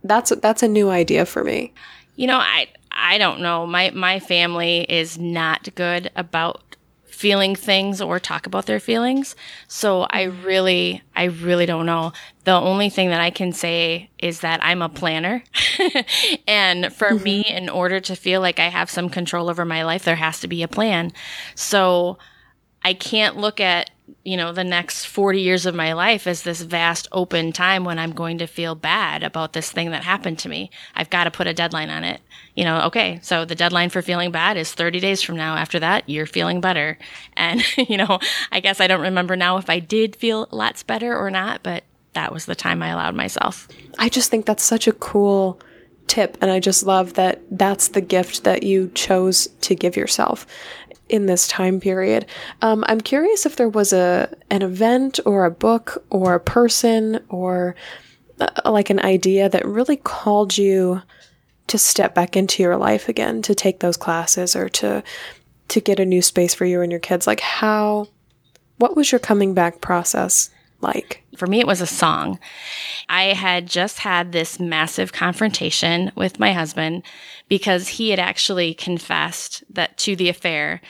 that's 0.04 0.30
that's 0.36 0.62
a 0.62 0.68
new 0.68 0.90
idea 0.90 1.26
for 1.26 1.42
me. 1.42 1.74
You 2.14 2.28
know, 2.28 2.36
I 2.38 2.68
I 2.94 3.18
don't 3.18 3.40
know. 3.40 3.66
My 3.66 3.90
my 3.90 4.20
family 4.20 4.80
is 4.88 5.18
not 5.18 5.74
good 5.74 6.10
about 6.16 6.72
feeling 7.22 7.54
things 7.54 8.00
or 8.00 8.18
talk 8.18 8.46
about 8.46 8.66
their 8.66 8.80
feelings. 8.80 9.36
So 9.68 10.08
I 10.10 10.22
really 10.22 11.02
I 11.14 11.24
really 11.24 11.66
don't 11.66 11.86
know. 11.86 12.12
The 12.42 12.50
only 12.50 12.90
thing 12.90 13.10
that 13.10 13.20
I 13.20 13.30
can 13.30 13.52
say 13.52 14.10
is 14.18 14.40
that 14.40 14.58
I'm 14.60 14.82
a 14.82 14.88
planner. 14.88 15.44
and 16.48 16.92
for 16.92 17.10
mm-hmm. 17.10 17.22
me 17.22 17.40
in 17.42 17.68
order 17.68 18.00
to 18.00 18.16
feel 18.16 18.40
like 18.40 18.58
I 18.58 18.70
have 18.70 18.90
some 18.90 19.08
control 19.08 19.48
over 19.48 19.64
my 19.64 19.84
life, 19.84 20.02
there 20.02 20.16
has 20.16 20.40
to 20.40 20.48
be 20.48 20.64
a 20.64 20.68
plan. 20.68 21.12
So 21.54 22.18
I 22.82 22.92
can't 22.92 23.36
look 23.36 23.60
at 23.60 23.91
you 24.24 24.36
know, 24.36 24.52
the 24.52 24.64
next 24.64 25.06
40 25.06 25.40
years 25.40 25.66
of 25.66 25.74
my 25.74 25.92
life 25.92 26.26
is 26.26 26.42
this 26.42 26.60
vast 26.60 27.08
open 27.12 27.52
time 27.52 27.84
when 27.84 27.98
I'm 27.98 28.12
going 28.12 28.38
to 28.38 28.46
feel 28.46 28.74
bad 28.74 29.22
about 29.22 29.52
this 29.52 29.70
thing 29.70 29.90
that 29.90 30.04
happened 30.04 30.38
to 30.40 30.48
me. 30.48 30.70
I've 30.94 31.10
got 31.10 31.24
to 31.24 31.30
put 31.30 31.46
a 31.46 31.54
deadline 31.54 31.90
on 31.90 32.04
it. 32.04 32.20
You 32.54 32.64
know, 32.64 32.82
okay, 32.82 33.18
so 33.22 33.44
the 33.44 33.54
deadline 33.54 33.90
for 33.90 34.02
feeling 34.02 34.30
bad 34.30 34.56
is 34.56 34.72
30 34.72 35.00
days 35.00 35.22
from 35.22 35.36
now. 35.36 35.56
After 35.56 35.80
that, 35.80 36.08
you're 36.08 36.26
feeling 36.26 36.60
better. 36.60 36.98
And, 37.36 37.62
you 37.88 37.96
know, 37.96 38.18
I 38.50 38.60
guess 38.60 38.80
I 38.80 38.86
don't 38.86 39.00
remember 39.00 39.36
now 39.36 39.56
if 39.56 39.68
I 39.68 39.78
did 39.78 40.16
feel 40.16 40.48
lots 40.50 40.82
better 40.82 41.16
or 41.16 41.30
not, 41.30 41.62
but 41.62 41.84
that 42.12 42.32
was 42.32 42.46
the 42.46 42.54
time 42.54 42.82
I 42.82 42.88
allowed 42.88 43.14
myself. 43.14 43.68
I 43.98 44.08
just 44.08 44.30
think 44.30 44.46
that's 44.46 44.64
such 44.64 44.86
a 44.86 44.92
cool 44.92 45.60
tip. 46.06 46.36
And 46.40 46.50
I 46.50 46.60
just 46.60 46.84
love 46.84 47.14
that 47.14 47.40
that's 47.50 47.88
the 47.88 48.00
gift 48.00 48.44
that 48.44 48.62
you 48.62 48.90
chose 48.94 49.48
to 49.62 49.74
give 49.74 49.96
yourself 49.96 50.46
in 51.12 51.26
this 51.26 51.46
time 51.46 51.78
period. 51.78 52.26
Um, 52.62 52.84
I'm 52.88 53.00
curious 53.00 53.44
if 53.44 53.56
there 53.56 53.68
was 53.68 53.92
a 53.92 54.34
an 54.50 54.62
event 54.62 55.20
or 55.26 55.44
a 55.44 55.50
book 55.50 56.04
or 56.10 56.34
a 56.34 56.40
person 56.40 57.22
or 57.28 57.76
uh, 58.40 58.48
like 58.64 58.90
an 58.90 58.98
idea 59.00 59.48
that 59.48 59.66
really 59.66 59.98
called 59.98 60.56
you 60.56 61.02
to 61.68 61.78
step 61.78 62.14
back 62.14 62.36
into 62.36 62.62
your 62.62 62.76
life 62.76 63.08
again, 63.08 63.42
to 63.42 63.54
take 63.54 63.80
those 63.80 63.96
classes 63.96 64.56
or 64.56 64.68
to 64.70 65.04
to 65.68 65.80
get 65.80 66.00
a 66.00 66.06
new 66.06 66.22
space 66.22 66.54
for 66.54 66.64
you 66.64 66.80
and 66.80 66.90
your 66.90 67.00
kids. 67.00 67.26
Like 67.26 67.40
how 67.40 68.08
what 68.78 68.96
was 68.96 69.12
your 69.12 69.18
coming 69.18 69.52
back 69.54 69.80
process 69.82 70.50
like? 70.82 71.22
For 71.36 71.46
me, 71.46 71.60
it 71.60 71.66
was 71.66 71.80
a 71.80 71.86
song. 71.86 72.38
I 73.08 73.32
had 73.34 73.66
just 73.66 74.00
had 74.00 74.32
this 74.32 74.60
massive 74.60 75.12
confrontation 75.12 76.12
with 76.14 76.38
my 76.38 76.52
husband 76.52 77.04
because 77.48 77.88
he 77.88 78.10
had 78.10 78.18
actually 78.18 78.74
confessed 78.74 79.64
that 79.70 79.96
to 79.98 80.16
the 80.16 80.28
affair. 80.28 80.80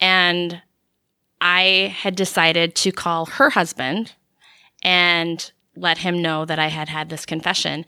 And 0.00 0.62
I 1.40 1.94
had 1.96 2.14
decided 2.14 2.74
to 2.76 2.92
call 2.92 3.26
her 3.26 3.50
husband 3.50 4.12
and 4.82 5.50
let 5.74 5.98
him 5.98 6.20
know 6.20 6.44
that 6.44 6.58
I 6.58 6.68
had 6.68 6.88
had 6.88 7.08
this 7.08 7.26
confession. 7.26 7.84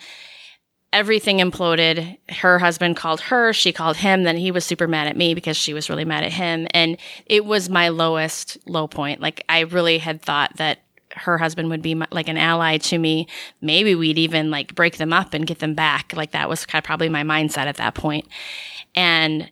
Everything 0.93 1.39
imploded. 1.39 2.19
Her 2.31 2.59
husband 2.59 2.97
called 2.97 3.21
her, 3.23 3.53
she 3.53 3.73
called 3.73 3.97
him, 3.97 4.23
then 4.23 4.37
he 4.37 4.51
was 4.51 4.65
super 4.65 4.87
mad 4.87 5.09
at 5.09 5.17
me 5.17 5.35
because 5.35 5.57
she 5.57 5.75
was 5.75 5.91
really 5.91 6.05
mad 6.05 6.25
at 6.25 6.33
him. 6.33 6.67
And 6.71 6.97
it 7.27 7.45
was 7.45 7.69
my 7.69 7.89
lowest 7.89 8.59
low 8.67 8.87
point. 8.87 9.21
Like 9.21 9.45
I 9.49 9.61
really 9.61 9.99
had 9.99 10.23
thought 10.23 10.57
that 10.57 10.84
her 11.15 11.39
husband 11.39 11.71
would 11.71 11.83
be 11.83 11.95
my, 11.95 12.07
like 12.11 12.29
an 12.29 12.37
ally 12.37 12.79
to 12.79 12.99
me. 12.99 13.27
Maybe 13.61 13.95
we'd 13.95 14.19
even 14.19 14.51
like 14.51 14.75
break 14.75 14.97
them 14.97 15.13
up 15.13 15.35
and 15.35 15.47
get 15.47 15.59
them 15.59 15.75
back. 15.75 16.13
Like 16.15 16.33
that 16.33 16.49
was 16.49 16.67
kind 16.67 16.83
of 16.83 16.87
probably 16.87 17.09
my 17.09 17.23
mindset 17.23 17.67
at 17.67 17.77
that 17.77 17.95
point. 17.95 18.27
And 18.95 19.51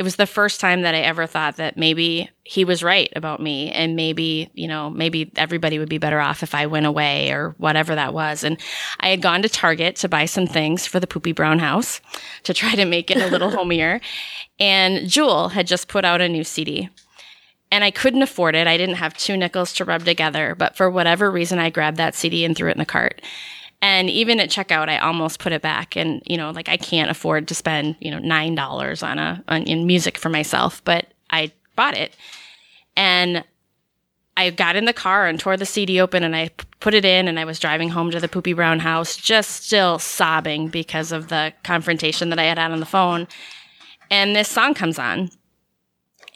it 0.00 0.02
was 0.02 0.16
the 0.16 0.26
first 0.26 0.62
time 0.62 0.80
that 0.80 0.94
I 0.94 1.00
ever 1.00 1.26
thought 1.26 1.56
that 1.56 1.76
maybe 1.76 2.30
he 2.42 2.64
was 2.64 2.82
right 2.82 3.12
about 3.14 3.38
me 3.38 3.70
and 3.70 3.96
maybe, 3.96 4.48
you 4.54 4.66
know, 4.66 4.88
maybe 4.88 5.30
everybody 5.36 5.78
would 5.78 5.90
be 5.90 5.98
better 5.98 6.18
off 6.18 6.42
if 6.42 6.54
I 6.54 6.64
went 6.64 6.86
away 6.86 7.30
or 7.32 7.54
whatever 7.58 7.94
that 7.94 8.14
was. 8.14 8.42
And 8.42 8.58
I 9.00 9.10
had 9.10 9.20
gone 9.20 9.42
to 9.42 9.48
Target 9.50 9.96
to 9.96 10.08
buy 10.08 10.24
some 10.24 10.46
things 10.46 10.86
for 10.86 11.00
the 11.00 11.06
poopy 11.06 11.32
brown 11.32 11.58
house 11.58 12.00
to 12.44 12.54
try 12.54 12.74
to 12.76 12.86
make 12.86 13.10
it 13.10 13.18
a 13.18 13.26
little 13.26 13.50
homier. 13.56 14.00
And 14.58 15.06
Jewel 15.06 15.50
had 15.50 15.66
just 15.66 15.88
put 15.88 16.06
out 16.06 16.22
a 16.22 16.30
new 16.30 16.44
CD. 16.44 16.88
And 17.72 17.84
I 17.84 17.90
couldn't 17.90 18.22
afford 18.22 18.56
it. 18.56 18.66
I 18.66 18.76
didn't 18.76 18.96
have 18.96 19.16
two 19.16 19.36
nickels 19.36 19.72
to 19.74 19.84
rub 19.84 20.04
together, 20.04 20.54
but 20.56 20.76
for 20.76 20.90
whatever 20.90 21.30
reason, 21.30 21.58
I 21.58 21.70
grabbed 21.70 21.98
that 21.98 22.14
CD 22.14 22.44
and 22.44 22.56
threw 22.56 22.68
it 22.68 22.72
in 22.72 22.78
the 22.78 22.84
cart. 22.84 23.22
And 23.82 24.10
even 24.10 24.40
at 24.40 24.50
checkout, 24.50 24.88
I 24.88 24.98
almost 24.98 25.38
put 25.38 25.52
it 25.52 25.62
back. 25.62 25.96
And, 25.96 26.22
you 26.26 26.36
know, 26.36 26.50
like 26.50 26.68
I 26.68 26.76
can't 26.76 27.10
afford 27.10 27.48
to 27.48 27.54
spend, 27.54 27.96
you 28.00 28.10
know, 28.10 28.18
$9 28.18 29.06
on 29.06 29.18
a, 29.18 29.42
on, 29.48 29.62
in 29.62 29.86
music 29.86 30.18
for 30.18 30.28
myself, 30.28 30.82
but 30.84 31.06
I 31.30 31.52
bought 31.76 31.96
it. 31.96 32.14
And 32.96 33.44
I 34.36 34.50
got 34.50 34.76
in 34.76 34.84
the 34.84 34.92
car 34.92 35.26
and 35.26 35.38
tore 35.38 35.56
the 35.56 35.66
CD 35.66 36.00
open 36.00 36.24
and 36.24 36.34
I 36.34 36.50
put 36.80 36.94
it 36.94 37.04
in 37.04 37.28
and 37.28 37.38
I 37.38 37.44
was 37.44 37.58
driving 37.58 37.90
home 37.90 38.10
to 38.10 38.20
the 38.20 38.28
poopy 38.28 38.52
brown 38.52 38.80
house, 38.80 39.16
just 39.16 39.64
still 39.64 39.98
sobbing 39.98 40.68
because 40.68 41.12
of 41.12 41.28
the 41.28 41.52
confrontation 41.62 42.30
that 42.30 42.38
I 42.38 42.44
had 42.44 42.58
had 42.58 42.72
on 42.72 42.80
the 42.80 42.86
phone. 42.86 43.28
And 44.10 44.34
this 44.34 44.48
song 44.48 44.74
comes 44.74 44.98
on 44.98 45.30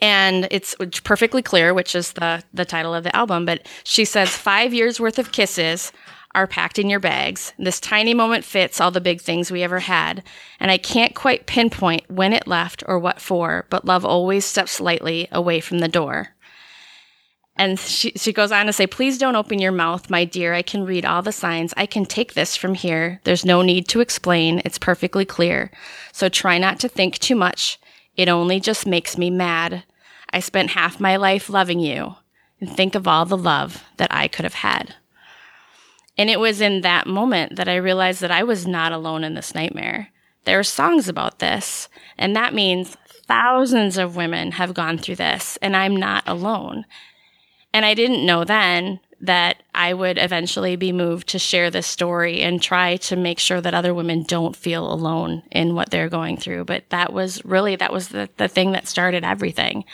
and 0.04 0.48
it's 0.50 0.76
perfectly 1.00 1.40
clear, 1.40 1.72
which 1.72 1.94
is 1.94 2.12
the, 2.12 2.42
the 2.52 2.66
title 2.66 2.94
of 2.94 3.04
the 3.04 3.16
album, 3.16 3.46
but 3.46 3.66
she 3.84 4.04
says 4.04 4.28
five 4.28 4.74
years 4.74 5.00
worth 5.00 5.18
of 5.18 5.32
kisses 5.32 5.92
are 6.34 6.46
packed 6.46 6.78
in 6.78 6.90
your 6.90 7.00
bags. 7.00 7.54
This 7.58 7.80
tiny 7.80 8.12
moment 8.12 8.44
fits 8.44 8.82
all 8.82 8.90
the 8.90 9.00
big 9.00 9.22
things 9.22 9.50
we 9.50 9.62
ever 9.62 9.78
had. 9.78 10.22
And 10.60 10.70
I 10.70 10.76
can't 10.76 11.14
quite 11.14 11.46
pinpoint 11.46 12.10
when 12.10 12.34
it 12.34 12.46
left 12.46 12.84
or 12.86 12.98
what 12.98 13.18
for, 13.18 13.64
but 13.70 13.86
love 13.86 14.04
always 14.04 14.44
steps 14.44 14.78
lightly 14.78 15.26
away 15.32 15.60
from 15.60 15.78
the 15.78 15.88
door. 15.88 16.34
And 17.56 17.80
she, 17.80 18.10
she 18.10 18.34
goes 18.34 18.52
on 18.52 18.66
to 18.66 18.74
say, 18.74 18.86
Please 18.86 19.16
don't 19.16 19.36
open 19.36 19.58
your 19.58 19.72
mouth, 19.72 20.10
my 20.10 20.26
dear. 20.26 20.52
I 20.52 20.60
can 20.60 20.84
read 20.84 21.06
all 21.06 21.22
the 21.22 21.32
signs. 21.32 21.72
I 21.78 21.86
can 21.86 22.04
take 22.04 22.34
this 22.34 22.58
from 22.58 22.74
here. 22.74 23.22
There's 23.24 23.46
no 23.46 23.62
need 23.62 23.88
to 23.88 24.00
explain. 24.00 24.60
It's 24.66 24.76
perfectly 24.76 25.24
clear. 25.24 25.70
So 26.12 26.28
try 26.28 26.58
not 26.58 26.78
to 26.80 26.90
think 26.90 27.18
too 27.18 27.36
much. 27.36 27.78
It 28.16 28.28
only 28.28 28.60
just 28.60 28.86
makes 28.86 29.16
me 29.16 29.30
mad. 29.30 29.84
I 30.34 30.40
spent 30.40 30.70
half 30.70 31.00
my 31.00 31.16
life 31.16 31.48
loving 31.48 31.80
you. 31.80 32.16
And 32.60 32.74
think 32.74 32.94
of 32.94 33.06
all 33.06 33.24
the 33.24 33.36
love 33.36 33.84
that 33.96 34.12
I 34.12 34.28
could 34.28 34.44
have 34.44 34.54
had. 34.54 34.94
And 36.16 36.30
it 36.30 36.40
was 36.40 36.60
in 36.60 36.80
that 36.82 37.06
moment 37.06 37.56
that 37.56 37.68
I 37.68 37.76
realized 37.76 38.20
that 38.20 38.30
I 38.30 38.42
was 38.42 38.66
not 38.66 38.92
alone 38.92 39.24
in 39.24 39.34
this 39.34 39.54
nightmare. 39.54 40.08
There 40.44 40.58
are 40.58 40.64
songs 40.64 41.08
about 41.08 41.40
this, 41.40 41.88
and 42.16 42.36
that 42.36 42.54
means 42.54 42.96
thousands 43.26 43.98
of 43.98 44.16
women 44.16 44.52
have 44.52 44.74
gone 44.74 44.98
through 44.98 45.16
this, 45.16 45.58
and 45.62 45.76
I'm 45.76 45.96
not 45.96 46.22
alone. 46.26 46.84
And 47.72 47.84
I 47.84 47.94
didn't 47.94 48.24
know 48.24 48.44
then 48.44 49.00
that 49.20 49.62
I 49.74 49.94
would 49.94 50.18
eventually 50.18 50.76
be 50.76 50.92
moved 50.92 51.28
to 51.28 51.38
share 51.38 51.70
this 51.70 51.86
story 51.86 52.42
and 52.42 52.62
try 52.62 52.96
to 52.96 53.16
make 53.16 53.38
sure 53.38 53.60
that 53.60 53.74
other 53.74 53.94
women 53.94 54.22
don't 54.22 54.54
feel 54.54 54.92
alone 54.92 55.42
in 55.50 55.74
what 55.74 55.90
they're 55.90 56.08
going 56.08 56.36
through. 56.36 56.64
But 56.64 56.88
that 56.90 57.12
was 57.12 57.44
really, 57.44 57.74
that 57.76 57.92
was 57.92 58.08
the, 58.08 58.28
the 58.36 58.48
thing 58.48 58.72
that 58.72 58.86
started 58.86 59.24
everything. 59.24 59.84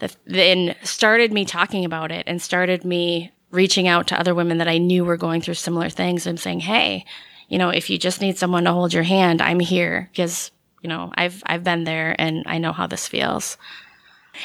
The, 0.00 0.42
and 0.42 0.76
started 0.82 1.32
me 1.32 1.44
talking 1.44 1.84
about 1.84 2.10
it 2.10 2.24
and 2.26 2.42
started 2.42 2.84
me 2.84 3.32
reaching 3.50 3.88
out 3.88 4.06
to 4.08 4.18
other 4.18 4.34
women 4.34 4.58
that 4.58 4.68
I 4.68 4.78
knew 4.78 5.04
were 5.04 5.16
going 5.16 5.40
through 5.40 5.54
similar 5.54 5.88
things 5.88 6.26
and 6.26 6.38
saying, 6.38 6.60
Hey, 6.60 7.04
you 7.48 7.58
know, 7.58 7.70
if 7.70 7.90
you 7.90 7.98
just 7.98 8.20
need 8.20 8.38
someone 8.38 8.64
to 8.64 8.72
hold 8.72 8.92
your 8.92 9.02
hand, 9.02 9.42
I'm 9.42 9.60
here 9.60 10.08
because, 10.12 10.50
you 10.82 10.88
know, 10.88 11.12
I've, 11.16 11.42
I've 11.46 11.64
been 11.64 11.84
there 11.84 12.14
and 12.18 12.44
I 12.46 12.58
know 12.58 12.72
how 12.72 12.86
this 12.86 13.08
feels. 13.08 13.56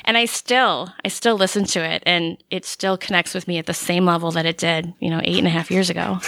And 0.04 0.18
I 0.18 0.26
still, 0.26 0.94
I 1.04 1.08
still 1.08 1.36
listen 1.36 1.66
to 1.66 1.80
it 1.80 2.04
and 2.06 2.38
it 2.50 2.66
still 2.66 2.98
connects 2.98 3.34
with 3.34 3.48
me 3.48 3.58
at 3.58 3.66
the 3.66 3.74
same 3.74 4.06
level 4.06 4.32
that 4.32 4.46
it 4.46 4.58
did, 4.58 4.94
you 5.00 5.10
know, 5.10 5.22
eight 5.24 5.38
and 5.38 5.48
a 5.48 5.52
half 5.52 5.72
years 5.72 5.90
ago. 5.90 6.20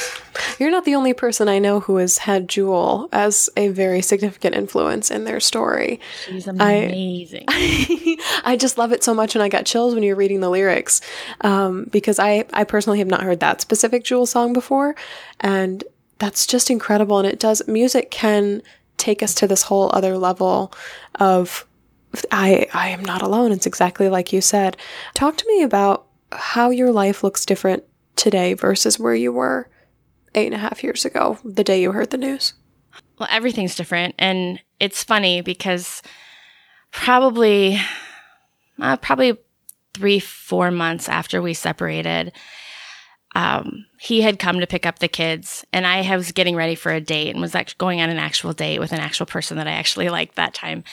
You're 0.59 0.71
not 0.71 0.85
the 0.85 0.95
only 0.95 1.13
person 1.13 1.49
I 1.49 1.59
know 1.59 1.79
who 1.79 1.97
has 1.97 2.19
had 2.19 2.47
Jewel 2.47 3.09
as 3.11 3.49
a 3.57 3.69
very 3.69 4.01
significant 4.01 4.55
influence 4.55 5.11
in 5.11 5.25
their 5.25 5.39
story. 5.39 5.99
She's 6.25 6.47
amazing. 6.47 7.45
I, 7.47 8.17
I 8.45 8.55
just 8.55 8.77
love 8.77 8.91
it 8.91 9.03
so 9.03 9.13
much 9.13 9.35
and 9.35 9.43
I 9.43 9.49
got 9.49 9.65
chills 9.65 9.93
when 9.93 10.03
you're 10.03 10.15
reading 10.15 10.39
the 10.39 10.49
lyrics 10.49 11.01
um, 11.41 11.85
because 11.91 12.19
I, 12.19 12.45
I 12.53 12.63
personally 12.63 12.99
have 12.99 13.07
not 13.07 13.23
heard 13.23 13.39
that 13.41 13.61
specific 13.61 14.03
Jewel 14.03 14.25
song 14.25 14.53
before. 14.53 14.95
And 15.39 15.83
that's 16.19 16.47
just 16.47 16.69
incredible. 16.69 17.19
And 17.19 17.27
it 17.27 17.39
does, 17.39 17.67
music 17.67 18.11
can 18.11 18.61
take 18.97 19.21
us 19.21 19.33
to 19.35 19.47
this 19.47 19.63
whole 19.63 19.91
other 19.93 20.17
level 20.17 20.73
of 21.15 21.65
I, 22.31 22.67
I 22.73 22.89
am 22.89 23.03
not 23.03 23.21
alone. 23.21 23.51
It's 23.51 23.65
exactly 23.65 24.09
like 24.09 24.33
you 24.33 24.41
said. 24.41 24.77
Talk 25.13 25.37
to 25.37 25.47
me 25.47 25.63
about 25.63 26.07
how 26.31 26.69
your 26.69 26.91
life 26.91 27.23
looks 27.23 27.45
different 27.45 27.83
today 28.15 28.53
versus 28.53 28.99
where 28.99 29.15
you 29.15 29.31
were 29.31 29.69
eight 30.35 30.47
and 30.47 30.55
a 30.55 30.59
half 30.59 30.83
years 30.83 31.05
ago, 31.05 31.37
the 31.43 31.63
day 31.63 31.81
you 31.81 31.91
heard 31.91 32.09
the 32.09 32.17
news. 32.17 32.53
Well, 33.19 33.29
everything's 33.31 33.75
different. 33.75 34.15
And 34.19 34.59
it's 34.79 35.03
funny 35.03 35.41
because 35.41 36.01
probably, 36.91 37.79
uh, 38.79 38.97
probably 38.97 39.37
three, 39.93 40.19
four 40.19 40.71
months 40.71 41.09
after 41.09 41.41
we 41.41 41.53
separated, 41.53 42.31
um, 43.37 43.85
he 43.99 44.21
had 44.21 44.39
come 44.39 44.59
to 44.59 44.65
pick 44.65 44.87
up 44.87 44.97
the 44.97 45.07
kids 45.07 45.63
and 45.71 45.85
I 45.85 46.15
was 46.15 46.31
getting 46.31 46.55
ready 46.55 46.73
for 46.73 46.91
a 46.91 46.99
date 46.99 47.29
and 47.29 47.39
was 47.39 47.53
actually 47.53 47.77
going 47.77 48.01
on 48.01 48.09
an 48.09 48.17
actual 48.17 48.51
date 48.51 48.79
with 48.79 48.91
an 48.91 48.99
actual 48.99 49.27
person 49.27 49.57
that 49.57 49.67
I 49.67 49.73
actually 49.73 50.09
liked 50.09 50.37
that 50.37 50.55
time. 50.55 50.83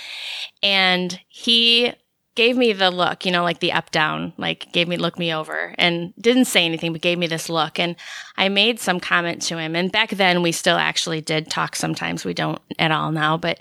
And 0.62 1.18
he 1.28 1.94
gave 2.34 2.58
me 2.58 2.74
the 2.74 2.90
look, 2.90 3.24
you 3.24 3.32
know, 3.32 3.44
like 3.44 3.60
the 3.60 3.72
up 3.72 3.90
down, 3.92 4.34
like 4.36 4.70
gave 4.74 4.88
me, 4.88 4.98
look 4.98 5.18
me 5.18 5.32
over 5.32 5.74
and 5.78 6.12
didn't 6.20 6.44
say 6.44 6.66
anything, 6.66 6.92
but 6.92 7.00
gave 7.00 7.16
me 7.16 7.26
this 7.26 7.48
look. 7.48 7.78
And 7.78 7.96
I 8.36 8.50
made 8.50 8.78
some 8.78 9.00
comment 9.00 9.40
to 9.42 9.56
him. 9.56 9.74
And 9.74 9.90
back 9.90 10.10
then 10.10 10.42
we 10.42 10.52
still 10.52 10.76
actually 10.76 11.22
did 11.22 11.50
talk 11.50 11.74
sometimes. 11.74 12.26
We 12.26 12.34
don't 12.34 12.60
at 12.78 12.92
all 12.92 13.10
now, 13.10 13.38
but, 13.38 13.58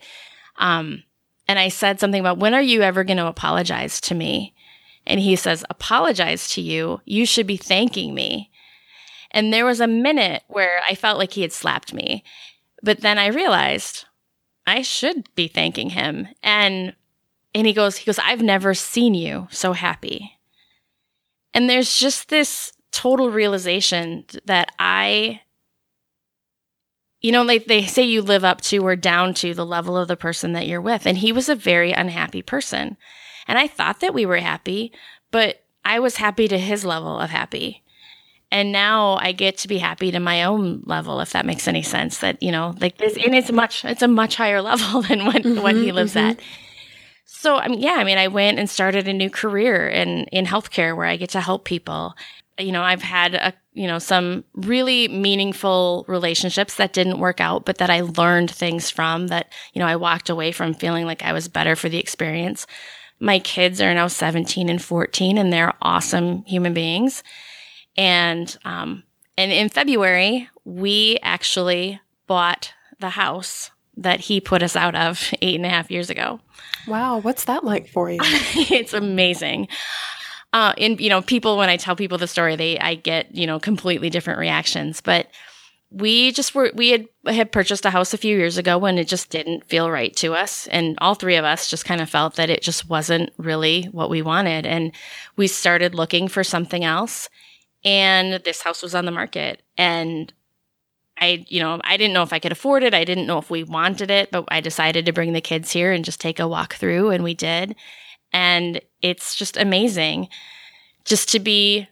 um, 0.57 1.03
and 1.47 1.57
I 1.57 1.69
said 1.69 2.01
something 2.01 2.19
about 2.19 2.37
when 2.37 2.53
are 2.53 2.61
you 2.61 2.81
ever 2.81 3.05
going 3.05 3.15
to 3.15 3.27
apologize 3.27 4.01
to 4.01 4.13
me? 4.13 4.53
And 5.07 5.21
he 5.21 5.37
says, 5.37 5.63
apologize 5.69 6.49
to 6.49 6.61
you. 6.61 6.99
You 7.05 7.25
should 7.25 7.47
be 7.47 7.57
thanking 7.57 8.13
me. 8.13 8.49
And 9.33 9.51
there 9.51 9.65
was 9.65 9.81
a 9.81 9.87
minute 9.87 10.43
where 10.47 10.81
I 10.87 10.95
felt 10.95 11.17
like 11.17 11.33
he 11.33 11.41
had 11.41 11.51
slapped 11.51 11.93
me. 11.93 12.23
But 12.81 13.01
then 13.01 13.17
I 13.17 13.27
realized 13.27 14.05
I 14.67 14.81
should 14.81 15.33
be 15.35 15.47
thanking 15.47 15.89
him. 15.89 16.27
And 16.41 16.95
and 17.55 17.67
he 17.67 17.73
goes, 17.73 17.97
he 17.97 18.05
goes, 18.05 18.19
I've 18.19 18.41
never 18.41 18.73
seen 18.73 19.13
you 19.13 19.47
so 19.51 19.73
happy. 19.73 20.39
And 21.53 21.69
there's 21.69 21.95
just 21.95 22.29
this 22.29 22.73
total 22.91 23.29
realization 23.29 24.25
that 24.45 24.69
I 24.79 25.41
you 27.21 27.31
know, 27.31 27.43
like 27.43 27.65
they 27.65 27.85
say 27.85 28.03
you 28.03 28.21
live 28.21 28.43
up 28.43 28.59
to 28.61 28.79
or 28.79 28.97
down 28.97 29.33
to 29.35 29.53
the 29.53 29.65
level 29.65 29.97
of 29.97 30.09
the 30.09 30.17
person 30.17 30.51
that 30.53 30.67
you're 30.67 30.81
with. 30.81 31.05
And 31.05 31.17
he 31.17 31.31
was 31.31 31.47
a 31.47 31.55
very 31.55 31.93
unhappy 31.93 32.41
person. 32.41 32.97
And 33.47 33.57
I 33.57 33.65
thought 33.65 34.01
that 34.01 34.13
we 34.13 34.25
were 34.25 34.37
happy, 34.37 34.91
but 35.31 35.63
I 35.85 35.99
was 35.99 36.17
happy 36.17 36.49
to 36.49 36.57
his 36.57 36.83
level 36.83 37.17
of 37.17 37.29
happy 37.29 37.82
and 38.53 38.71
now 38.71 39.17
I 39.19 39.31
get 39.31 39.57
to 39.57 39.67
be 39.67 39.79
happy 39.79 40.11
to 40.11 40.19
my 40.19 40.43
own 40.43 40.83
level, 40.85 41.19
if 41.21 41.31
that 41.31 41.43
makes 41.43 41.67
any 41.67 41.81
sense. 41.81 42.19
That 42.19 42.41
you 42.41 42.51
know, 42.51 42.75
like 42.79 42.97
this, 42.97 43.17
and 43.17 43.33
it's 43.33 43.51
much, 43.51 43.83
it's 43.83 44.03
a 44.03 44.07
much 44.07 44.35
higher 44.35 44.61
level 44.71 45.01
than 45.01 45.25
what 45.25 45.41
mm-hmm, 45.41 45.61
what 45.61 45.75
he 45.75 45.91
lives 45.91 46.13
mm-hmm. 46.13 46.29
at. 46.29 46.39
So 47.25 47.57
I 47.57 47.67
mean, 47.67 47.81
yeah, 47.81 47.95
I 47.97 48.03
mean, 48.03 48.19
I 48.19 48.27
went 48.27 48.59
and 48.59 48.69
started 48.69 49.07
a 49.07 49.13
new 49.13 49.31
career 49.31 49.89
in 49.89 50.25
in 50.25 50.45
healthcare 50.45 50.95
where 50.95 51.07
I 51.07 51.17
get 51.17 51.31
to 51.31 51.41
help 51.41 51.65
people. 51.65 52.13
You 52.59 52.71
know, 52.71 52.83
I've 52.83 53.01
had 53.01 53.33
a 53.33 53.53
you 53.73 53.87
know 53.87 53.97
some 53.97 54.43
really 54.53 55.07
meaningful 55.07 56.05
relationships 56.07 56.75
that 56.75 56.93
didn't 56.93 57.17
work 57.17 57.41
out, 57.41 57.65
but 57.65 57.79
that 57.79 57.89
I 57.89 58.01
learned 58.01 58.51
things 58.51 58.91
from. 58.91 59.27
That 59.29 59.51
you 59.73 59.79
know, 59.79 59.87
I 59.87 59.95
walked 59.95 60.29
away 60.29 60.51
from 60.51 60.75
feeling 60.75 61.07
like 61.07 61.23
I 61.23 61.33
was 61.33 61.47
better 61.47 61.75
for 61.75 61.89
the 61.89 61.97
experience. 61.97 62.67
My 63.19 63.39
kids 63.39 63.81
are 63.81 63.93
now 63.95 64.07
17 64.07 64.69
and 64.69 64.81
14, 64.81 65.39
and 65.39 65.51
they're 65.51 65.73
awesome 65.81 66.43
human 66.45 66.75
beings 66.75 67.23
and, 67.97 68.55
um, 68.65 69.03
and 69.37 69.51
in 69.51 69.69
February, 69.69 70.49
we 70.65 71.17
actually 71.21 71.99
bought 72.27 72.73
the 72.99 73.09
house 73.09 73.71
that 73.97 74.21
he 74.21 74.41
put 74.41 74.63
us 74.63 74.75
out 74.75 74.95
of 74.95 75.33
eight 75.41 75.55
and 75.55 75.65
a 75.65 75.69
half 75.69 75.91
years 75.91 76.09
ago. 76.09 76.39
Wow. 76.87 77.19
What's 77.19 77.45
that 77.45 77.63
like 77.63 77.87
for 77.87 78.09
you? 78.09 78.19
it's 78.23 78.93
amazing. 78.93 79.67
Uh, 80.51 80.73
and 80.77 80.99
you 80.99 81.09
know, 81.09 81.21
people, 81.21 81.57
when 81.57 81.69
I 81.69 81.77
tell 81.77 81.95
people 81.95 82.17
the 82.17 82.27
story, 82.27 82.55
they, 82.55 82.79
I 82.79 82.95
get, 82.95 83.33
you 83.35 83.47
know, 83.47 83.59
completely 83.59 84.09
different 84.09 84.39
reactions, 84.39 85.01
but 85.01 85.27
we 85.89 86.31
just 86.31 86.55
were, 86.55 86.71
we 86.73 86.89
had, 86.89 87.05
had 87.27 87.51
purchased 87.51 87.85
a 87.85 87.91
house 87.91 88.15
a 88.15 88.17
few 88.17 88.35
years 88.35 88.57
ago 88.57 88.79
when 88.79 88.97
it 88.97 89.07
just 89.07 89.29
didn't 89.29 89.65
feel 89.65 89.91
right 89.91 90.15
to 90.17 90.33
us. 90.33 90.65
And 90.67 90.97
all 90.99 91.13
three 91.13 91.35
of 91.35 91.45
us 91.45 91.69
just 91.69 91.85
kind 91.85 92.01
of 92.01 92.09
felt 92.09 92.35
that 92.35 92.49
it 92.49 92.63
just 92.63 92.89
wasn't 92.89 93.31
really 93.37 93.83
what 93.91 94.09
we 94.09 94.23
wanted. 94.23 94.65
And 94.65 94.91
we 95.35 95.45
started 95.45 95.93
looking 95.93 96.27
for 96.27 96.43
something 96.43 96.83
else 96.83 97.29
and 97.83 98.33
this 98.43 98.61
house 98.61 98.81
was 98.81 98.95
on 98.95 99.05
the 99.05 99.11
market 99.11 99.61
and 99.77 100.33
I, 101.17 101.45
you 101.47 101.59
know, 101.61 101.79
I 101.83 101.97
didn't 101.97 102.13
know 102.13 102.23
if 102.23 102.33
I 102.33 102.39
could 102.39 102.51
afford 102.51 102.83
it. 102.83 102.93
I 102.93 103.03
didn't 103.03 103.27
know 103.27 103.37
if 103.37 103.49
we 103.49 103.63
wanted 103.63 104.09
it, 104.09 104.31
but 104.31 104.45
I 104.49 104.61
decided 104.61 105.05
to 105.05 105.13
bring 105.13 105.33
the 105.33 105.41
kids 105.41 105.71
here 105.71 105.91
and 105.91 106.03
just 106.03 106.19
take 106.19 106.39
a 106.39 106.47
walk 106.47 106.73
through 106.73 107.11
and 107.11 107.23
we 107.23 107.33
did. 107.33 107.75
And 108.31 108.81
it's 109.01 109.35
just 109.35 109.55
amazing 109.55 110.27
just 111.05 111.29
to 111.29 111.39
be, 111.39 111.87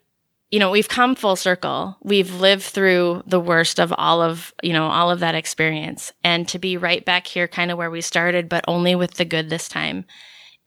you 0.49 0.59
know, 0.59 0.71
we've 0.71 0.89
come 0.89 1.15
full 1.15 1.35
circle. 1.35 1.97
We've 2.01 2.33
lived 2.33 2.63
through 2.63 3.23
the 3.27 3.39
worst 3.39 3.79
of 3.79 3.93
all 3.97 4.21
of, 4.21 4.53
you 4.63 4.73
know, 4.73 4.87
all 4.87 5.11
of 5.11 5.19
that 5.19 5.35
experience 5.35 6.11
and 6.23 6.47
to 6.47 6.57
be 6.57 6.75
right 6.75 7.05
back 7.05 7.27
here 7.27 7.47
kind 7.47 7.71
of 7.71 7.77
where 7.77 7.91
we 7.91 8.01
started, 8.01 8.49
but 8.49 8.65
only 8.67 8.95
with 8.95 9.13
the 9.13 9.25
good 9.25 9.49
this 9.49 9.69
time 9.69 10.03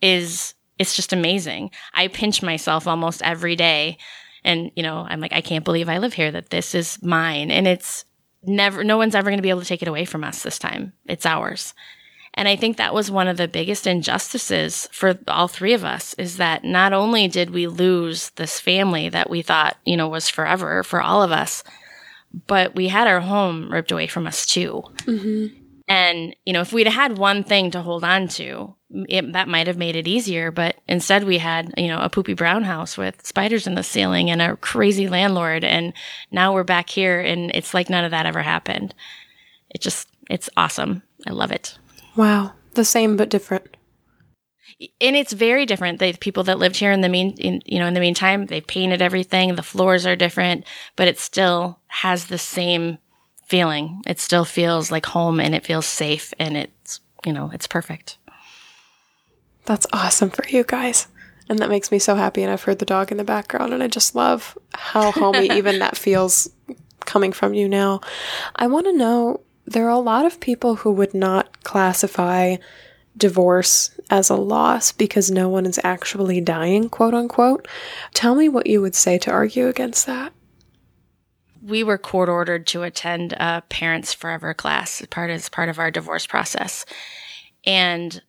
is, 0.01 0.55
it's 0.79 0.95
just 0.95 1.13
amazing. 1.13 1.71
I 1.93 2.09
pinch 2.09 2.43
myself 2.43 2.87
almost 2.87 3.21
every 3.23 3.57
day 3.57 3.99
and, 4.45 4.71
you 4.77 4.83
know, 4.83 5.07
I'm 5.09 5.21
like, 5.21 5.33
I 5.33 5.41
can't 5.41 5.65
believe 5.65 5.89
I 5.89 5.99
live 5.99 6.15
here, 6.15 6.31
that 6.31 6.51
this 6.51 6.75
is 6.75 7.03
mine. 7.03 7.51
And 7.51 7.67
it's 7.67 8.05
never, 8.43 8.85
no 8.85 8.99
one's 8.99 9.15
ever 9.15 9.31
going 9.31 9.39
to 9.39 9.43
be 9.43 9.51
able 9.51 9.63
to 9.63 9.67
take 9.67 9.83
it 9.83 9.89
away 9.89 10.05
from 10.05 10.25
us 10.25 10.43
this 10.43 10.59
time. 10.59 10.93
It's 11.07 11.27
ours. 11.27 11.75
And 12.35 12.49
I 12.49 12.57
think 12.57 12.77
that 12.77 12.95
was 12.95 13.11
one 13.11 13.29
of 13.29 13.37
the 13.37 13.47
biggest 13.47 13.87
injustices 13.87 14.89
for 14.91 15.17
all 15.29 15.47
three 15.47 15.73
of 15.73 15.85
us 15.85 16.15
is 16.15 16.37
that 16.39 16.65
not 16.65 16.93
only 16.93 17.29
did 17.29 17.51
we 17.51 17.69
lose 17.69 18.31
this 18.31 18.59
family 18.59 19.09
that 19.09 19.31
we 19.31 19.41
thought, 19.41 19.77
you 19.85 19.97
know, 19.97 20.09
was 20.09 20.29
forever 20.29 20.83
for 20.83 21.01
all 21.01 21.23
of 21.23 21.31
us, 21.31 21.63
but 22.49 22.75
we 22.75 22.89
had 22.89 23.07
our 23.07 23.21
home 23.21 23.71
ripped 23.71 23.93
away 23.93 24.09
from 24.09 24.27
us 24.27 24.47
too. 24.47 24.83
Mm-hmm. 25.03 25.61
And, 25.87 26.35
you 26.45 26.53
know, 26.53 26.61
if 26.61 26.73
we'd 26.73 26.89
had 26.89 27.19
one 27.19 27.45
thing 27.45 27.71
to 27.71 27.83
hold 27.83 28.03
on 28.03 28.27
to, 28.29 28.75
it, 29.09 29.33
that 29.33 29.49
might 29.49 29.67
have 29.67 29.77
made 29.77 29.97
it 29.97 30.09
easier. 30.09 30.51
But 30.51 30.77
instead, 30.89 31.25
we 31.25 31.39
had, 31.39 31.75
you 31.77 31.89
know, 31.89 32.01
a 32.01 32.09
poopy 32.09 32.35
brown 32.35 32.63
house 32.63 32.97
with 32.97 33.27
spiders 33.27 33.67
in 33.67 33.75
the 33.75 33.83
ceiling 33.83 34.31
and 34.31 34.41
a 34.41 34.57
crazy 34.57 35.09
landlord. 35.09 35.65
And 35.65 35.93
now 36.31 36.53
we're 36.53 36.65
back 36.65 36.89
here 36.89 37.21
and 37.21 37.51
it's 37.55 37.75
like 37.75 37.91
none 37.91 38.05
of 38.05 38.11
that 38.11 38.27
ever 38.27 38.43
happened. 38.43 38.95
It 39.71 39.81
just, 39.81 40.09
it's 40.31 40.51
awesome. 40.57 41.03
I 41.27 41.33
love 41.33 41.53
it. 41.53 41.79
Wow. 42.17 42.53
The 42.75 42.85
same 42.85 43.17
but 43.17 43.31
different. 43.31 43.77
And 45.01 45.15
it's 45.15 45.33
very 45.33 45.67
different. 45.67 46.01
The 46.01 46.15
people 46.15 46.45
that 46.45 46.59
lived 46.59 46.77
here 46.77 46.91
in 46.91 47.01
the 47.01 47.09
mean, 47.09 47.35
in, 47.39 47.63
you 47.65 47.79
know, 47.79 47.87
in 47.87 47.95
the 47.95 48.01
meantime, 48.01 48.47
they 48.47 48.61
painted 48.61 49.01
everything. 49.01 49.55
The 49.55 49.63
floors 49.63 50.05
are 50.05 50.17
different, 50.17 50.65
but 50.97 51.09
it 51.09 51.19
still 51.19 51.79
has 51.87 52.27
the 52.27 52.39
same 52.39 52.99
feeling. 53.47 54.03
It 54.07 54.19
still 54.19 54.45
feels 54.45 54.91
like 54.91 55.07
home 55.07 55.39
and 55.39 55.55
it 55.55 55.65
feels 55.65 55.87
safe 55.87 56.35
and 56.39 56.57
it's, 56.57 57.01
you 57.25 57.33
know, 57.33 57.51
it's 57.53 57.67
perfect. 57.67 58.19
That's 59.65 59.87
awesome 59.93 60.31
for 60.31 60.47
you 60.49 60.65
guys. 60.65 61.09
And 61.49 61.59
that 61.59 61.69
makes 61.69 61.91
me 61.91 61.99
so 61.99 62.15
happy. 62.15 62.43
And 62.43 62.51
I've 62.51 62.63
heard 62.63 62.79
the 62.79 62.87
dog 62.87 63.11
in 63.11 63.19
the 63.19 63.25
background 63.25 63.73
and 63.73 63.83
I 63.83 63.89
just 63.89 64.15
love 64.15 64.57
how 64.75 65.13
homey 65.13 65.51
even 65.57 65.79
that 65.81 65.97
feels 65.97 66.51
coming 67.05 67.33
from 67.33 67.55
you 67.55 67.69
now. 67.69 68.01
I 68.57 68.67
want 68.67 68.87
to 68.87 68.97
know 68.97 69.41
there 69.67 69.87
are 69.87 69.91
a 69.91 69.99
lot 69.99 70.27
of 70.27 70.41
people 70.41 70.77
who 70.77 70.93
would 70.93 71.15
not 71.15 71.63
classify 71.65 72.57
divorce 73.17 73.91
as 74.11 74.29
a 74.29 74.37
loss 74.37 74.91
because 74.93 75.31
no 75.31 75.49
one 75.49 75.67
is 75.67 75.79
actually 75.85 76.41
dying, 76.41 76.89
quote 76.89 77.15
unquote. 77.15 77.69
Tell 78.13 78.35
me 78.35 78.49
what 78.49 78.67
you 78.67 78.81
would 78.81 78.95
say 78.95 79.19
to 79.19 79.31
argue 79.31 79.69
against 79.69 80.07
that 80.07 80.33
we 81.65 81.83
were 81.83 81.97
court 81.97 82.29
ordered 82.29 82.67
to 82.67 82.83
attend 82.83 83.33
a 83.33 83.63
parents 83.69 84.13
forever 84.13 84.53
class 84.53 85.03
part 85.11 85.31
as 85.31 85.49
part 85.49 85.69
of 85.69 85.79
our 85.79 85.91
divorce 85.91 86.27
process 86.27 86.85
and 87.65 88.23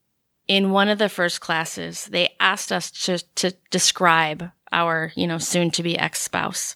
in 0.47 0.71
one 0.71 0.89
of 0.89 0.97
the 0.97 1.09
first 1.09 1.41
classes 1.41 2.05
they 2.05 2.29
asked 2.39 2.71
us 2.71 2.91
to 2.91 3.17
to 3.35 3.51
describe 3.71 4.51
our 4.71 5.11
you 5.15 5.27
know 5.27 5.37
soon 5.37 5.71
to 5.71 5.83
be 5.83 5.97
ex-spouse 5.97 6.75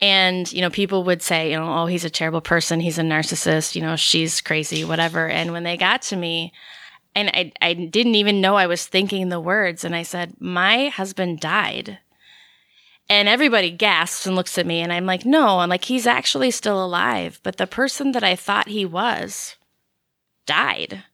and 0.00 0.52
you 0.52 0.60
know 0.60 0.70
people 0.70 1.04
would 1.04 1.22
say 1.22 1.50
you 1.50 1.56
know 1.56 1.82
oh 1.82 1.86
he's 1.86 2.04
a 2.04 2.10
terrible 2.10 2.40
person 2.40 2.80
he's 2.80 2.98
a 2.98 3.02
narcissist 3.02 3.74
you 3.74 3.82
know 3.82 3.96
she's 3.96 4.40
crazy 4.40 4.84
whatever 4.84 5.28
and 5.28 5.52
when 5.52 5.64
they 5.64 5.76
got 5.76 6.02
to 6.02 6.16
me 6.16 6.52
and 7.16 7.28
I, 7.28 7.52
I 7.62 7.74
didn't 7.74 8.16
even 8.16 8.40
know 8.40 8.56
I 8.56 8.66
was 8.66 8.86
thinking 8.86 9.28
the 9.28 9.38
words. 9.38 9.84
And 9.84 9.94
I 9.94 10.02
said, 10.02 10.34
My 10.40 10.88
husband 10.88 11.38
died 11.38 11.98
and 13.08 13.28
everybody 13.28 13.70
gasps 13.70 14.26
and 14.26 14.34
looks 14.34 14.56
at 14.56 14.66
me, 14.66 14.80
and 14.80 14.92
I'm 14.92 15.04
like, 15.04 15.26
no, 15.26 15.58
I'm 15.58 15.68
like, 15.68 15.84
he's 15.84 16.06
actually 16.06 16.50
still 16.50 16.82
alive. 16.82 17.38
But 17.42 17.58
the 17.58 17.66
person 17.66 18.12
that 18.12 18.24
I 18.24 18.34
thought 18.34 18.68
he 18.68 18.86
was 18.86 19.56
died. 20.46 21.04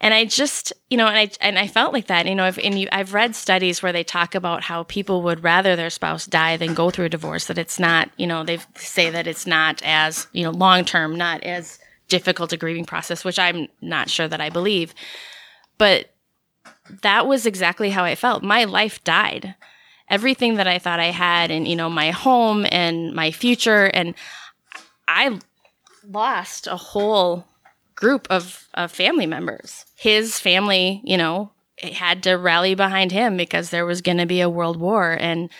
And 0.00 0.14
I 0.14 0.26
just, 0.26 0.72
you 0.90 0.96
know, 0.96 1.08
and 1.08 1.16
I 1.16 1.30
and 1.40 1.58
I 1.58 1.66
felt 1.66 1.92
like 1.92 2.06
that, 2.06 2.26
you 2.26 2.34
know. 2.34 2.44
I've 2.44 2.58
and 2.58 2.78
you, 2.78 2.88
I've 2.92 3.14
read 3.14 3.34
studies 3.34 3.82
where 3.82 3.92
they 3.92 4.04
talk 4.04 4.36
about 4.36 4.62
how 4.62 4.84
people 4.84 5.22
would 5.22 5.42
rather 5.42 5.74
their 5.74 5.90
spouse 5.90 6.24
die 6.24 6.56
than 6.56 6.74
go 6.74 6.90
through 6.90 7.06
a 7.06 7.10
divorce. 7.10 7.46
That 7.46 7.58
it's 7.58 7.80
not, 7.80 8.10
you 8.16 8.26
know, 8.26 8.44
they 8.44 8.58
say 8.76 9.10
that 9.10 9.26
it's 9.26 9.46
not 9.46 9.82
as, 9.84 10.28
you 10.32 10.44
know, 10.44 10.50
long 10.50 10.84
term, 10.84 11.16
not 11.16 11.42
as 11.42 11.80
difficult 12.08 12.52
a 12.52 12.56
grieving 12.56 12.84
process, 12.84 13.24
which 13.24 13.38
I'm 13.38 13.68
not 13.80 14.08
sure 14.08 14.28
that 14.28 14.40
I 14.40 14.50
believe. 14.50 14.94
But 15.78 16.10
that 17.02 17.26
was 17.26 17.44
exactly 17.44 17.90
how 17.90 18.04
I 18.04 18.14
felt. 18.14 18.42
My 18.42 18.64
life 18.64 19.02
died 19.04 19.54
everything 20.08 20.54
that 20.54 20.66
I 20.66 20.78
thought 20.78 21.00
I 21.00 21.10
had 21.10 21.50
and, 21.50 21.68
you 21.68 21.76
know, 21.76 21.90
my 21.90 22.10
home 22.10 22.66
and 22.70 23.14
my 23.14 23.30
future. 23.30 23.86
And 23.86 24.14
I 25.06 25.38
lost 26.04 26.66
a 26.66 26.76
whole 26.76 27.44
group 27.98 28.28
of, 28.30 28.68
of 28.74 28.92
family 28.92 29.26
members. 29.26 29.84
His 29.96 30.38
family, 30.38 31.00
you 31.02 31.16
know, 31.16 31.50
had 31.82 32.22
to 32.22 32.34
rally 32.34 32.76
behind 32.76 33.10
him 33.10 33.36
because 33.36 33.70
there 33.70 33.84
was 33.84 34.02
going 34.02 34.18
to 34.18 34.26
be 34.26 34.40
a 34.40 34.48
world 34.48 34.76
war. 34.76 35.16
And 35.18 35.50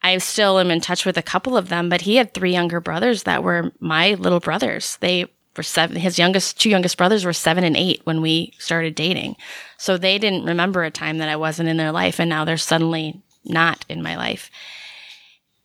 I 0.00 0.16
still 0.18 0.60
am 0.60 0.70
in 0.70 0.80
touch 0.80 1.04
with 1.04 1.18
a 1.18 1.22
couple 1.22 1.56
of 1.56 1.70
them, 1.70 1.88
but 1.88 2.02
he 2.02 2.14
had 2.14 2.32
three 2.32 2.52
younger 2.52 2.80
brothers 2.80 3.24
that 3.24 3.42
were 3.42 3.72
my 3.80 4.14
little 4.14 4.38
brothers. 4.38 4.98
They 5.00 5.26
were 5.56 5.64
seven, 5.64 5.96
his 5.96 6.16
youngest, 6.16 6.60
two 6.60 6.70
youngest 6.70 6.96
brothers 6.96 7.24
were 7.24 7.32
seven 7.32 7.64
and 7.64 7.76
eight 7.76 8.02
when 8.04 8.22
we 8.22 8.52
started 8.58 8.94
dating. 8.94 9.34
So 9.76 9.98
they 9.98 10.18
didn't 10.18 10.44
remember 10.44 10.84
a 10.84 10.92
time 10.92 11.18
that 11.18 11.28
I 11.28 11.36
wasn't 11.36 11.68
in 11.68 11.76
their 11.76 11.92
life. 11.92 12.20
And 12.20 12.30
now 12.30 12.44
they're 12.44 12.56
suddenly 12.56 13.20
not 13.44 13.84
in 13.88 14.00
my 14.00 14.16
life. 14.16 14.48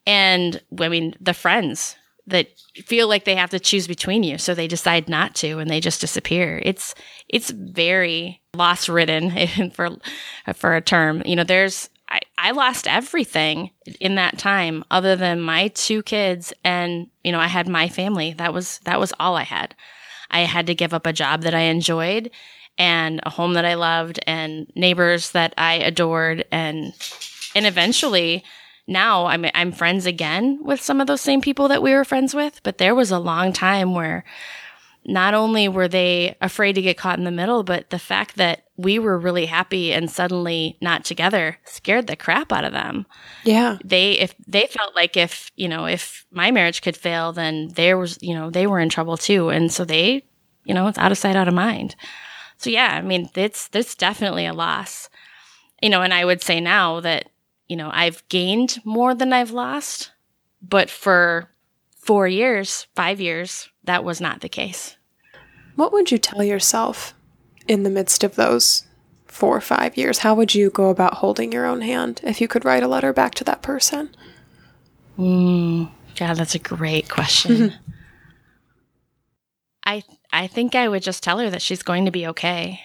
And 0.08 0.60
I 0.80 0.90
mean, 0.90 1.16
the 1.22 1.36
friends 1.36 1.96
that 2.30 2.48
feel 2.86 3.08
like 3.08 3.26
they 3.26 3.36
have 3.36 3.50
to 3.52 3.60
choose 3.60 3.88
between 3.88 4.24
you, 4.24 4.38
so 4.38 4.54
they 4.54 4.68
decide 4.68 5.10
not 5.10 5.36
to 5.36 5.60
and 5.60 5.70
they 5.70 5.80
just 5.80 6.02
disappear. 6.02 6.62
It's 6.64 6.96
it's 7.28 7.50
very 7.50 8.42
loss 8.54 8.90
ridden 8.90 9.70
for 9.72 9.90
for 10.54 10.76
a 10.76 10.82
term. 10.82 11.22
You 11.26 11.36
know, 11.36 11.44
there's 11.44 11.90
I, 12.10 12.20
I 12.38 12.52
lost 12.52 12.88
everything 12.88 13.72
in 14.00 14.16
that 14.16 14.38
time 14.38 14.84
other 14.90 15.16
than 15.16 15.42
my 15.42 15.68
two 15.70 16.02
kids 16.04 16.54
and 16.64 17.08
you 17.24 17.32
know, 17.32 17.40
I 17.40 17.48
had 17.48 17.68
my 17.68 17.88
family. 17.88 18.34
That 18.34 18.54
was 18.54 18.80
that 18.80 19.00
was 19.00 19.14
all 19.20 19.36
I 19.36 19.44
had. 19.44 19.76
I 20.32 20.42
had 20.42 20.68
to 20.68 20.76
give 20.76 20.94
up 20.94 21.06
a 21.06 21.14
job 21.14 21.42
that 21.42 21.56
I 21.56 21.62
enjoyed 21.62 22.32
and 22.78 23.20
a 23.24 23.30
home 23.30 23.54
that 23.54 23.66
I 23.66 23.74
loved 23.74 24.20
and 24.26 24.72
neighbors 24.76 25.32
that 25.32 25.54
I 25.58 25.74
adored 25.76 26.46
and 26.52 26.94
and 27.56 27.66
eventually 27.66 28.44
now 28.90 29.28
I'm 29.28 29.46
I'm 29.54 29.72
friends 29.72 30.06
again 30.06 30.60
with 30.62 30.82
some 30.82 31.00
of 31.00 31.08
those 31.08 31.22
same 31.22 31.42
people 31.42 31.68
that 31.70 31.82
we 31.82 31.94
were 31.94 32.04
friends 32.04 32.36
with, 32.36 32.60
but 32.64 32.78
there 32.78 32.96
was 32.96 33.12
a 33.12 33.20
long 33.20 33.54
time 33.54 33.94
where 33.94 34.26
not 35.06 35.34
only 35.34 35.68
were 35.68 35.88
they 35.88 36.36
afraid 36.42 36.74
to 36.74 36.82
get 36.82 36.98
caught 36.98 37.18
in 37.18 37.24
the 37.24 37.32
middle, 37.32 37.64
but 37.64 37.90
the 37.90 38.00
fact 38.00 38.36
that 38.36 38.64
we 38.76 39.00
were 39.00 39.18
really 39.18 39.46
happy 39.46 39.94
and 39.94 40.12
suddenly 40.12 40.78
not 40.82 41.06
together 41.06 41.58
scared 41.66 42.08
the 42.08 42.16
crap 42.16 42.52
out 42.52 42.66
of 42.66 42.74
them. 42.74 43.06
Yeah. 43.44 43.78
They 43.84 44.14
if 44.14 44.36
they 44.48 44.68
felt 44.68 44.96
like 44.96 45.18
if, 45.18 45.52
you 45.56 45.68
know, 45.68 45.86
if 45.86 46.26
my 46.32 46.52
marriage 46.52 46.82
could 46.82 46.98
fail, 46.98 47.32
then 47.32 47.70
there 47.70 47.98
was, 47.98 48.18
you 48.22 48.34
know, 48.34 48.50
they 48.50 48.68
were 48.68 48.80
in 48.80 48.90
trouble 48.90 49.18
too. 49.18 49.50
And 49.50 49.72
so 49.72 49.86
they, 49.86 50.26
you 50.66 50.74
know, 50.74 50.88
it's 50.88 50.98
out 50.98 51.12
of 51.12 51.18
sight, 51.18 51.36
out 51.36 51.48
of 51.48 51.54
mind. 51.54 51.96
So 52.58 52.70
yeah, 52.70 52.96
I 52.96 53.02
mean, 53.02 53.30
it's 53.36 53.70
it's 53.74 53.96
definitely 53.96 54.46
a 54.46 54.54
loss. 54.54 55.10
You 55.82 55.90
know, 55.90 56.02
and 56.02 56.14
I 56.14 56.26
would 56.26 56.42
say 56.42 56.60
now 56.60 57.00
that 57.00 57.29
you 57.70 57.78
know, 57.78 57.90
I've 57.94 58.28
gained 58.28 58.80
more 58.84 59.16
than 59.16 59.32
I've 59.32 59.52
lost. 59.52 60.12
But 60.62 60.90
for 60.90 61.50
four 61.96 62.28
years, 62.28 62.88
five 62.96 63.22
years, 63.22 63.70
that 63.86 64.04
was 64.04 64.20
not 64.20 64.42
the 64.42 64.50
case. 64.50 64.98
What 65.76 65.94
would 65.94 66.12
you 66.12 66.18
tell 66.18 66.44
yourself 66.44 67.14
in 67.68 67.84
the 67.84 67.90
midst 67.90 68.26
of 68.26 68.36
those 68.36 68.86
four 69.28 69.56
or 69.56 69.62
five 69.62 69.96
years? 69.96 70.18
How 70.20 70.34
would 70.34 70.54
you 70.54 70.70
go 70.70 70.90
about 70.90 71.16
holding 71.16 71.54
your 71.54 71.66
own 71.66 71.82
hand 71.82 72.20
if 72.24 72.42
you 72.42 72.48
could 72.48 72.66
write 72.66 72.84
a 72.84 72.88
letter 72.88 73.14
back 73.14 73.36
to 73.36 73.44
that 73.46 73.62
person? 73.62 74.10
Mm, 75.18 75.90
yeah, 76.20 76.34
that's 76.34 76.56
a 76.56 76.60
great 76.60 77.08
question. 77.08 77.74
I 79.86 80.04
I 80.32 80.48
think 80.48 80.76
I 80.76 80.88
would 80.88 81.04
just 81.04 81.24
tell 81.24 81.40
her 81.40 81.50
that 81.50 81.62
she's 81.62 81.84
going 81.84 82.06
to 82.06 82.12
be 82.12 82.28
okay. 82.28 82.82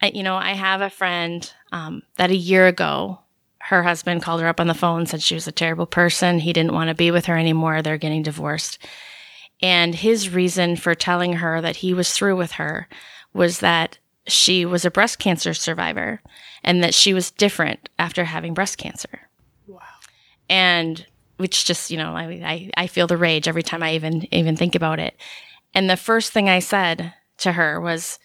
I, 0.00 0.08
you 0.08 0.22
know, 0.22 0.36
I 0.36 0.52
have 0.52 0.80
a 0.80 0.90
friend 0.90 1.50
um, 1.72 2.02
that 2.16 2.30
a 2.30 2.36
year 2.36 2.66
ago 2.66 3.20
her 3.68 3.82
husband 3.82 4.22
called 4.22 4.40
her 4.40 4.48
up 4.48 4.60
on 4.60 4.66
the 4.66 4.72
phone, 4.72 5.04
said 5.04 5.20
she 5.20 5.34
was 5.34 5.46
a 5.46 5.52
terrible 5.52 5.84
person. 5.84 6.38
He 6.38 6.54
didn't 6.54 6.72
want 6.72 6.88
to 6.88 6.94
be 6.94 7.10
with 7.10 7.26
her 7.26 7.36
anymore. 7.36 7.82
They're 7.82 7.98
getting 7.98 8.22
divorced. 8.22 8.78
And 9.60 9.94
his 9.94 10.30
reason 10.30 10.74
for 10.74 10.94
telling 10.94 11.34
her 11.34 11.60
that 11.60 11.76
he 11.76 11.92
was 11.92 12.10
through 12.12 12.36
with 12.36 12.52
her 12.52 12.88
was 13.34 13.60
that 13.60 13.98
she 14.26 14.64
was 14.64 14.86
a 14.86 14.90
breast 14.90 15.18
cancer 15.18 15.52
survivor 15.52 16.22
and 16.64 16.82
that 16.82 16.94
she 16.94 17.12
was 17.12 17.30
different 17.30 17.90
after 17.98 18.24
having 18.24 18.54
breast 18.54 18.78
cancer. 18.78 19.28
Wow. 19.66 19.82
And 20.48 21.06
which 21.36 21.66
just, 21.66 21.90
you 21.90 21.98
know, 21.98 22.16
I, 22.16 22.24
I, 22.24 22.70
I 22.74 22.86
feel 22.86 23.06
the 23.06 23.18
rage 23.18 23.48
every 23.48 23.62
time 23.62 23.82
I 23.82 23.94
even, 23.94 24.32
even 24.34 24.56
think 24.56 24.76
about 24.76 24.98
it. 24.98 25.14
And 25.74 25.90
the 25.90 25.96
first 25.98 26.32
thing 26.32 26.48
I 26.48 26.60
said 26.60 27.12
to 27.38 27.52
her 27.52 27.82
was, 27.82 28.18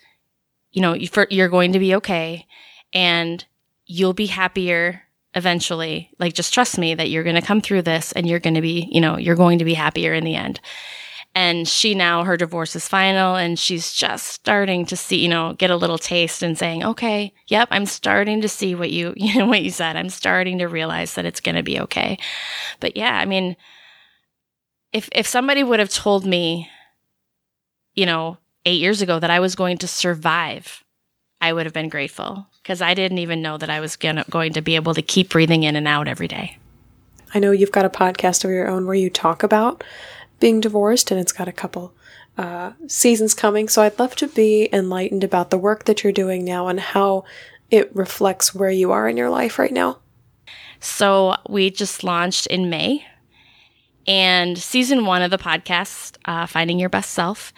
you 0.71 0.81
know, 0.81 0.93
you're 0.93 1.49
going 1.49 1.73
to 1.73 1.79
be 1.79 1.95
okay 1.95 2.47
and 2.93 3.43
you'll 3.85 4.13
be 4.13 4.27
happier 4.27 5.01
eventually. 5.35 6.11
Like, 6.19 6.33
just 6.33 6.53
trust 6.53 6.77
me 6.77 6.93
that 6.95 7.09
you're 7.09 7.23
going 7.23 7.35
to 7.35 7.41
come 7.41 7.61
through 7.61 7.83
this 7.83 8.11
and 8.11 8.27
you're 8.27 8.39
going 8.39 8.55
to 8.55 8.61
be, 8.61 8.87
you 8.91 9.01
know, 9.01 9.17
you're 9.17 9.35
going 9.35 9.59
to 9.59 9.65
be 9.65 9.73
happier 9.73 10.13
in 10.13 10.23
the 10.23 10.35
end. 10.35 10.59
And 11.35 11.67
she 11.67 11.95
now, 11.95 12.23
her 12.23 12.37
divorce 12.37 12.75
is 12.75 12.87
final 12.87 13.35
and 13.35 13.57
she's 13.57 13.91
just 13.91 14.27
starting 14.27 14.85
to 14.85 14.95
see, 14.95 15.17
you 15.17 15.27
know, 15.27 15.53
get 15.53 15.71
a 15.71 15.75
little 15.75 15.97
taste 15.97 16.43
and 16.43 16.57
saying, 16.57 16.83
okay, 16.83 17.33
yep, 17.47 17.67
I'm 17.71 17.87
starting 17.87 18.41
to 18.41 18.49
see 18.49 18.75
what 18.75 18.91
you, 18.91 19.13
you 19.17 19.39
know, 19.39 19.47
what 19.47 19.63
you 19.63 19.71
said. 19.71 19.95
I'm 19.95 20.09
starting 20.09 20.59
to 20.59 20.67
realize 20.67 21.15
that 21.15 21.25
it's 21.25 21.41
going 21.41 21.55
to 21.55 21.63
be 21.63 21.79
okay. 21.81 22.19
But 22.79 22.95
yeah, 22.95 23.17
I 23.17 23.25
mean, 23.25 23.55
if, 24.91 25.09
if 25.11 25.25
somebody 25.25 25.63
would 25.63 25.79
have 25.79 25.89
told 25.89 26.23
me, 26.23 26.69
you 27.95 28.05
know, 28.05 28.37
eight 28.65 28.79
years 28.79 29.01
ago 29.01 29.19
that 29.19 29.31
I 29.31 29.39
was 29.39 29.55
going 29.55 29.79
to 29.79 29.87
survive, 29.87 30.83
I 31.41 31.51
would 31.51 31.65
have 31.65 31.73
been 31.73 31.89
grateful 31.89 32.47
because 32.63 32.81
I 32.81 32.93
didn't 32.93 33.17
even 33.17 33.41
know 33.41 33.57
that 33.57 33.69
I 33.69 33.81
was 33.81 33.97
gonna, 33.97 34.23
going 34.29 34.53
to 34.53 34.61
be 34.61 34.75
able 34.75 34.93
to 34.93 35.01
keep 35.01 35.29
breathing 35.29 35.63
in 35.63 35.75
and 35.75 35.87
out 35.87 36.07
every 36.07 36.29
day. 36.29 36.57
I 37.33 37.39
know 37.39 37.51
you've 37.51 37.73
got 37.73 37.85
a 37.85 37.89
podcast 37.89 38.45
of 38.45 38.51
your 38.51 38.69
own 38.69 38.85
where 38.85 38.95
you 38.95 39.09
talk 39.09 39.43
about 39.43 39.83
being 40.39 40.61
divorced, 40.61 41.11
and 41.11 41.19
it's 41.19 41.31
got 41.31 41.47
a 41.47 41.53
couple 41.53 41.93
uh, 42.37 42.71
seasons 42.87 43.33
coming. 43.33 43.67
So 43.67 43.81
I'd 43.81 43.99
love 43.99 44.15
to 44.17 44.27
be 44.27 44.69
enlightened 44.71 45.23
about 45.23 45.49
the 45.49 45.57
work 45.57 45.85
that 45.85 46.03
you're 46.03 46.13
doing 46.13 46.45
now 46.45 46.67
and 46.67 46.79
how 46.79 47.25
it 47.69 47.93
reflects 47.95 48.55
where 48.55 48.71
you 48.71 48.91
are 48.91 49.09
in 49.09 49.17
your 49.17 49.29
life 49.29 49.59
right 49.59 49.73
now. 49.73 49.99
So 50.79 51.35
we 51.49 51.69
just 51.69 52.03
launched 52.03 52.47
in 52.47 52.69
May, 52.69 53.05
and 54.07 54.57
season 54.57 55.05
one 55.05 55.21
of 55.21 55.31
the 55.31 55.37
podcast, 55.37 56.17
uh, 56.25 56.45
Finding 56.45 56.79
Your 56.79 56.89
Best 56.89 57.11
Self, 57.11 57.53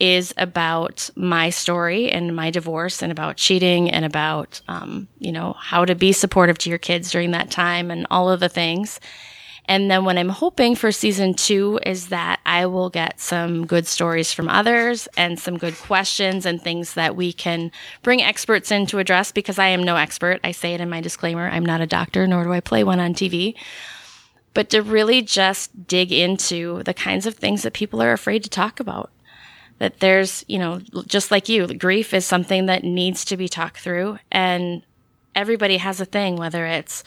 is 0.00 0.32
about 0.38 1.10
my 1.14 1.50
story 1.50 2.10
and 2.10 2.34
my 2.34 2.50
divorce 2.50 3.02
and 3.02 3.12
about 3.12 3.36
cheating 3.36 3.90
and 3.90 4.04
about, 4.04 4.60
um, 4.66 5.06
you 5.18 5.30
know, 5.30 5.52
how 5.58 5.84
to 5.84 5.94
be 5.94 6.12
supportive 6.12 6.58
to 6.58 6.70
your 6.70 6.78
kids 6.78 7.10
during 7.10 7.32
that 7.32 7.50
time 7.50 7.90
and 7.90 8.06
all 8.10 8.30
of 8.30 8.40
the 8.40 8.48
things. 8.48 8.98
And 9.66 9.88
then 9.88 10.04
what 10.04 10.18
I'm 10.18 10.30
hoping 10.30 10.74
for 10.74 10.90
season 10.90 11.34
two 11.34 11.78
is 11.86 12.08
that 12.08 12.40
I 12.44 12.66
will 12.66 12.90
get 12.90 13.20
some 13.20 13.66
good 13.66 13.86
stories 13.86 14.32
from 14.32 14.48
others 14.48 15.06
and 15.16 15.38
some 15.38 15.58
good 15.58 15.76
questions 15.78 16.44
and 16.44 16.60
things 16.60 16.94
that 16.94 17.14
we 17.14 17.32
can 17.32 17.70
bring 18.02 18.20
experts 18.20 18.72
in 18.72 18.86
to 18.86 18.98
address 18.98 19.30
because 19.30 19.60
I 19.60 19.68
am 19.68 19.84
no 19.84 19.94
expert. 19.94 20.40
I 20.42 20.50
say 20.50 20.74
it 20.74 20.80
in 20.80 20.90
my 20.90 21.00
disclaimer. 21.00 21.48
I'm 21.48 21.64
not 21.64 21.80
a 21.80 21.86
doctor, 21.86 22.26
nor 22.26 22.42
do 22.42 22.52
I 22.52 22.58
play 22.58 22.82
one 22.82 22.98
on 22.98 23.14
TV. 23.14 23.54
But 24.54 24.70
to 24.70 24.82
really 24.82 25.22
just 25.22 25.86
dig 25.86 26.10
into 26.10 26.82
the 26.82 26.94
kinds 26.94 27.26
of 27.26 27.36
things 27.36 27.62
that 27.62 27.72
people 27.72 28.02
are 28.02 28.12
afraid 28.12 28.42
to 28.42 28.50
talk 28.50 28.80
about. 28.80 29.12
That 29.80 29.98
there's, 30.00 30.44
you 30.46 30.58
know, 30.58 30.80
just 31.06 31.30
like 31.30 31.48
you, 31.48 31.66
grief 31.66 32.14
is 32.14 32.24
something 32.24 32.66
that 32.66 32.84
needs 32.84 33.24
to 33.26 33.36
be 33.36 33.48
talked 33.48 33.80
through. 33.80 34.18
And 34.30 34.82
everybody 35.34 35.76
has 35.78 36.00
a 36.00 36.04
thing, 36.04 36.36
whether 36.36 36.64
it's, 36.64 37.02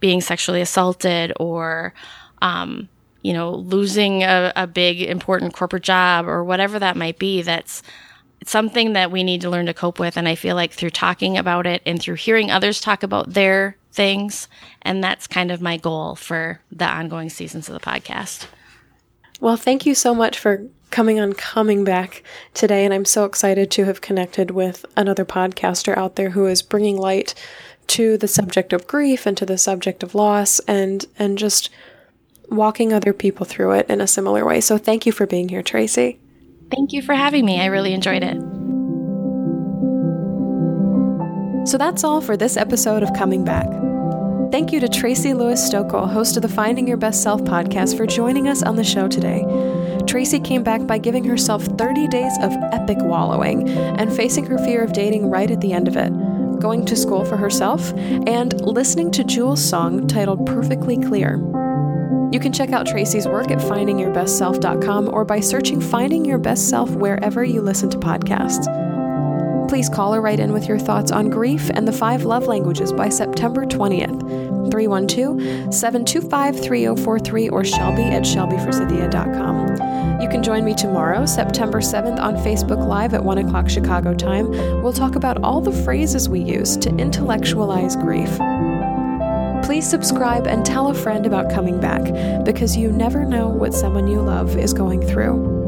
being 0.00 0.20
sexually 0.20 0.60
assaulted 0.60 1.32
or, 1.40 1.92
um, 2.40 2.88
you 3.22 3.32
know, 3.32 3.52
losing 3.52 4.22
a, 4.22 4.52
a 4.54 4.66
big 4.66 5.02
important 5.02 5.54
corporate 5.54 5.82
job 5.82 6.28
or 6.28 6.44
whatever 6.44 6.78
that 6.78 6.96
might 6.96 7.18
be. 7.18 7.42
That's 7.42 7.82
something 8.44 8.92
that 8.92 9.10
we 9.10 9.24
need 9.24 9.40
to 9.40 9.50
learn 9.50 9.66
to 9.66 9.74
cope 9.74 9.98
with. 9.98 10.16
And 10.16 10.28
I 10.28 10.36
feel 10.36 10.54
like 10.54 10.72
through 10.72 10.90
talking 10.90 11.36
about 11.36 11.66
it 11.66 11.82
and 11.84 12.00
through 12.00 12.14
hearing 12.14 12.50
others 12.50 12.80
talk 12.80 13.02
about 13.02 13.34
their 13.34 13.76
things, 13.90 14.46
and 14.82 15.02
that's 15.02 15.26
kind 15.26 15.50
of 15.50 15.60
my 15.60 15.76
goal 15.76 16.14
for 16.14 16.60
the 16.70 16.86
ongoing 16.86 17.28
seasons 17.28 17.68
of 17.68 17.74
the 17.74 17.80
podcast. 17.80 18.46
Well, 19.40 19.56
thank 19.56 19.84
you 19.84 19.96
so 19.96 20.14
much 20.14 20.38
for 20.38 20.64
coming 20.90 21.20
on 21.20 21.32
coming 21.32 21.84
back 21.84 22.22
today 22.54 22.84
and 22.84 22.94
i'm 22.94 23.04
so 23.04 23.24
excited 23.24 23.70
to 23.70 23.84
have 23.84 24.00
connected 24.00 24.50
with 24.50 24.86
another 24.96 25.24
podcaster 25.24 25.96
out 25.96 26.16
there 26.16 26.30
who 26.30 26.46
is 26.46 26.62
bringing 26.62 26.96
light 26.96 27.34
to 27.88 28.16
the 28.18 28.28
subject 28.28 28.72
of 28.72 28.86
grief 28.86 29.26
and 29.26 29.36
to 29.36 29.46
the 29.46 29.58
subject 29.58 30.02
of 30.02 30.14
loss 30.14 30.60
and 30.60 31.06
and 31.18 31.38
just 31.38 31.70
walking 32.50 32.92
other 32.92 33.12
people 33.12 33.44
through 33.44 33.72
it 33.72 33.88
in 33.90 34.00
a 34.00 34.06
similar 34.06 34.44
way. 34.44 34.60
So 34.60 34.78
thank 34.78 35.06
you 35.06 35.12
for 35.12 35.26
being 35.26 35.48
here, 35.48 35.62
Tracy. 35.62 36.18
Thank 36.70 36.92
you 36.92 37.02
for 37.02 37.14
having 37.14 37.44
me. 37.44 37.60
I 37.60 37.66
really 37.66 37.92
enjoyed 37.92 38.22
it. 38.22 38.36
So 41.68 41.76
that's 41.76 42.04
all 42.04 42.20
for 42.20 42.36
this 42.36 42.56
episode 42.56 43.02
of 43.02 43.12
Coming 43.14 43.44
Back. 43.44 43.68
Thank 44.50 44.72
you 44.72 44.80
to 44.80 44.88
Tracy 44.88 45.34
Lewis 45.34 45.60
Stokel, 45.68 46.08
host 46.08 46.36
of 46.36 46.42
the 46.42 46.48
Finding 46.48 46.88
Your 46.88 46.96
Best 46.96 47.22
Self 47.22 47.42
podcast, 47.42 47.96
for 47.96 48.06
joining 48.06 48.48
us 48.48 48.62
on 48.62 48.76
the 48.76 48.84
show 48.84 49.06
today. 49.06 49.44
Tracy 50.08 50.40
came 50.40 50.62
back 50.62 50.86
by 50.86 50.98
giving 50.98 51.22
herself 51.24 51.62
30 51.62 52.08
days 52.08 52.32
of 52.40 52.52
epic 52.72 52.98
wallowing 53.00 53.68
and 53.68 54.12
facing 54.14 54.46
her 54.46 54.58
fear 54.58 54.82
of 54.82 54.92
dating 54.92 55.28
right 55.30 55.50
at 55.50 55.60
the 55.60 55.72
end 55.72 55.86
of 55.86 55.96
it 55.96 56.12
going 56.58 56.84
to 56.86 56.96
school 56.96 57.24
for 57.24 57.36
herself, 57.36 57.92
and 58.26 58.60
listening 58.62 59.10
to 59.12 59.24
Jewel's 59.24 59.64
song 59.64 60.06
titled 60.06 60.44
Perfectly 60.46 60.96
Clear. 60.96 61.36
You 62.32 62.40
can 62.40 62.52
check 62.52 62.72
out 62.72 62.86
Tracy's 62.86 63.26
work 63.26 63.50
at 63.50 63.58
findingyourbestself.com 63.58 65.08
or 65.14 65.24
by 65.24 65.40
searching 65.40 65.80
Finding 65.80 66.24
Your 66.24 66.38
Best 66.38 66.68
Self 66.68 66.90
wherever 66.90 67.44
you 67.44 67.62
listen 67.62 67.88
to 67.90 67.98
podcasts. 67.98 68.66
Please 69.68 69.88
call 69.88 70.14
or 70.14 70.20
write 70.20 70.40
in 70.40 70.52
with 70.52 70.66
your 70.66 70.78
thoughts 70.78 71.10
on 71.10 71.30
grief 71.30 71.70
and 71.74 71.86
the 71.86 71.92
five 71.92 72.24
love 72.24 72.46
languages 72.46 72.92
by 72.92 73.08
September 73.08 73.64
20th. 73.64 74.47
312 74.70 75.74
725 75.74 76.62
3043 76.62 77.48
or 77.48 77.64
shelby 77.64 78.04
at 78.04 78.22
shelbyforsythia.com. 78.22 80.20
You 80.20 80.28
can 80.28 80.42
join 80.42 80.64
me 80.64 80.74
tomorrow, 80.74 81.26
September 81.26 81.78
7th, 81.78 82.18
on 82.18 82.34
Facebook 82.36 82.84
Live 82.86 83.14
at 83.14 83.24
1 83.24 83.38
o'clock 83.38 83.68
Chicago 83.68 84.14
time. 84.14 84.50
We'll 84.82 84.92
talk 84.92 85.14
about 85.14 85.42
all 85.44 85.60
the 85.60 85.72
phrases 85.84 86.28
we 86.28 86.40
use 86.40 86.76
to 86.78 86.90
intellectualize 86.96 87.96
grief. 87.96 88.30
Please 89.64 89.88
subscribe 89.88 90.46
and 90.46 90.64
tell 90.64 90.88
a 90.88 90.94
friend 90.94 91.26
about 91.26 91.52
coming 91.52 91.78
back 91.78 92.02
because 92.44 92.76
you 92.76 92.90
never 92.90 93.24
know 93.24 93.48
what 93.48 93.74
someone 93.74 94.06
you 94.08 94.20
love 94.20 94.56
is 94.56 94.72
going 94.72 95.02
through. 95.02 95.58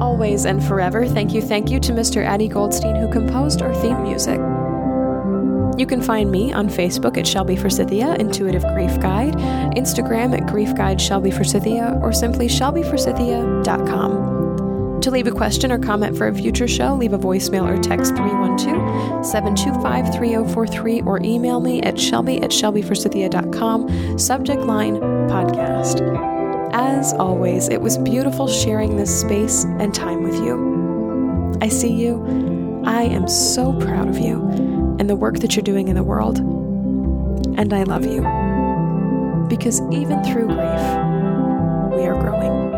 Always 0.00 0.44
and 0.44 0.62
forever, 0.62 1.06
thank 1.06 1.32
you, 1.32 1.42
thank 1.42 1.70
you 1.70 1.80
to 1.80 1.92
Mr. 1.92 2.24
Addy 2.24 2.48
Goldstein 2.48 2.96
who 2.96 3.10
composed 3.10 3.62
our 3.62 3.74
theme 3.74 4.02
music. 4.02 4.40
You 5.80 5.86
can 5.86 6.02
find 6.02 6.30
me 6.30 6.52
on 6.52 6.68
Facebook 6.68 7.16
at 7.16 7.26
Shelby 7.26 7.56
for 7.56 7.62
Forsythia, 7.62 8.14
Intuitive 8.16 8.62
Grief 8.74 9.00
Guide, 9.00 9.32
Instagram 9.78 10.38
at 10.38 10.46
Grief 10.46 10.74
Guide 10.74 11.00
Shelby 11.00 11.30
for 11.30 11.38
Forsythia, 11.38 11.98
or 12.02 12.12
simply 12.12 12.48
shelbyforsythia.com. 12.48 15.00
To 15.00 15.10
leave 15.10 15.26
a 15.26 15.30
question 15.30 15.72
or 15.72 15.78
comment 15.78 16.18
for 16.18 16.28
a 16.28 16.34
future 16.34 16.68
show, 16.68 16.94
leave 16.94 17.14
a 17.14 17.18
voicemail 17.18 17.66
or 17.66 17.80
text 17.80 18.14
312 18.14 19.24
725 19.24 20.12
3043 20.12 21.00
or 21.00 21.18
email 21.22 21.60
me 21.60 21.80
at 21.80 21.98
shelby 21.98 22.42
at 22.42 22.50
shelbyforsythia.com, 22.50 24.18
subject 24.18 24.60
line 24.60 24.96
podcast. 25.30 26.02
As 26.74 27.14
always, 27.14 27.70
it 27.70 27.80
was 27.80 27.96
beautiful 27.96 28.48
sharing 28.48 28.98
this 28.98 29.18
space 29.18 29.64
and 29.64 29.94
time 29.94 30.24
with 30.24 30.34
you. 30.34 31.56
I 31.62 31.68
see 31.68 31.94
you. 31.94 32.22
I 32.84 33.04
am 33.04 33.26
so 33.28 33.72
proud 33.80 34.10
of 34.10 34.18
you 34.18 34.69
and 35.00 35.08
the 35.08 35.16
work 35.16 35.38
that 35.38 35.56
you're 35.56 35.62
doing 35.62 35.88
in 35.88 35.94
the 35.96 36.02
world. 36.02 36.40
And 37.58 37.72
I 37.72 37.84
love 37.84 38.04
you. 38.04 38.20
Because 39.48 39.80
even 39.90 40.22
through 40.24 40.48
grief, 40.48 40.82
we 41.96 42.06
are 42.06 42.20
growing. 42.20 42.69